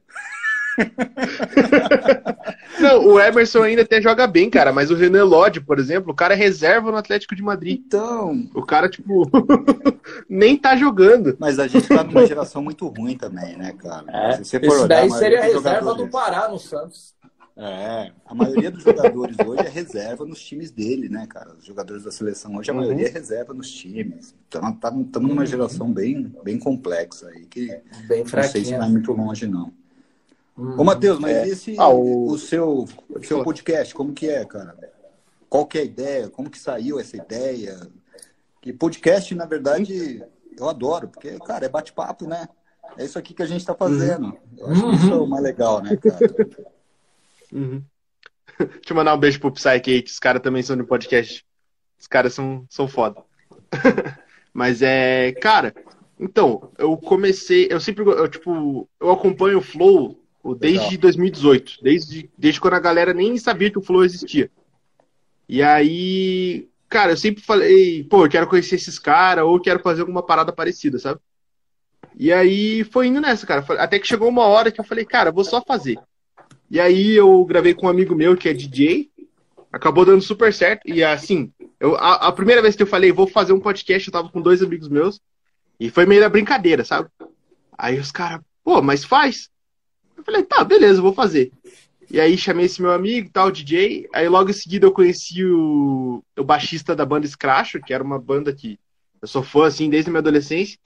[2.80, 6.14] Não, o Emerson ainda até joga bem, cara, mas o René Lodge, por exemplo, o
[6.14, 7.80] cara é reserva no Atlético de Madrid.
[7.86, 8.48] Então.
[8.54, 9.30] O cara, tipo,
[10.28, 11.36] nem tá jogando.
[11.38, 14.04] Mas a gente tá numa geração muito ruim também, né, cara?
[14.08, 14.36] É.
[14.36, 17.12] Se você for olhar, daí seria reserva do Pará no Santos.
[17.54, 21.52] É, a maioria dos jogadores hoje é reserva nos times dele, né, cara?
[21.52, 22.80] Os jogadores da seleção hoje, a uhum.
[22.80, 24.34] maioria é reserva nos times.
[24.48, 27.66] Então, estamos tá, numa geração bem, bem complexa aí, que
[28.08, 29.70] bem não sei se vai muito longe, não.
[30.56, 31.48] Hum, Ô, Matheus, mas é.
[31.48, 32.30] esse, ah, o...
[32.30, 32.38] o...
[32.38, 34.76] seu, o seu podcast, como que é, cara?
[35.48, 36.28] Qual que é a ideia?
[36.28, 37.78] Como que saiu essa ideia?
[38.60, 40.22] Que podcast, na verdade,
[40.58, 42.48] eu adoro, porque, cara, é bate-papo, né?
[42.96, 44.26] É isso aqui que a gente está fazendo.
[44.26, 44.38] Uhum.
[44.58, 46.18] Eu acho que isso é o mais legal, né, cara?
[47.52, 47.84] Uhum.
[48.58, 51.44] Deixa eu mandar um beijo pro Psyche, os caras também são no podcast.
[52.00, 53.22] Os caras são, são foda.
[54.54, 55.74] Mas é, cara,
[56.18, 60.21] então, eu comecei, eu sempre, eu, tipo, eu acompanho o Flow
[60.58, 60.98] desde Legal.
[60.98, 64.50] 2018, desde, desde quando a galera nem sabia que o Flow existia.
[65.48, 70.00] E aí, cara, eu sempre falei, pô, eu quero conhecer esses caras, ou quero fazer
[70.00, 71.20] alguma parada parecida, sabe?
[72.16, 73.64] E aí foi indo nessa, cara.
[73.82, 75.98] Até que chegou uma hora que eu falei, cara, vou só fazer.
[76.70, 79.10] E aí eu gravei com um amigo meu que é DJ,
[79.72, 80.88] acabou dando super certo.
[80.88, 84.12] E assim, eu, a, a primeira vez que eu falei, vou fazer um podcast, eu
[84.12, 85.20] tava com dois amigos meus,
[85.78, 87.08] e foi meio da brincadeira, sabe?
[87.76, 89.50] Aí os caras, pô, mas faz.
[90.22, 91.50] Eu falei, tá, beleza, vou fazer.
[92.08, 94.08] E aí chamei esse meu amigo, tal, DJ.
[94.14, 98.20] Aí logo em seguida eu conheci o, o baixista da banda Scratch, que era uma
[98.20, 98.78] banda que
[99.20, 100.78] eu sou fã, assim, desde minha adolescência.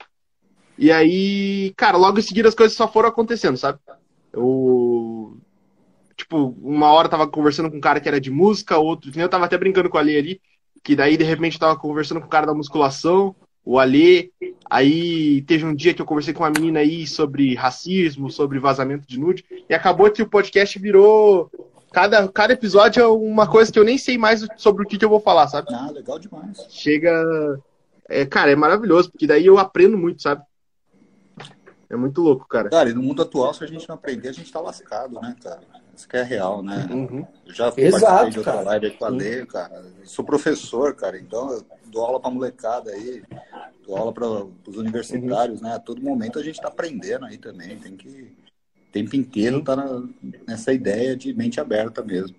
[0.77, 3.79] E aí, cara, logo em seguida as coisas só foram acontecendo, sabe?
[4.33, 5.37] Eu.
[6.15, 9.11] Tipo, uma hora eu tava conversando com um cara que era de música, outro.
[9.15, 10.41] Eu tava até brincando com a Ali ali,
[10.83, 13.35] que daí de repente eu tava conversando com o cara da musculação
[13.67, 14.31] o Alê.
[14.69, 19.05] Aí teve um dia que eu conversei com uma menina aí sobre racismo, sobre vazamento
[19.05, 21.51] de nude, e acabou que o podcast virou.
[21.91, 25.03] Cada, cada episódio é uma coisa que eu nem sei mais sobre o que, que
[25.03, 25.67] eu vou falar, sabe?
[25.73, 26.65] Ah, legal demais.
[26.69, 27.11] Chega.
[28.07, 30.41] É, cara, é maravilhoso, porque daí eu aprendo muito, sabe?
[31.89, 32.69] É muito louco, cara.
[32.69, 35.35] Cara, e no mundo atual, se a gente não aprender, a gente tá lascado, né,
[35.43, 35.61] cara?
[35.97, 36.87] Isso que é real, né?
[36.91, 37.25] Uhum.
[37.47, 39.83] Já Exato, de outra live com a Lê, cara.
[39.99, 43.23] Eu sou professor, cara, então eu dou aula pra molecada aí,
[43.83, 45.67] dou aula para os universitários, uhum.
[45.67, 45.73] né?
[45.73, 49.75] A todo momento a gente tá aprendendo aí também, tem que o tempo inteiro tá
[49.75, 50.03] na,
[50.47, 52.35] nessa ideia de mente aberta mesmo.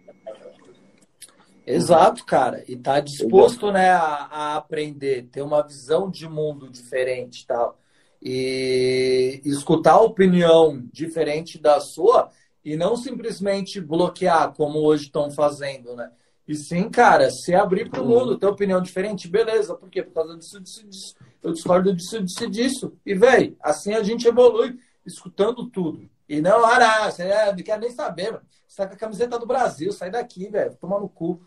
[1.66, 2.62] Exato, cara.
[2.68, 7.78] E tá disposto, né, a, a aprender, ter uma visão de mundo diferente tal.
[8.22, 12.30] E escutar a opinião diferente da sua
[12.64, 16.10] e não simplesmente bloquear, como hoje estão fazendo, né?
[16.46, 19.74] E sim, cara, se abrir para o mundo, ter opinião diferente, beleza.
[19.74, 20.02] Por quê?
[20.02, 21.14] Por causa disso, disso, disso.
[21.42, 22.92] Eu discordo disso, disso, disso.
[23.04, 26.08] E, velho, assim a gente evolui, escutando tudo.
[26.26, 28.44] E não, ah, você é, não quer nem saber, mano.
[28.66, 30.74] Você tá com a camiseta do Brasil, sai daqui, velho.
[30.76, 31.40] Toma no cu.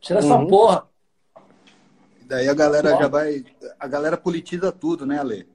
[0.00, 0.26] Tira uhum.
[0.26, 0.88] essa porra.
[2.20, 3.44] E daí a galera já vai.
[3.78, 5.48] A galera politiza tudo, né, Ale?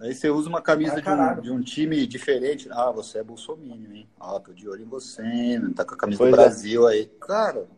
[0.00, 2.66] Aí você usa uma camisa de, um, de, um, time diferente.
[2.72, 4.08] Ah, você é bolsominion, hein?
[4.18, 5.74] Ah, tô de olho em você, mano.
[5.74, 6.42] Tá com a camisa pois do é.
[6.42, 6.92] Brasil é.
[6.92, 7.06] aí.
[7.20, 7.68] Cara,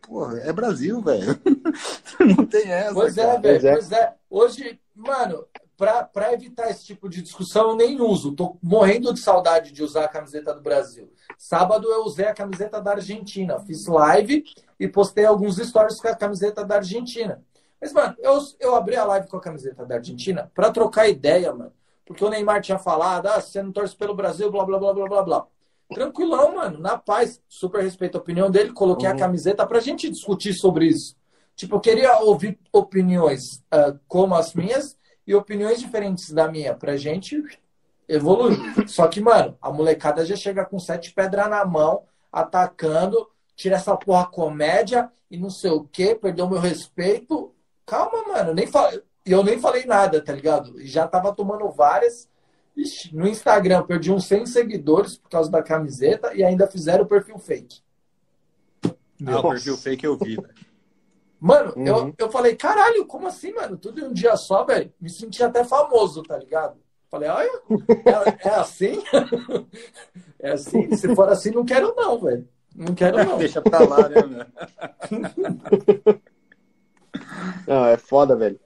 [0.00, 1.38] porra, é Brasil, velho.
[2.36, 2.94] Não tem essa.
[2.94, 3.60] Pois é, velho.
[3.60, 4.14] Pois é.
[4.30, 5.46] Hoje, mano,
[5.76, 8.32] pra, pra evitar esse tipo de discussão, eu nem uso.
[8.32, 11.12] Tô morrendo de saudade de usar a camiseta do Brasil.
[11.36, 13.60] Sábado eu usei a camiseta da Argentina.
[13.60, 14.44] Fiz live
[14.78, 17.42] e postei alguns stories com a camiseta da Argentina.
[17.80, 21.52] Mas, mano, eu, eu abri a live com a camiseta da Argentina para trocar ideia,
[21.52, 21.72] mano.
[22.04, 25.08] Porque o Neymar tinha falado, ah, você não torce pelo Brasil, blá, blá, blá, blá,
[25.08, 25.46] blá, blá.
[25.94, 27.40] Tranquilão, mano, na paz.
[27.48, 29.14] Super respeito a opinião dele, coloquei uhum.
[29.14, 31.16] a camiseta pra gente discutir sobre isso.
[31.56, 36.96] Tipo, eu queria ouvir opiniões uh, como as minhas e opiniões diferentes da minha, pra
[36.96, 37.42] gente
[38.08, 38.58] evoluir.
[38.88, 42.02] Só que, mano, a molecada já chega com sete pedras na mão,
[42.32, 47.54] atacando, tira essa porra comédia e não sei o que, perdeu meu respeito.
[47.90, 50.80] Calma, mano, nem falei, eu nem falei nada, tá ligado?
[50.86, 52.30] Já tava tomando várias.
[52.76, 57.08] Ixi, no Instagram perdi uns 100 seguidores por causa da camiseta e ainda fizeram o
[57.08, 57.80] perfil fake.
[59.26, 60.54] Ah, o perfil fake eu vi, velho.
[61.40, 61.84] Mano, uhum.
[61.84, 63.76] eu, eu falei, caralho, como assim, mano?
[63.76, 64.92] Tudo em um dia só, velho.
[65.00, 66.78] Me senti até famoso, tá ligado?
[67.10, 67.60] Falei, olha,
[68.06, 69.02] é, é assim?
[70.38, 70.94] é assim?
[70.94, 72.48] Se for assim, não quero não, velho.
[72.72, 73.36] Não quero não.
[73.38, 74.46] Deixa pra lá, né, meu?
[77.66, 78.58] Não, é foda, velho.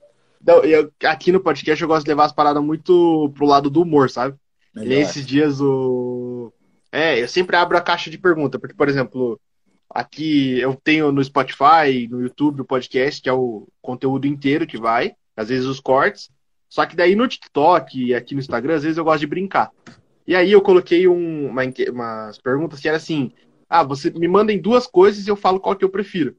[0.64, 4.10] Eu, aqui no podcast eu gosto de levar as paradas muito pro lado do humor,
[4.10, 4.36] sabe?
[4.74, 4.92] Melhor.
[4.92, 6.52] E esses dias o.
[6.92, 9.40] É, eu sempre abro a caixa de pergunta, porque, por exemplo,
[9.88, 14.78] aqui eu tenho no Spotify, no YouTube, o podcast, que é o conteúdo inteiro que
[14.78, 16.30] vai, às vezes os cortes.
[16.68, 19.70] Só que daí no TikTok e aqui no Instagram, às vezes eu gosto de brincar.
[20.26, 23.32] E aí eu coloquei um, uma, umas perguntas que era assim:
[23.68, 26.36] ah, você me mandem duas coisas e eu falo qual que eu prefiro.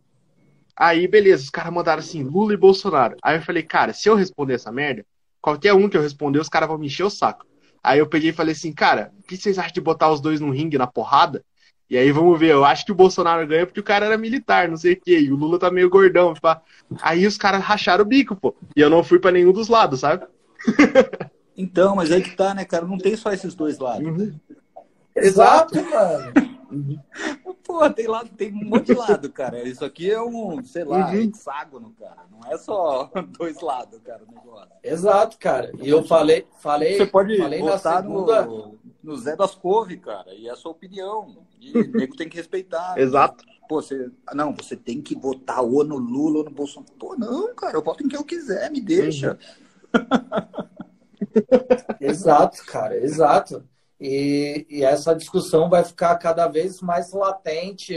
[0.78, 3.16] Aí, beleza, os caras mandaram assim, Lula e Bolsonaro.
[3.24, 5.06] Aí eu falei, cara, se eu responder essa merda,
[5.42, 7.46] qualquer um que eu responder, os caras vão me encher o saco.
[7.84, 10.42] Aí eu peguei e falei assim, cara, o que vocês acham de botar os dois
[10.42, 11.44] no ringue na porrada?
[11.88, 14.68] E aí vamos ver, eu acho que o Bolsonaro ganha porque o cara era militar,
[14.68, 16.34] não sei o quê, e o Lula tá meio gordão.
[16.34, 16.62] Pá.
[17.02, 18.56] Aí os caras racharam o bico, pô.
[18.76, 20.26] E eu não fui para nenhum dos lados, sabe?
[21.56, 22.86] então, mas aí que tá, né, cara?
[22.86, 24.06] Não tem só esses dois lados.
[24.06, 24.36] Uhum.
[25.16, 26.34] Exato, mano.
[27.66, 29.68] Pô, tem lado, tem um monte de lado, cara.
[29.68, 31.16] Isso aqui é um, sei lá, uhum.
[31.16, 32.24] hexágono, cara.
[32.30, 34.70] Não é só dois lados, cara, o negócio.
[34.84, 35.72] Exato, cara.
[35.82, 38.46] E eu falei, falei, Você pode falei votar segunda...
[38.46, 40.32] no, no Zé das Couve, cara.
[40.36, 41.38] E é a sua opinião.
[41.60, 43.00] E o nego tem que respeitar.
[43.00, 43.44] Exato.
[43.68, 44.12] Pô, você.
[44.36, 46.94] Não, você tem que votar ou no Lula ou no Bolsonaro.
[47.00, 49.40] Pô, não, cara, eu voto em quem eu quiser, me deixa.
[49.96, 50.66] Uhum.
[52.00, 53.64] exato, cara, exato.
[54.00, 57.96] E, e, essa discussão vai ficar cada vez mais latente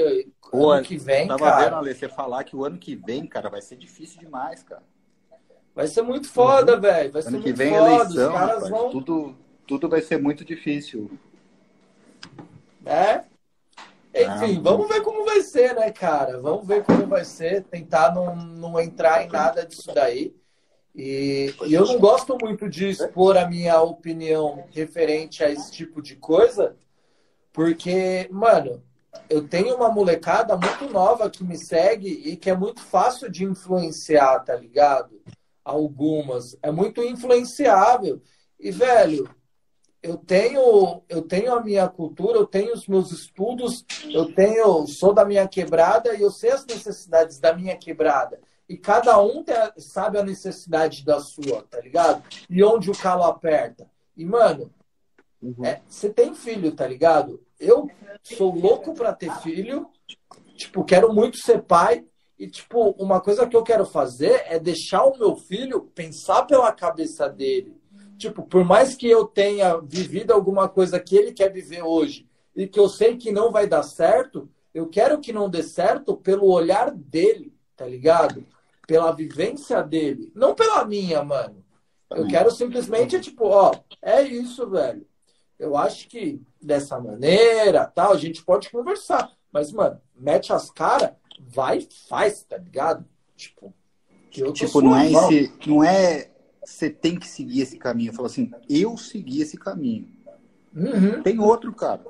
[0.48, 1.64] Pô, ano que vem, tava cara.
[1.64, 4.82] vendo, Ale, você falar que o ano que vem, cara, vai ser difícil demais, cara.
[5.74, 6.80] Vai ser muito foda, uhum.
[6.80, 7.12] velho.
[7.12, 7.90] Vai ser ano muito que vem foda.
[7.94, 8.90] Eleição, Os caras rapaz, vão...
[8.90, 11.10] tudo, tudo vai ser muito difícil.
[12.86, 13.24] É?
[14.14, 16.40] Enfim, ah, vamos ver como vai ser, né, cara?
[16.40, 17.64] Vamos ver como vai ser.
[17.64, 20.34] Tentar não, não entrar em nada disso daí.
[20.98, 26.02] E, e, eu não gosto muito de expor a minha opinião referente a esse tipo
[26.02, 26.74] de coisa,
[27.52, 28.82] porque, mano,
[29.30, 33.44] eu tenho uma molecada muito nova que me segue e que é muito fácil de
[33.44, 35.22] influenciar, tá ligado?
[35.64, 36.58] Algumas.
[36.60, 38.20] É muito influenciável.
[38.58, 39.30] E, velho,
[40.02, 45.14] eu tenho, eu tenho a minha cultura, eu tenho os meus estudos, eu tenho, sou
[45.14, 48.40] da minha quebrada e eu sei as necessidades da minha quebrada.
[48.68, 49.44] E cada um
[49.78, 52.22] sabe a necessidade da sua, tá ligado?
[52.50, 53.88] E onde o calo aperta.
[54.14, 54.70] E, mano,
[55.40, 55.64] uhum.
[55.64, 57.40] é, você tem filho, tá ligado?
[57.58, 57.88] Eu
[58.22, 59.88] sou louco pra ter filho.
[60.56, 62.04] Tipo, quero muito ser pai.
[62.38, 66.70] E, tipo, uma coisa que eu quero fazer é deixar o meu filho pensar pela
[66.70, 67.74] cabeça dele.
[68.18, 72.66] Tipo, por mais que eu tenha vivido alguma coisa que ele quer viver hoje e
[72.66, 76.50] que eu sei que não vai dar certo, eu quero que não dê certo pelo
[76.50, 78.44] olhar dele, tá ligado?
[78.88, 81.62] Pela vivência dele, não pela minha, mano.
[82.10, 83.70] Eu quero simplesmente, tipo, ó,
[84.00, 85.06] é isso, velho.
[85.58, 89.30] Eu acho que dessa maneira, tal, a gente pode conversar.
[89.52, 93.04] Mas, mano, mete as caras, vai e faz, tá ligado?
[93.36, 93.74] Tipo,
[94.54, 96.30] tipo não é esse, não é
[96.64, 98.08] você tem que seguir esse caminho.
[98.08, 100.08] Eu falo assim, eu segui esse caminho.
[100.74, 101.22] Uhum.
[101.22, 102.02] Tem outro, cara.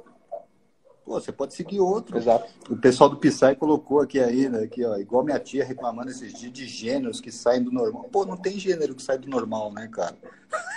[1.08, 2.18] Pô, você pode seguir outro.
[2.18, 2.46] Exato.
[2.68, 6.52] O pessoal do Psy colocou aqui ainda, aqui, ó, igual minha tia reclamando esses dias
[6.52, 8.04] de gêneros que saem do normal.
[8.12, 10.14] Pô, não tem gênero que sai do normal, né, cara?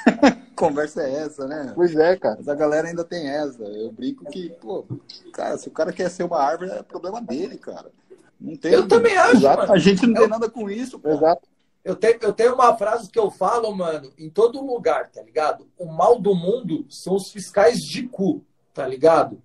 [0.56, 1.74] Conversa é essa, né?
[1.76, 2.38] Pois é, cara.
[2.38, 3.62] Mas a galera ainda tem essa.
[3.62, 4.86] Eu brinco que, pô,
[5.34, 7.92] cara, se o cara quer ser uma árvore, é problema dele, cara.
[8.40, 8.72] Não tem.
[8.72, 9.36] Eu também acho.
[9.36, 9.70] Exato.
[9.70, 10.22] A gente não eu...
[10.22, 11.10] tem nada com isso, pô.
[11.10, 11.46] Exato.
[11.84, 15.68] Eu tenho, eu tenho uma frase que eu falo, mano, em todo lugar, tá ligado?
[15.78, 18.42] O mal do mundo são os fiscais de cu,
[18.74, 19.42] tá ligado?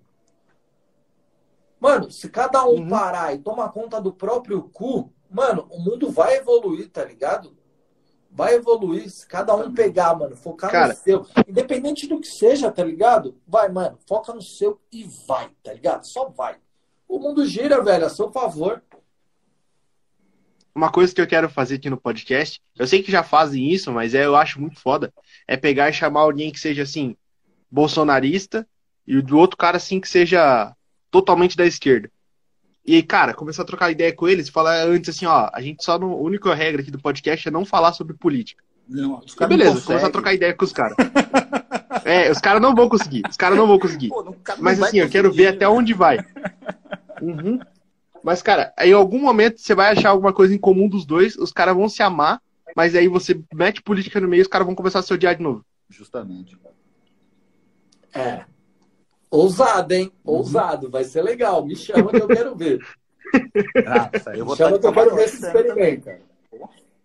[1.79, 2.87] Mano, se cada um uhum.
[2.87, 7.55] parar e tomar conta do próprio cu, mano, o mundo vai evoluir, tá ligado?
[8.31, 9.09] Vai evoluir.
[9.09, 10.87] Se cada um pegar, mano, focar Cara.
[10.89, 11.25] no seu.
[11.47, 13.39] Independente do que seja, tá ligado?
[13.47, 16.05] Vai, mano, foca no seu e vai, tá ligado?
[16.05, 16.57] Só vai.
[17.07, 18.81] O mundo gira, velho, a seu favor.
[20.75, 23.91] Uma coisa que eu quero fazer aqui no podcast, eu sei que já fazem isso,
[23.91, 25.11] mas é, eu acho muito foda,
[25.47, 27.17] é pegar e chamar alguém que seja assim,
[27.71, 28.67] bolsonarista,
[29.07, 30.75] e do outro cara assim que seja
[31.11, 32.09] totalmente da esquerda.
[32.85, 35.61] E aí, cara, começar a trocar ideia com eles e falar antes assim, ó, a
[35.61, 36.11] gente só não.
[36.13, 38.63] A única regra aqui do podcast é não falar sobre política.
[38.87, 40.95] Não, e beleza, começar a trocar ideia com os caras.
[42.05, 43.23] é, os caras não vão conseguir.
[43.29, 44.07] Os caras não vão conseguir.
[44.07, 46.19] Pô, Mas assim, eu quero ver até onde vai.
[47.21, 47.59] Uhum.
[48.23, 51.51] Mas, cara, em algum momento você vai achar alguma coisa em comum dos dois, os
[51.51, 52.41] caras vão se amar,
[52.75, 55.35] mas aí você mete política no meio e os caras vão começar a se odiar
[55.35, 55.65] de novo.
[55.89, 56.57] Justamente.
[58.13, 58.45] É.
[59.29, 60.11] Ousado, hein?
[60.25, 60.37] Uhum.
[60.37, 60.89] Ousado.
[60.89, 61.65] Vai ser legal.
[61.65, 62.79] Me chama que eu quero ver.
[63.85, 66.27] Nossa, eu vou Chama que eu quero ver esse experimento, cara.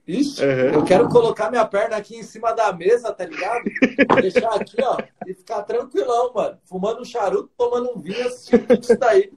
[0.06, 0.74] Ixi, uhum.
[0.74, 3.62] eu quero colocar minha perna aqui em cima da mesa, tá ligado?
[4.20, 6.58] Deixar aqui, ó, e ficar tranquilão, mano.
[6.64, 9.32] Fumando um charuto, tomando um vinho, assistindo tudo isso daí.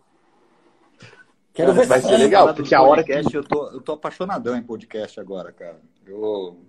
[1.54, 3.14] Quero ver Vai ser legal, porque a hora que...
[3.14, 5.80] Eu tô, eu tô apaixonadão em podcast agora, cara.
[6.06, 6.60] Eu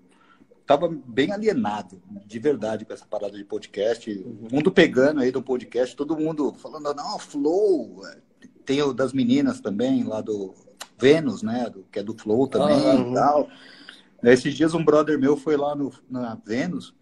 [0.66, 4.10] tava bem alienado, de verdade, com essa parada de podcast.
[4.10, 8.02] O mundo pegando aí do podcast, todo mundo falando, não, Flow.
[8.64, 10.52] Tem o das meninas também, lá do
[10.98, 11.70] Vênus, né?
[11.70, 13.48] Do, que é do Flow também e tal.
[14.24, 16.92] Esses dias um brother meu foi lá no, na Vênus,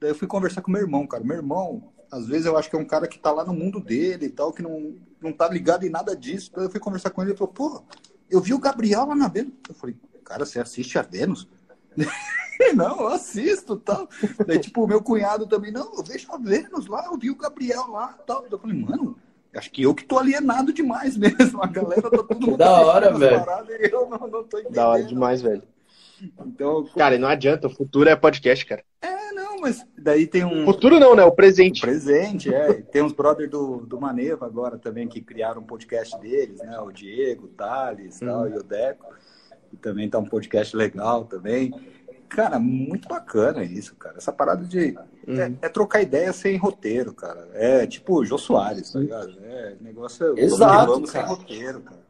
[0.00, 1.24] daí eu fui conversar com meu irmão, cara.
[1.24, 3.80] Meu irmão, às vezes eu acho que é um cara que tá lá no mundo
[3.80, 6.52] dele e tal, que não, não tá ligado em nada disso.
[6.54, 7.82] Daí eu fui conversar com ele e falou, pô,
[8.30, 9.54] eu vi o Gabriel lá na Vênus.
[9.68, 11.48] Eu falei, cara, você assiste a Vênus?
[12.74, 14.08] não, eu assisto tal.
[14.46, 17.36] Daí, tipo, o meu cunhado também, não, eu vejo a Vênus lá, eu vi o
[17.36, 18.44] Gabriel lá tal.
[18.50, 19.16] Eu falei, mano,
[19.54, 21.62] acho que eu que tô alienado demais mesmo.
[21.62, 22.56] A galera tá todo mundo.
[22.56, 23.44] da hora, velho.
[23.90, 24.74] eu não, não tô entendendo.
[24.74, 25.62] Da hora demais, velho.
[26.44, 28.82] Então, cara, não adianta, o futuro é podcast, cara.
[29.00, 30.64] É, não, mas daí tem um.
[30.64, 31.22] Futuro não, né?
[31.24, 31.78] O presente.
[31.78, 32.74] O presente, é.
[32.74, 36.78] tem uns brothers do, do Maneva agora também que criaram um podcast deles, né?
[36.80, 38.26] O Diego, o Thales hum.
[38.26, 39.06] tal, e o Deco.
[39.80, 41.72] Também tá um podcast legal também.
[42.28, 44.16] Cara, muito bacana isso, cara.
[44.16, 44.96] Essa parada de.
[45.26, 47.48] É, é, trocar ideia sem roteiro, cara.
[47.54, 49.36] É tipo o Jô Soares, tá ligado?
[49.42, 50.38] É negócio.
[50.38, 51.06] Exato.
[51.06, 52.00] Sem roteiro, cara.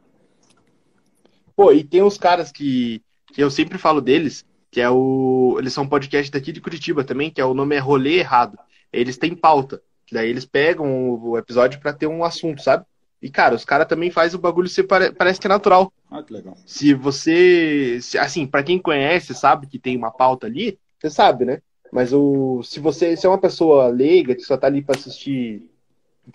[1.55, 3.01] Pô, e tem uns caras que
[3.33, 5.55] que eu sempre falo deles, que é o.
[5.59, 8.57] Eles são um podcast daqui de Curitiba também, que é o nome é Rolê Errado.
[8.91, 9.81] Eles têm pauta.
[10.11, 12.85] Daí eles pegam o episódio para ter um assunto, sabe?
[13.21, 15.91] E, cara, os caras também fazem o bagulho ser parece que é natural.
[16.09, 16.55] Ah, que legal.
[16.65, 17.99] Se você.
[18.01, 21.61] Se, assim, para quem conhece, sabe que tem uma pauta ali, você sabe, né?
[21.91, 25.69] Mas o, se você se é uma pessoa leiga, que só tá ali pra assistir,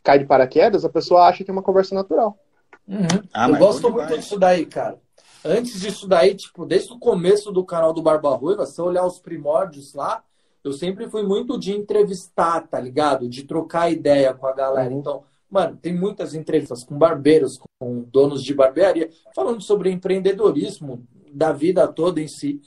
[0.02, 2.39] cai de paraquedas, a pessoa acha que é uma conversa natural.
[2.86, 3.06] Uhum.
[3.32, 4.98] Ah, eu gosto muito disso daí, cara.
[5.44, 9.06] Antes disso daí, tipo, desde o começo do canal do Barba Ruiva, se eu olhar
[9.06, 10.23] os primórdios lá,
[10.62, 13.28] eu sempre fui muito de entrevistar, tá ligado?
[13.28, 14.90] De trocar ideia com a galera.
[14.90, 15.01] Uhum.
[15.01, 15.24] Então,
[15.55, 21.86] mano, tem muitas entrevistas com barbeiros, com donos de barbearia, falando sobre empreendedorismo da vida
[21.86, 22.60] toda em si.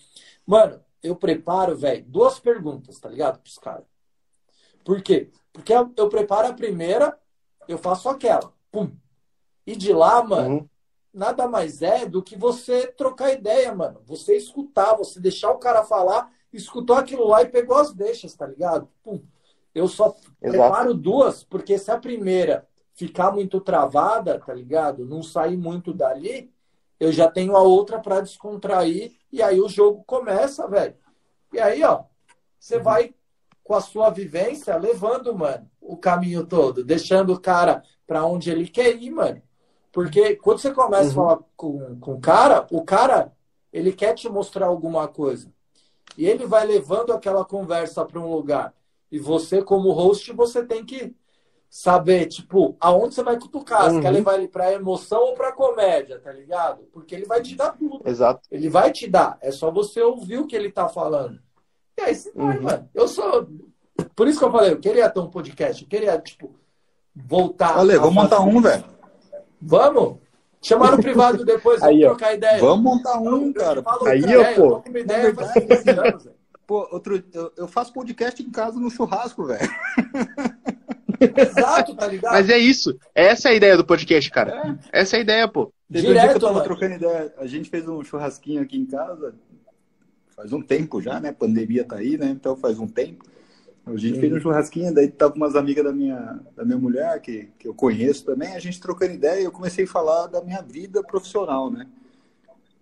[0.46, 3.42] Mano, eu preparo, velho, duas perguntas, tá ligado?
[3.42, 3.84] Pros caras.
[4.86, 5.30] Por quê?
[5.52, 7.20] Porque eu preparo a primeira,
[7.68, 8.54] eu faço aquela.
[8.72, 8.90] Pum.
[9.66, 10.70] E de lá, mano, uhum
[11.14, 14.00] nada mais é do que você trocar ideia, mano.
[14.06, 18.46] Você escutar, você deixar o cara falar, escutou aquilo lá e pegou as deixas, tá
[18.46, 18.88] ligado?
[19.02, 19.20] Pum.
[19.74, 20.22] Eu só Exato.
[20.40, 22.68] preparo duas, porque se a primeira
[22.98, 25.06] ficar muito travada, tá ligado?
[25.06, 26.52] Não sair muito dali,
[27.00, 30.96] eu já tenho a outra para descontrair e aí o jogo começa, velho.
[31.54, 32.06] E aí, ó,
[32.60, 32.84] você uhum.
[32.84, 33.14] vai
[33.64, 38.68] com a sua vivência levando, mano, o caminho todo, deixando o cara para onde ele
[38.68, 39.42] quer ir, mano.
[39.92, 41.12] Porque quando você começa uhum.
[41.12, 43.32] a falar com, com o cara, o cara,
[43.72, 45.54] ele quer te mostrar alguma coisa.
[46.18, 48.74] E ele vai levando aquela conversa para um lugar.
[49.12, 51.16] E você, como host, você tem que
[51.78, 53.86] saber, tipo, aonde você vai cutucar.
[53.86, 53.94] Uhum.
[53.94, 56.82] Você quer levar ele para emoção ou para comédia, tá ligado?
[56.92, 58.02] Porque ele vai te dar tudo.
[58.04, 58.42] Exato.
[58.50, 59.38] Ele vai te dar.
[59.42, 61.40] É só você ouvir o que ele tá falando.
[61.96, 62.64] E aí você vai, uhum.
[62.64, 62.90] mano.
[62.96, 63.48] Eu sou.
[64.16, 65.84] Por isso que eu falei, eu queria ter um podcast.
[65.84, 66.56] Eu queria, tipo,
[67.16, 67.78] voltar.
[67.78, 68.84] Olha, vou montar um, velho.
[69.62, 70.18] Vamos?
[70.60, 72.60] Chamar no privado depois, vamos aí, trocar ideia.
[72.60, 73.84] Vamos montar um, cara.
[74.08, 74.82] Aí, ó, pô.
[74.82, 76.30] Tô ideia anos,
[76.66, 79.70] Pô, outro, eu, eu, faço podcast em casa no churrasco, velho.
[81.20, 82.34] Exato, tá ligado?
[82.34, 82.98] Mas é isso.
[83.14, 84.78] Essa é a ideia do podcast, cara.
[84.92, 85.02] É.
[85.02, 85.72] Essa é a ideia, pô.
[85.92, 87.34] Teve Direto, um dia que eu tava trocando ideia.
[87.38, 89.36] A gente fez um churrasquinho aqui em casa.
[90.36, 91.32] Faz um tempo já, né?
[91.32, 92.30] Pandemia tá aí, né?
[92.30, 93.26] Então faz um tempo.
[93.86, 97.48] A gente fez um churrasquinho, daí tava umas amigas da minha, da minha mulher, que,
[97.58, 100.62] que eu conheço também, a gente trocando ideia e eu comecei a falar da minha
[100.62, 101.88] vida profissional, né?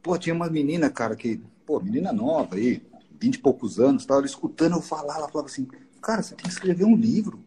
[0.01, 2.81] Pô, tinha uma menina, cara, que, pô, menina nova aí,
[3.19, 5.67] vinte e poucos anos, tava escutando eu falar, ela falava assim,
[6.01, 7.39] cara, você tem que escrever um livro.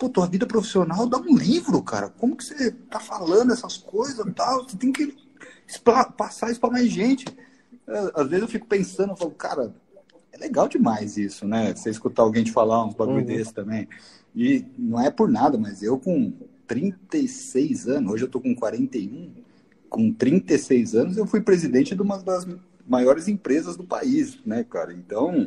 [0.00, 2.08] Pô, tua vida profissional dá um livro, cara.
[2.08, 4.64] Como que você tá falando essas coisas e tal?
[4.64, 5.14] Você tem que
[6.16, 7.26] passar isso pra mais gente.
[7.86, 9.74] É, às vezes eu fico pensando, eu falo, cara,
[10.32, 11.74] é legal demais isso, né?
[11.74, 13.26] Você escutar alguém te falar uns bagulho uhum.
[13.26, 13.86] desse também.
[14.34, 16.32] E não é por nada, mas eu com
[16.66, 19.32] 36 anos, hoje eu tô com 41,
[19.90, 22.46] com 36 anos eu fui presidente de uma das
[22.88, 24.94] maiores empresas do país, né, cara?
[24.94, 25.46] Então,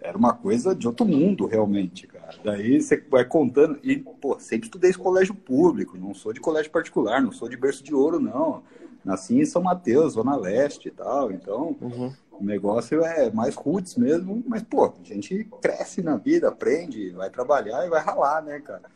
[0.00, 2.06] era uma coisa de outro mundo, realmente.
[2.44, 6.70] Daí você vai contando, e, pô, sempre estudei em colégio público, não sou de colégio
[6.70, 8.62] particular, não sou de berço de ouro, não.
[9.04, 12.12] Nasci em São Mateus, Zona Leste e tal, então uhum.
[12.32, 17.30] o negócio é mais roots mesmo, mas, pô, a gente cresce na vida, aprende, vai
[17.30, 18.90] trabalhar e vai ralar, né, cara?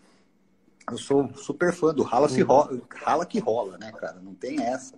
[0.90, 4.20] eu sou super fã do rala, se rola, rala que rola, né, cara?
[4.20, 4.94] Não tem essa.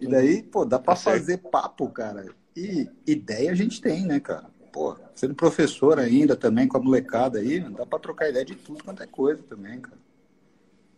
[0.00, 2.26] E daí, pô, dá pra Tá fazer papo, cara.
[2.56, 4.49] E ideia a gente tem, né, cara?
[4.72, 8.84] Pô, sendo professor ainda também com a molecada aí, dá pra trocar ideia de tudo
[8.84, 9.98] quanto é coisa também, cara.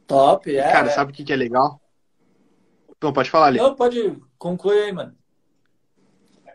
[0.06, 0.62] Top, é.
[0.70, 0.90] Cara, é.
[0.90, 1.80] sabe o que, que é legal?
[2.96, 3.58] Então, pode falar ali.
[3.58, 5.16] Não, pode concluir aí, mano.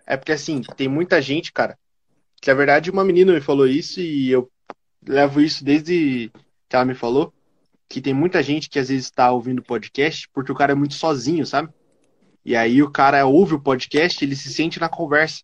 [0.06, 1.77] É porque assim, tem muita gente, cara,
[2.41, 4.49] que na verdade uma menina me falou isso e eu
[5.06, 6.31] levo isso desde
[6.69, 7.34] que ela me falou,
[7.89, 10.94] que tem muita gente que às vezes tá ouvindo podcast porque o cara é muito
[10.94, 11.73] sozinho, sabe?
[12.45, 15.44] E aí o cara ouve o podcast, ele se sente na conversa.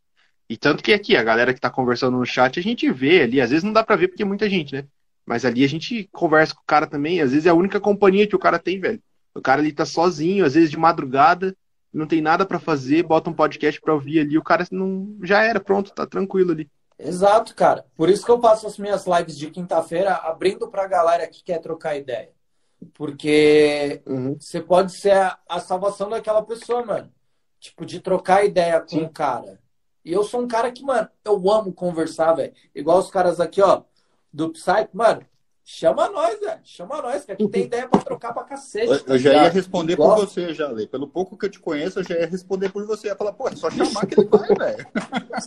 [0.54, 3.42] E tanto que aqui, a galera que tá conversando no chat, a gente vê ali,
[3.42, 4.86] às vezes não dá pra ver porque é muita gente, né?
[5.26, 8.28] Mas ali a gente conversa com o cara também, às vezes é a única companhia
[8.28, 9.02] que o cara tem, velho.
[9.34, 11.58] O cara ali tá sozinho, às vezes de madrugada,
[11.92, 15.42] não tem nada pra fazer, bota um podcast pra ouvir ali, o cara não já
[15.44, 16.70] era, pronto, tá tranquilo ali.
[17.00, 17.84] Exato, cara.
[17.98, 21.58] Por isso que eu faço as minhas lives de quinta-feira abrindo pra galera que quer
[21.62, 22.30] trocar ideia.
[22.94, 24.04] Porque
[24.40, 27.12] você pode ser a, a salvação daquela pessoa, mano.
[27.60, 29.06] Tipo, de trocar ideia com Sim.
[29.06, 29.62] o cara.
[30.04, 32.54] E eu sou um cara que, mano, eu amo conversar, velho.
[32.76, 33.84] Igual os caras aqui, ó,
[34.32, 35.26] do Psyche, mano.
[35.66, 36.60] Chama nós, velho.
[36.64, 38.92] Chama nós, que aqui tem ideia pra trocar pra cacete.
[38.92, 40.86] Eu, tá eu já ia responder por você, já, Lê.
[40.86, 43.08] Pelo pouco que eu te conheço, eu já ia responder por você.
[43.08, 44.88] Eu ia falar, pô, é só chamar que ele vai, velho.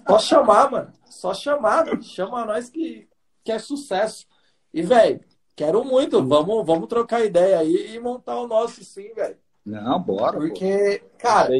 [0.08, 0.92] Só chamar, mano.
[1.10, 2.02] Só chamar, velho.
[2.02, 3.06] Chama nós que,
[3.44, 4.26] que é sucesso.
[4.72, 5.20] E, velho,
[5.54, 6.24] quero muito.
[6.26, 9.36] Vamos, vamos trocar ideia aí e montar o nosso, sim, velho.
[9.66, 10.32] Não, bora.
[10.32, 10.38] pô.
[10.38, 11.52] Porque, cara,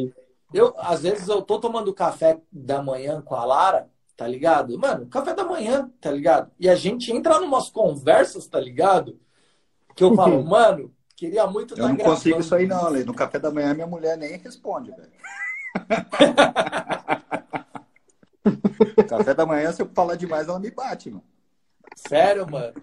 [0.53, 4.77] eu às vezes eu tô tomando café da manhã com a Lara, tá ligado?
[4.79, 6.51] Mano, café da manhã, tá ligado?
[6.59, 9.19] E a gente entra numas conversas, tá ligado?
[9.95, 12.17] Que eu falo, mano, queria muito Eu estar não gravando.
[12.17, 13.03] consigo isso aí, não, Lê.
[13.03, 15.11] No café da manhã, minha mulher nem responde, velho.
[19.07, 21.23] café da manhã, se eu falar demais, ela me bate, mano.
[21.95, 22.73] Sério, mano.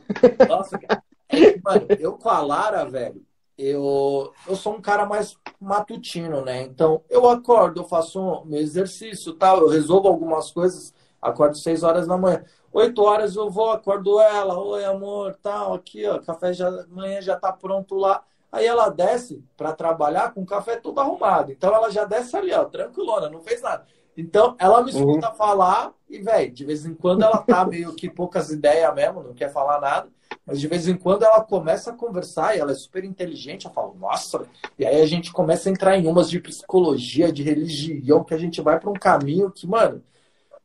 [0.48, 1.02] Nossa, cara.
[1.28, 3.24] É mano, eu com a Lara, velho,
[3.56, 6.62] eu, eu sou um cara mais matutino, né?
[6.62, 11.82] Então, eu acordo, eu faço um, meu exercício tal, eu resolvo algumas coisas, acordo seis
[11.82, 12.44] horas da manhã.
[12.72, 17.36] Oito horas eu vou, acordo ela, oi amor, tal, aqui, ó, café já, amanhã já
[17.36, 18.22] tá pronto lá.
[18.50, 21.52] Aí ela desce pra trabalhar com o café todo arrumado.
[21.52, 23.86] Então ela já desce ali, ó, tranquilona, não fez nada.
[24.16, 28.08] Então ela me escuta falar e, velho, de vez em quando ela tá meio que
[28.08, 30.08] poucas ideias mesmo, não quer falar nada.
[30.46, 33.66] Mas de vez em quando ela começa a conversar e ela é super inteligente.
[33.66, 34.46] Eu falo, nossa.
[34.78, 38.38] E aí a gente começa a entrar em umas de psicologia, de religião, que a
[38.38, 40.02] gente vai para um caminho que, mano,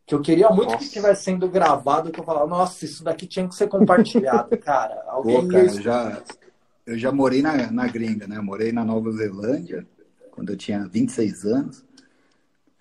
[0.06, 0.86] que eu queria muito que Nossa.
[0.86, 2.12] estivesse sendo gravado.
[2.12, 5.04] Que eu falava, nossa, isso daqui tinha que ser compartilhado, cara.
[5.08, 6.24] Alguém Pô, cara, eu já,
[6.86, 8.38] eu já morei na, na gringa, né?
[8.38, 9.86] Eu morei na Nova Zelândia
[10.32, 11.86] quando eu tinha 26 anos.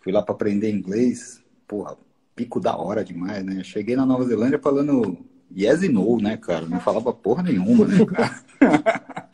[0.01, 1.43] Fui lá para aprender inglês.
[1.67, 1.97] Porra,
[2.35, 3.63] pico da hora demais, né?
[3.63, 5.19] Cheguei na Nova Zelândia falando
[5.55, 6.67] yes e no, né, cara?
[6.67, 8.45] Não falava porra nenhuma, né, cara?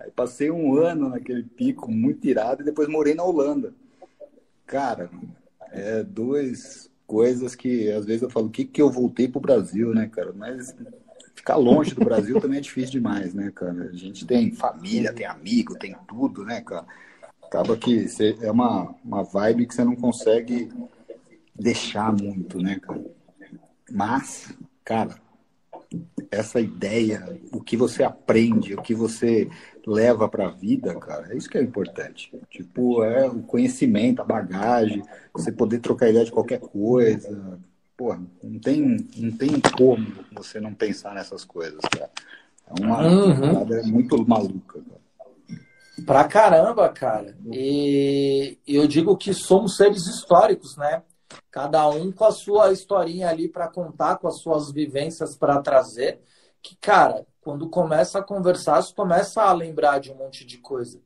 [0.00, 3.72] Aí passei um ano naquele pico muito irado e depois morei na Holanda.
[4.66, 5.10] Cara,
[5.72, 9.94] é duas coisas que às vezes eu falo, o que que eu voltei pro Brasil,
[9.94, 10.32] né, cara?
[10.32, 10.74] Mas
[11.34, 13.90] ficar longe do Brasil também é difícil demais, né, cara?
[13.90, 16.86] A gente tem família, tem amigo, tem tudo, né, cara?
[17.42, 20.70] Acaba que você- é uma, uma vibe que você não consegue
[21.54, 23.04] deixar muito, né, cara?
[23.90, 24.52] Mas,
[24.84, 25.16] cara,
[26.30, 29.48] essa ideia, o que você aprende, o que você
[29.86, 32.32] leva para a vida, cara, é isso que é importante.
[32.48, 35.02] Tipo, é o conhecimento, a bagagem,
[35.32, 37.58] você poder trocar ideia de qualquer coisa.
[37.96, 42.10] Pô, não tem, não tem como você não pensar nessas coisas, cara.
[42.68, 43.40] É uma Uhum.
[43.40, 45.00] parada muito maluca, cara.
[46.06, 47.36] Pra caramba, cara.
[47.52, 51.02] E eu digo que somos seres históricos, né?
[51.50, 56.20] Cada um com a sua historinha ali para contar, com as suas vivências para trazer.
[56.62, 61.00] Que, cara, quando começa a conversar, você começa a lembrar de um monte de coisa.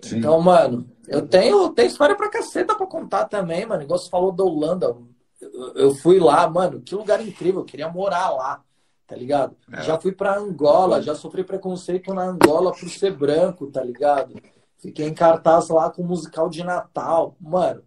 [0.00, 0.18] Sim.
[0.18, 3.82] Então, mano, eu tenho, tenho história pra caceta pra contar também, mano.
[3.82, 4.94] Igual você falou da Holanda.
[5.40, 7.60] Eu, eu fui lá, mano, que lugar incrível.
[7.60, 8.62] Eu queria morar lá,
[9.06, 9.56] tá ligado?
[9.72, 9.82] É.
[9.82, 14.34] Já fui pra Angola, já sofri preconceito na Angola por ser branco, tá ligado?
[14.78, 17.36] Fiquei em cartaz lá com musical de Natal.
[17.40, 17.82] Mano,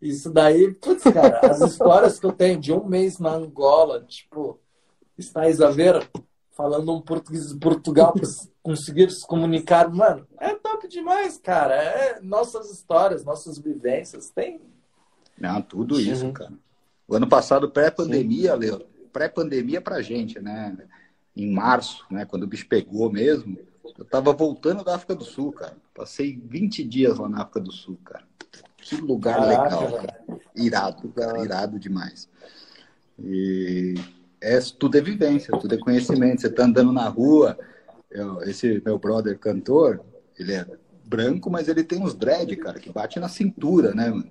[0.00, 4.58] isso daí, putz, cara, as histórias que eu tenho de um mês na Angola, tipo,
[5.16, 6.08] estáis a ver,
[6.52, 8.28] falando um português de Portugal para
[8.62, 11.74] conseguir se comunicar, mano, é top demais, cara.
[11.74, 14.60] É nossas histórias, nossas vivências, tem.
[15.38, 16.32] Não, tudo isso, Uhum.
[16.32, 16.52] cara.
[17.06, 18.80] O ano passado, pré-pandemia, Leo,
[19.12, 20.76] pré-pandemia pra gente, né?
[21.34, 22.24] Em março, né?
[22.24, 23.56] Quando o bicho pegou mesmo,
[23.96, 25.76] eu tava voltando da África do Sul, cara.
[25.94, 28.24] Passei 20 dias lá na África do Sul, cara.
[28.88, 30.20] Que lugar Caraca, legal, cara.
[30.56, 31.44] Irado, cara.
[31.44, 32.26] Irado demais.
[33.22, 33.94] E
[34.40, 36.40] é, tudo é vivência, tudo é conhecimento.
[36.40, 37.58] Você tá andando na rua,
[38.10, 40.00] eu, esse meu brother cantor,
[40.38, 40.66] ele é
[41.04, 44.30] branco, mas ele tem uns dread, cara, que bate na cintura, né, mano?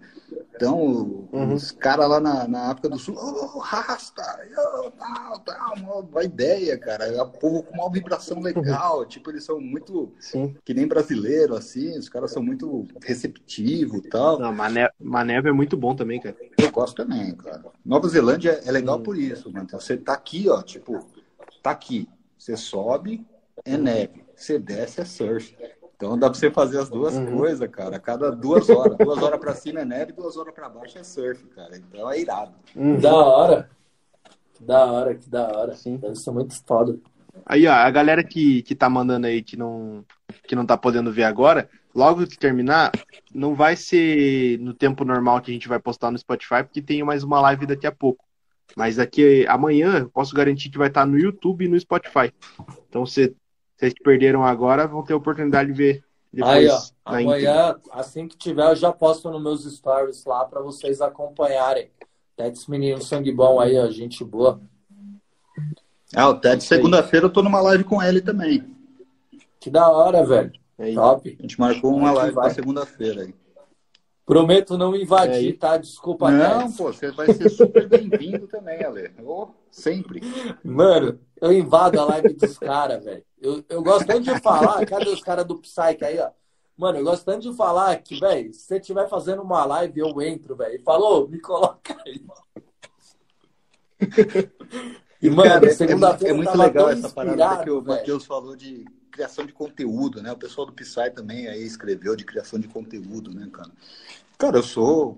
[0.58, 1.54] Então, uhum.
[1.54, 4.24] os caras lá na, na África do Sul, oh, rasta,
[4.58, 7.06] oh, tal, tal, uma ideia, cara.
[7.06, 9.06] É o povo com uma vibração legal, uhum.
[9.06, 10.56] tipo, eles são muito, Sim.
[10.66, 14.40] que nem brasileiro, assim, os caras são muito receptivos e tal.
[14.40, 16.36] Não, Mané, Maneve é muito bom também, cara.
[16.58, 17.64] Eu gosto também, cara.
[17.86, 19.04] Nova Zelândia é legal hum.
[19.04, 19.68] por isso, mano.
[19.72, 21.06] Você tá aqui, ó, tipo,
[21.62, 22.10] tá aqui.
[22.36, 23.24] Você sobe,
[23.64, 24.26] é neve.
[24.36, 25.56] Você desce, é surf.
[25.98, 27.38] Então dá pra você fazer as duas uhum.
[27.38, 27.96] coisas, cara.
[27.96, 28.96] A cada duas horas.
[28.98, 31.76] duas horas pra cima é neve, duas horas pra baixo é surf, cara.
[31.76, 32.54] Então é irado.
[32.76, 33.00] Uhum.
[33.00, 33.70] Da hora.
[34.54, 35.74] Que da hora, que da hora.
[35.76, 35.98] Sim.
[35.98, 37.00] Deve ser muito foda.
[37.46, 40.06] Aí, ó, a galera que, que tá mandando aí que não,
[40.48, 42.92] que não tá podendo ver agora, logo que terminar,
[43.34, 47.04] não vai ser no tempo normal que a gente vai postar no Spotify, porque tem
[47.04, 48.24] mais uma live daqui a pouco.
[48.76, 52.32] Mas daqui amanhã, posso garantir que vai estar no YouTube e no Spotify.
[52.88, 53.34] Então, você
[53.78, 56.56] vocês que perderam agora vão ter a oportunidade de ver depois.
[56.56, 61.00] Aí, ó, amanhã, assim que tiver, eu já posto nos meus stories lá para vocês
[61.00, 61.92] acompanharem.
[62.36, 64.60] Ted, menino sangue bom aí, ó, gente boa.
[66.16, 68.64] Ah, o Ted, segunda-feira eu tô numa live com ele também.
[69.60, 70.52] Que da hora, velho.
[70.78, 70.96] Aí.
[70.96, 71.38] Top.
[71.38, 73.36] A gente marcou uma live para segunda-feira aí.
[74.26, 75.78] Prometo não invadir, é tá?
[75.78, 76.78] Desculpa, Não, Ted.
[76.78, 79.12] pô, você vai ser super bem-vindo também, Ale.
[79.24, 80.22] Oh, sempre.
[80.64, 83.24] Mano, eu invado a live dos caras, velho.
[83.42, 86.30] Eu, eu gosto tanto de falar, cadê os caras do Psyche aí, ó?
[86.78, 90.22] Mano, eu gosto tanto de falar que, velho, se você estiver fazendo uma live, eu
[90.22, 90.76] entro, velho.
[90.76, 92.24] E falou, me coloca aí.
[95.22, 96.32] E, mano, é, segunda-feira.
[96.32, 100.32] É, é, muito legal essa parada que o Matheus falou de criação de conteúdo, né?
[100.32, 103.72] O pessoal do Psy também aí escreveu de criação de conteúdo, né, cara?
[104.38, 105.18] Cara, eu sou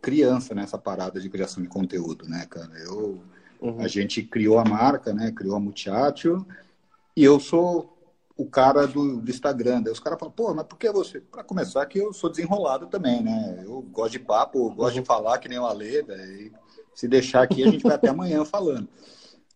[0.00, 2.70] criança nessa parada de criação de conteúdo, né, cara?
[2.78, 3.20] Eu,
[3.60, 3.80] uhum.
[3.80, 5.32] A gente criou a marca, né?
[5.32, 6.46] Criou a Muchacho
[7.16, 7.96] e eu sou
[8.40, 9.82] o cara do, do Instagram.
[9.82, 11.20] Daí os caras falam, pô, mas por que você?
[11.20, 13.62] Para começar, que eu sou desenrolado também, né?
[13.64, 16.50] Eu gosto de papo, gosto de falar que nem o Ale, daí,
[16.94, 18.88] se deixar aqui, a gente vai até amanhã falando.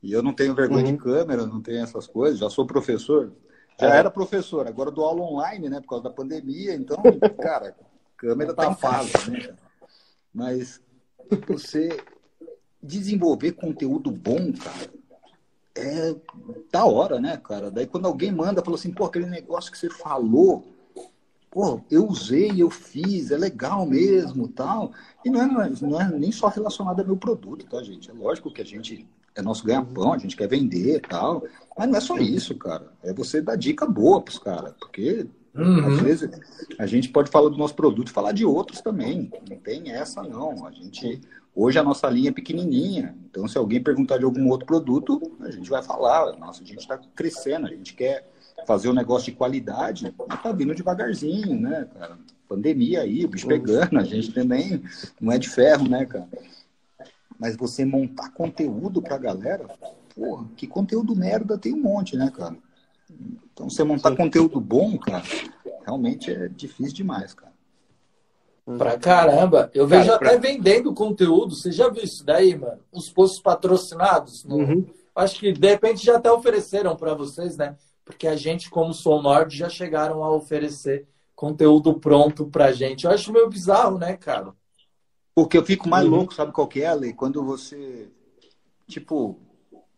[0.02, 0.92] E eu não tenho vergonha uhum.
[0.92, 3.32] de câmera, não tenho essas coisas, já sou professor.
[3.80, 3.98] Já é.
[3.98, 5.80] era professor, agora dou aula online, né?
[5.80, 6.98] Por causa da pandemia, então,
[7.40, 7.74] cara,
[8.18, 9.56] câmera tá, em casa, né?
[10.32, 10.80] Mas
[11.48, 11.88] você
[12.82, 14.90] desenvolver conteúdo bom, cara,
[15.76, 16.14] é
[16.70, 17.70] da hora, né, cara?
[17.70, 20.64] Daí quando alguém manda, fala assim, pô, aquele negócio que você falou,
[21.50, 24.92] pô, eu usei, eu fiz, é legal mesmo, tal.
[25.24, 28.10] E não é, não é, não é nem só relacionado ao meu produto, tá, gente?
[28.10, 31.44] É lógico que a gente é nosso ganha-pão, a gente quer vender tal.
[31.76, 32.92] Mas não é só isso, cara.
[33.02, 34.74] É você dar dica boa pros caras.
[34.78, 35.86] Porque uhum.
[35.86, 36.30] às vezes
[36.78, 39.30] a gente pode falar do nosso produto e falar de outros também.
[39.48, 40.66] Não tem essa, não.
[40.66, 41.20] A gente
[41.56, 45.52] Hoje a nossa linha é pequenininha, então se alguém perguntar de algum outro produto, a
[45.52, 46.36] gente vai falar.
[46.36, 48.28] Nossa, a gente está crescendo, a gente quer
[48.66, 52.18] fazer um negócio de qualidade, mas tá vindo devagarzinho, né, cara?
[52.48, 54.82] Pandemia aí, o bicho pegando, a gente também
[55.20, 56.28] não é de ferro, né, cara?
[57.38, 59.68] Mas você montar conteúdo pra galera,
[60.14, 62.56] porra, que conteúdo merda tem um monte, né, cara?
[63.52, 64.16] Então você montar Sim.
[64.16, 65.22] conteúdo bom, cara,
[65.84, 67.54] realmente é difícil demais, cara.
[68.66, 68.78] Uhum.
[68.78, 69.70] Pra caramba.
[69.74, 70.48] Eu vejo Cara, até pra...
[70.48, 71.54] vendendo conteúdo.
[71.54, 72.80] Você já viu isso daí, mano?
[72.90, 74.44] Os posts patrocinados.
[74.44, 74.56] No...
[74.56, 74.86] Uhum.
[75.14, 77.76] Acho que de repente já até ofereceram para vocês, né?
[78.04, 83.04] Porque a gente, como Sou Nord, já chegaram a oferecer conteúdo pronto pra gente.
[83.04, 84.52] Eu acho meio bizarro, né, cara?
[85.34, 86.12] Porque eu fico mais uhum.
[86.12, 87.12] louco, sabe qual que é, Ale?
[87.12, 88.08] Quando você,
[88.86, 89.38] tipo,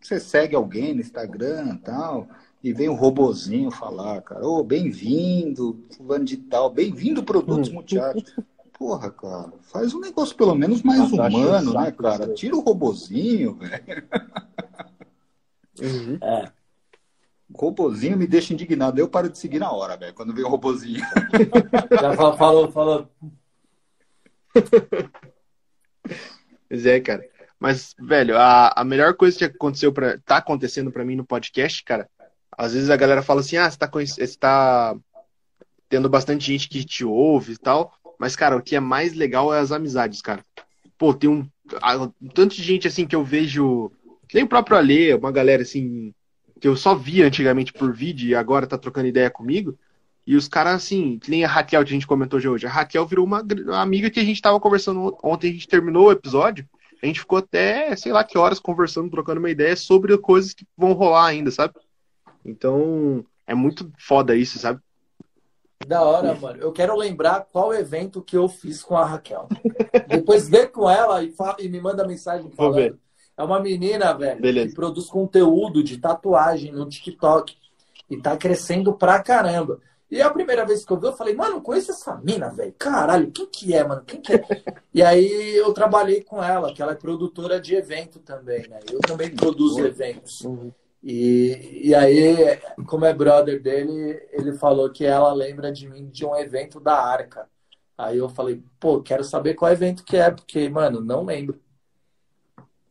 [0.01, 2.29] você segue alguém no Instagram e tal,
[2.67, 7.75] e vem um robozinho falar, cara, ô, oh, bem-vindo, fulano de tal, bem-vindo Produtos uhum.
[7.75, 8.35] Multiatos.
[8.77, 12.35] Porra, cara, faz um negócio pelo menos mais ah, humano, né, cara?
[12.35, 14.09] Tira o robozinho, velho.
[15.81, 16.19] Uhum.
[16.21, 16.51] É.
[17.55, 18.99] O robozinho me deixa indignado.
[18.99, 21.05] Eu paro de seguir na hora, velho, quando vem o robozinho.
[22.01, 23.09] Já falou, falou.
[26.69, 27.25] Pois é, cara.
[27.61, 31.85] Mas, velho, a, a melhor coisa que aconteceu para tá acontecendo para mim no podcast,
[31.85, 32.11] cara,
[32.57, 34.97] às vezes a galera fala assim: "Ah, você tá, você tá
[35.89, 37.93] tendo bastante gente que te ouve e tal".
[38.19, 40.45] Mas, cara, o que é mais legal é as amizades, cara.
[40.99, 41.47] Pô, tem um,
[42.21, 43.91] um tanto de gente assim que eu vejo.
[44.33, 46.13] Nem o próprio Alê, uma galera assim,
[46.61, 49.79] que eu só via antigamente por vídeo e agora tá trocando ideia comigo.
[50.27, 52.67] E os caras, assim, que nem a Raquel que a gente comentou hoje.
[52.67, 53.45] A Raquel virou uma
[53.81, 56.69] amiga que a gente tava conversando ontem, a gente terminou o episódio.
[57.01, 60.67] A gente ficou até, sei lá que horas, conversando, trocando uma ideia sobre coisas que
[60.77, 61.75] vão rolar ainda, sabe?
[62.47, 64.81] Então, é muito foda isso, sabe?
[65.87, 66.61] Da hora, mano.
[66.61, 69.49] Eu quero lembrar qual evento que eu fiz com a Raquel.
[70.09, 72.99] Depois vê com ela e, fala, e me manda mensagem falando.
[73.37, 74.69] É uma menina, velho, Beleza.
[74.69, 77.55] que produz conteúdo de tatuagem no TikTok.
[78.09, 79.81] E tá crescendo pra caramba.
[80.09, 82.73] E a primeira vez que eu vi, eu falei, mano, conheço essa mina, velho.
[82.79, 84.03] Caralho, quem que é, mano?
[84.07, 84.45] Quem que é?
[84.95, 88.79] e aí eu trabalhei com ela, que ela é produtora de evento também, né?
[88.91, 90.43] Eu também produzo eventos.
[90.43, 90.73] Uhum.
[91.03, 96.25] E, e aí, como é brother dele, ele falou que ela lembra de mim de
[96.25, 97.49] um evento da Arca.
[97.97, 101.61] Aí eu falei, pô, quero saber qual evento que é, porque, mano, não lembro.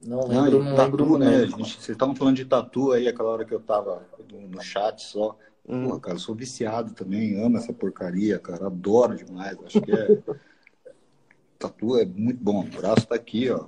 [0.02, 1.18] Não lembro, não, tatu, lembro.
[1.18, 1.46] né?
[1.46, 1.58] Não.
[1.58, 5.02] Gente, vocês estavam falando de tatu aí, aquela hora que eu tava no, no chat
[5.02, 5.38] só.
[5.68, 5.90] Hum.
[5.90, 9.58] Pô, cara, eu sou viciado também, amo essa porcaria, cara, adoro demais.
[9.66, 10.18] Acho que é.
[11.58, 12.62] tatu é muito bom.
[12.62, 13.66] O braço tá aqui, ó.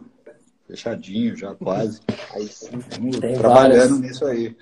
[0.67, 2.01] Fechadinho já, quase.
[2.33, 2.77] Aí sim,
[3.37, 3.99] trabalhando várias.
[4.01, 4.55] nisso aí.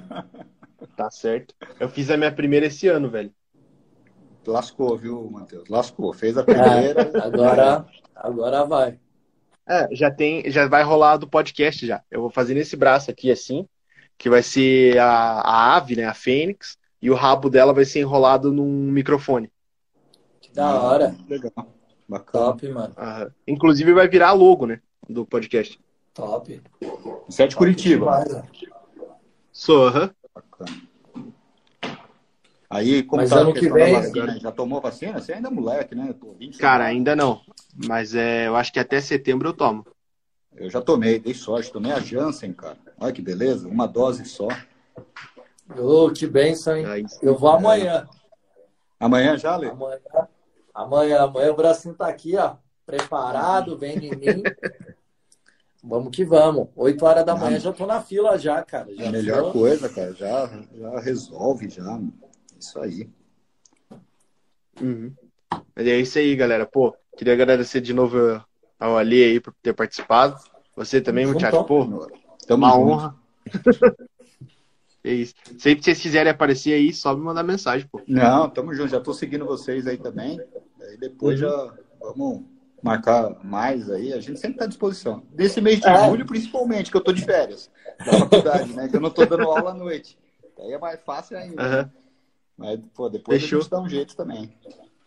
[0.94, 1.54] tá certo.
[1.80, 3.32] Eu fiz a minha primeira esse ano, velho.
[4.46, 5.68] Lascou, viu, Matheus?
[5.70, 6.12] Lascou.
[6.12, 7.00] Fez a primeira.
[7.14, 8.98] É, agora, agora vai.
[9.66, 12.02] É, já tem, já vai rolar do podcast já.
[12.10, 13.66] Eu vou fazer nesse braço aqui assim,
[14.18, 15.08] que vai ser a,
[15.40, 19.50] a ave, né, a fênix, e o rabo dela vai ser enrolado num microfone.
[20.40, 21.14] Que da hora.
[21.26, 21.52] Legal.
[22.06, 22.44] Bacana.
[22.44, 22.94] Top, mano.
[22.98, 23.30] Aham.
[23.46, 25.78] Inclusive vai virar logo, né, do podcast.
[26.14, 26.62] Top.
[27.26, 28.24] Você é de Curitiba.
[28.24, 28.42] Demais, ó.
[29.50, 30.10] Sou, aham.
[30.34, 30.82] Bacana.
[32.68, 34.40] Aí, como Mas tá ano que questão da vem- vacina?
[34.40, 35.20] Já tomou vacina?
[35.20, 36.14] Você ainda é moleque, né?
[36.18, 36.96] Pô, 25 Cara, anos.
[36.96, 37.40] ainda não.
[37.86, 39.86] Mas é, eu acho que até setembro eu tomo.
[40.56, 41.70] Eu já tomei, dei sorte.
[41.72, 42.78] Tomei a Janssen, cara.
[42.98, 43.68] Olha que beleza.
[43.68, 44.48] Uma dose só.
[45.78, 46.86] Ô, que benção, hein?
[46.86, 48.08] Aí, Eu vou amanhã.
[48.98, 49.68] Amanhã já, Lê?
[49.68, 49.98] Amanhã,
[50.74, 52.56] amanhã, amanhã o bracinho tá aqui, ó.
[52.86, 54.42] Preparado, vem em mim.
[55.82, 56.68] Vamos que vamos.
[56.76, 58.94] 8 horas da manhã já tô na fila já, cara.
[58.94, 60.12] Já A melhor tô- coisa, cara.
[60.14, 60.46] Já,
[60.78, 61.82] já resolve, já.
[61.82, 62.12] mano.
[62.58, 63.10] Isso aí.
[64.80, 65.12] Uhum.
[65.74, 66.64] Mas é isso aí, galera.
[66.66, 68.16] Pô, queria agradecer de novo
[68.78, 70.38] ao Ali aí por ter participado.
[70.76, 71.64] Você também, muchacho.
[71.64, 71.84] Pô,
[72.46, 72.88] Tamo uma junto.
[72.92, 73.16] honra.
[75.04, 75.34] é isso.
[75.58, 78.00] Sempre que vocês quiserem aparecer aí, só me mandar mensagem, pô.
[78.06, 78.90] Não, tamo junto.
[78.90, 80.40] Já tô seguindo vocês aí também.
[80.80, 81.48] Aí depois Uhum.
[81.48, 82.42] já vamos
[82.82, 84.12] marcar mais aí.
[84.12, 85.22] A gente sempre tá à disposição.
[85.32, 86.08] Desse mês de É.
[86.08, 87.70] julho, principalmente, que eu tô de férias
[88.04, 88.88] da faculdade, né?
[88.88, 90.18] Que eu não tô dando aula à noite.
[90.58, 91.62] Aí é mais fácil ainda.
[91.62, 91.90] Aham.
[92.56, 93.58] Mas, pô, depois Fechou.
[93.58, 94.52] a gente dá um jeito também.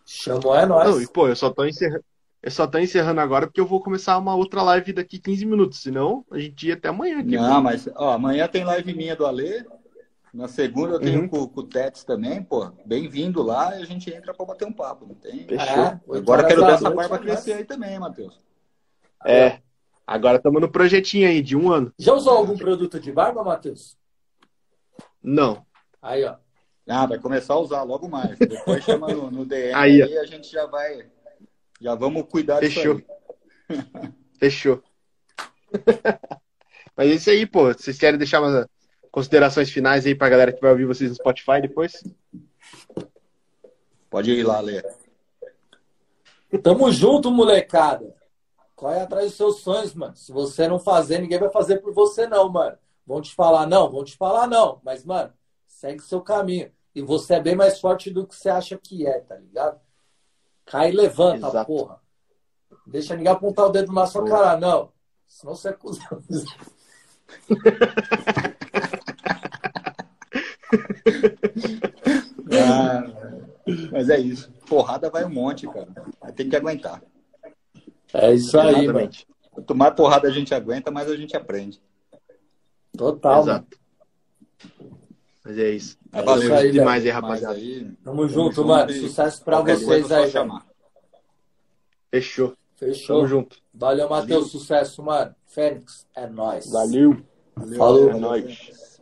[0.06, 1.10] Chamou é Não, e nós.
[1.10, 2.04] pô, eu só tô encerrando.
[2.42, 5.82] Eu só tô encerrando agora porque eu vou começar uma outra live daqui 15 minutos.
[5.82, 7.36] Senão, a gente ia até amanhã aqui.
[7.36, 9.64] Não, mas, ó, amanhã tem live minha do Alê.
[10.36, 11.30] Na segunda eu tenho Uhum.
[11.30, 12.70] com, com o Tets também, pô.
[12.86, 15.48] Bem-vindo lá e a gente entra pra bater um papo, não tem?
[15.48, 15.84] Fechou.
[15.84, 17.26] É, Agora quero ver essa barba nós.
[17.26, 18.38] crescer aí também, Matheus.
[19.26, 19.62] É.
[20.06, 21.94] Agora estamos no projetinho aí de um ano.
[21.98, 23.98] Já usou algum produto de barba, Matheus?
[25.24, 25.66] Não.
[26.02, 26.36] Aí, ó.
[26.86, 28.38] Ah, vai começar a usar logo mais.
[28.38, 31.08] Depois chama no, no DM Aí, aí, a gente já vai.
[31.80, 33.02] Já vamos cuidar Fechou.
[34.38, 34.84] Fechou.
[36.98, 37.72] Mas é isso aí, pô.
[37.74, 38.68] Vocês querem deixar umas
[39.16, 42.04] considerações finais aí pra galera que vai ouvir vocês no Spotify depois?
[44.10, 44.84] Pode ir lá, Lê.
[46.62, 48.14] Tamo junto, molecada.
[48.76, 50.18] Corre atrás dos seus sonhos, mano.
[50.18, 52.78] Se você não fazer, ninguém vai fazer por você, não, mano.
[53.08, 54.82] Vão te falar não, vão te falar não.
[54.84, 55.32] Mas, mano,
[55.66, 56.70] segue seu caminho.
[56.94, 59.80] E você é bem mais forte do que você acha que é, tá ligado?
[60.66, 61.68] Cai e levanta, Exato.
[61.68, 62.02] porra.
[62.86, 64.92] Deixa ninguém apontar o dedo na sua cara, não.
[65.26, 66.22] Senão você é cuzão.
[72.52, 73.04] Ah,
[73.92, 74.52] mas é isso.
[74.68, 75.88] Porrada vai um monte, cara.
[76.22, 77.02] Vai ter que aguentar.
[78.14, 79.10] É isso aí, mano.
[79.52, 81.82] Quanto mais porrada a gente aguenta, mais a gente aprende.
[82.96, 83.52] Total, mano.
[83.52, 83.80] Exato.
[85.44, 85.98] Mas é isso.
[86.12, 87.56] É Valeu isso aí, demais aí, rapaziada.
[87.56, 87.92] aí.
[88.04, 88.92] Tamo junto, mano.
[88.92, 90.66] e Sucesso pra qualquer vocês é aí, chamar.
[92.10, 92.56] Fechou.
[92.76, 93.18] Fechou.
[93.18, 93.58] Tamo junto.
[93.74, 94.52] Valeu, Matheus.
[94.52, 95.36] Sucesso, mano.
[95.48, 96.70] Fênix, é nóis.
[96.72, 97.18] Valeu.
[97.78, 98.10] Falou.
[98.10, 98.95] É nóis.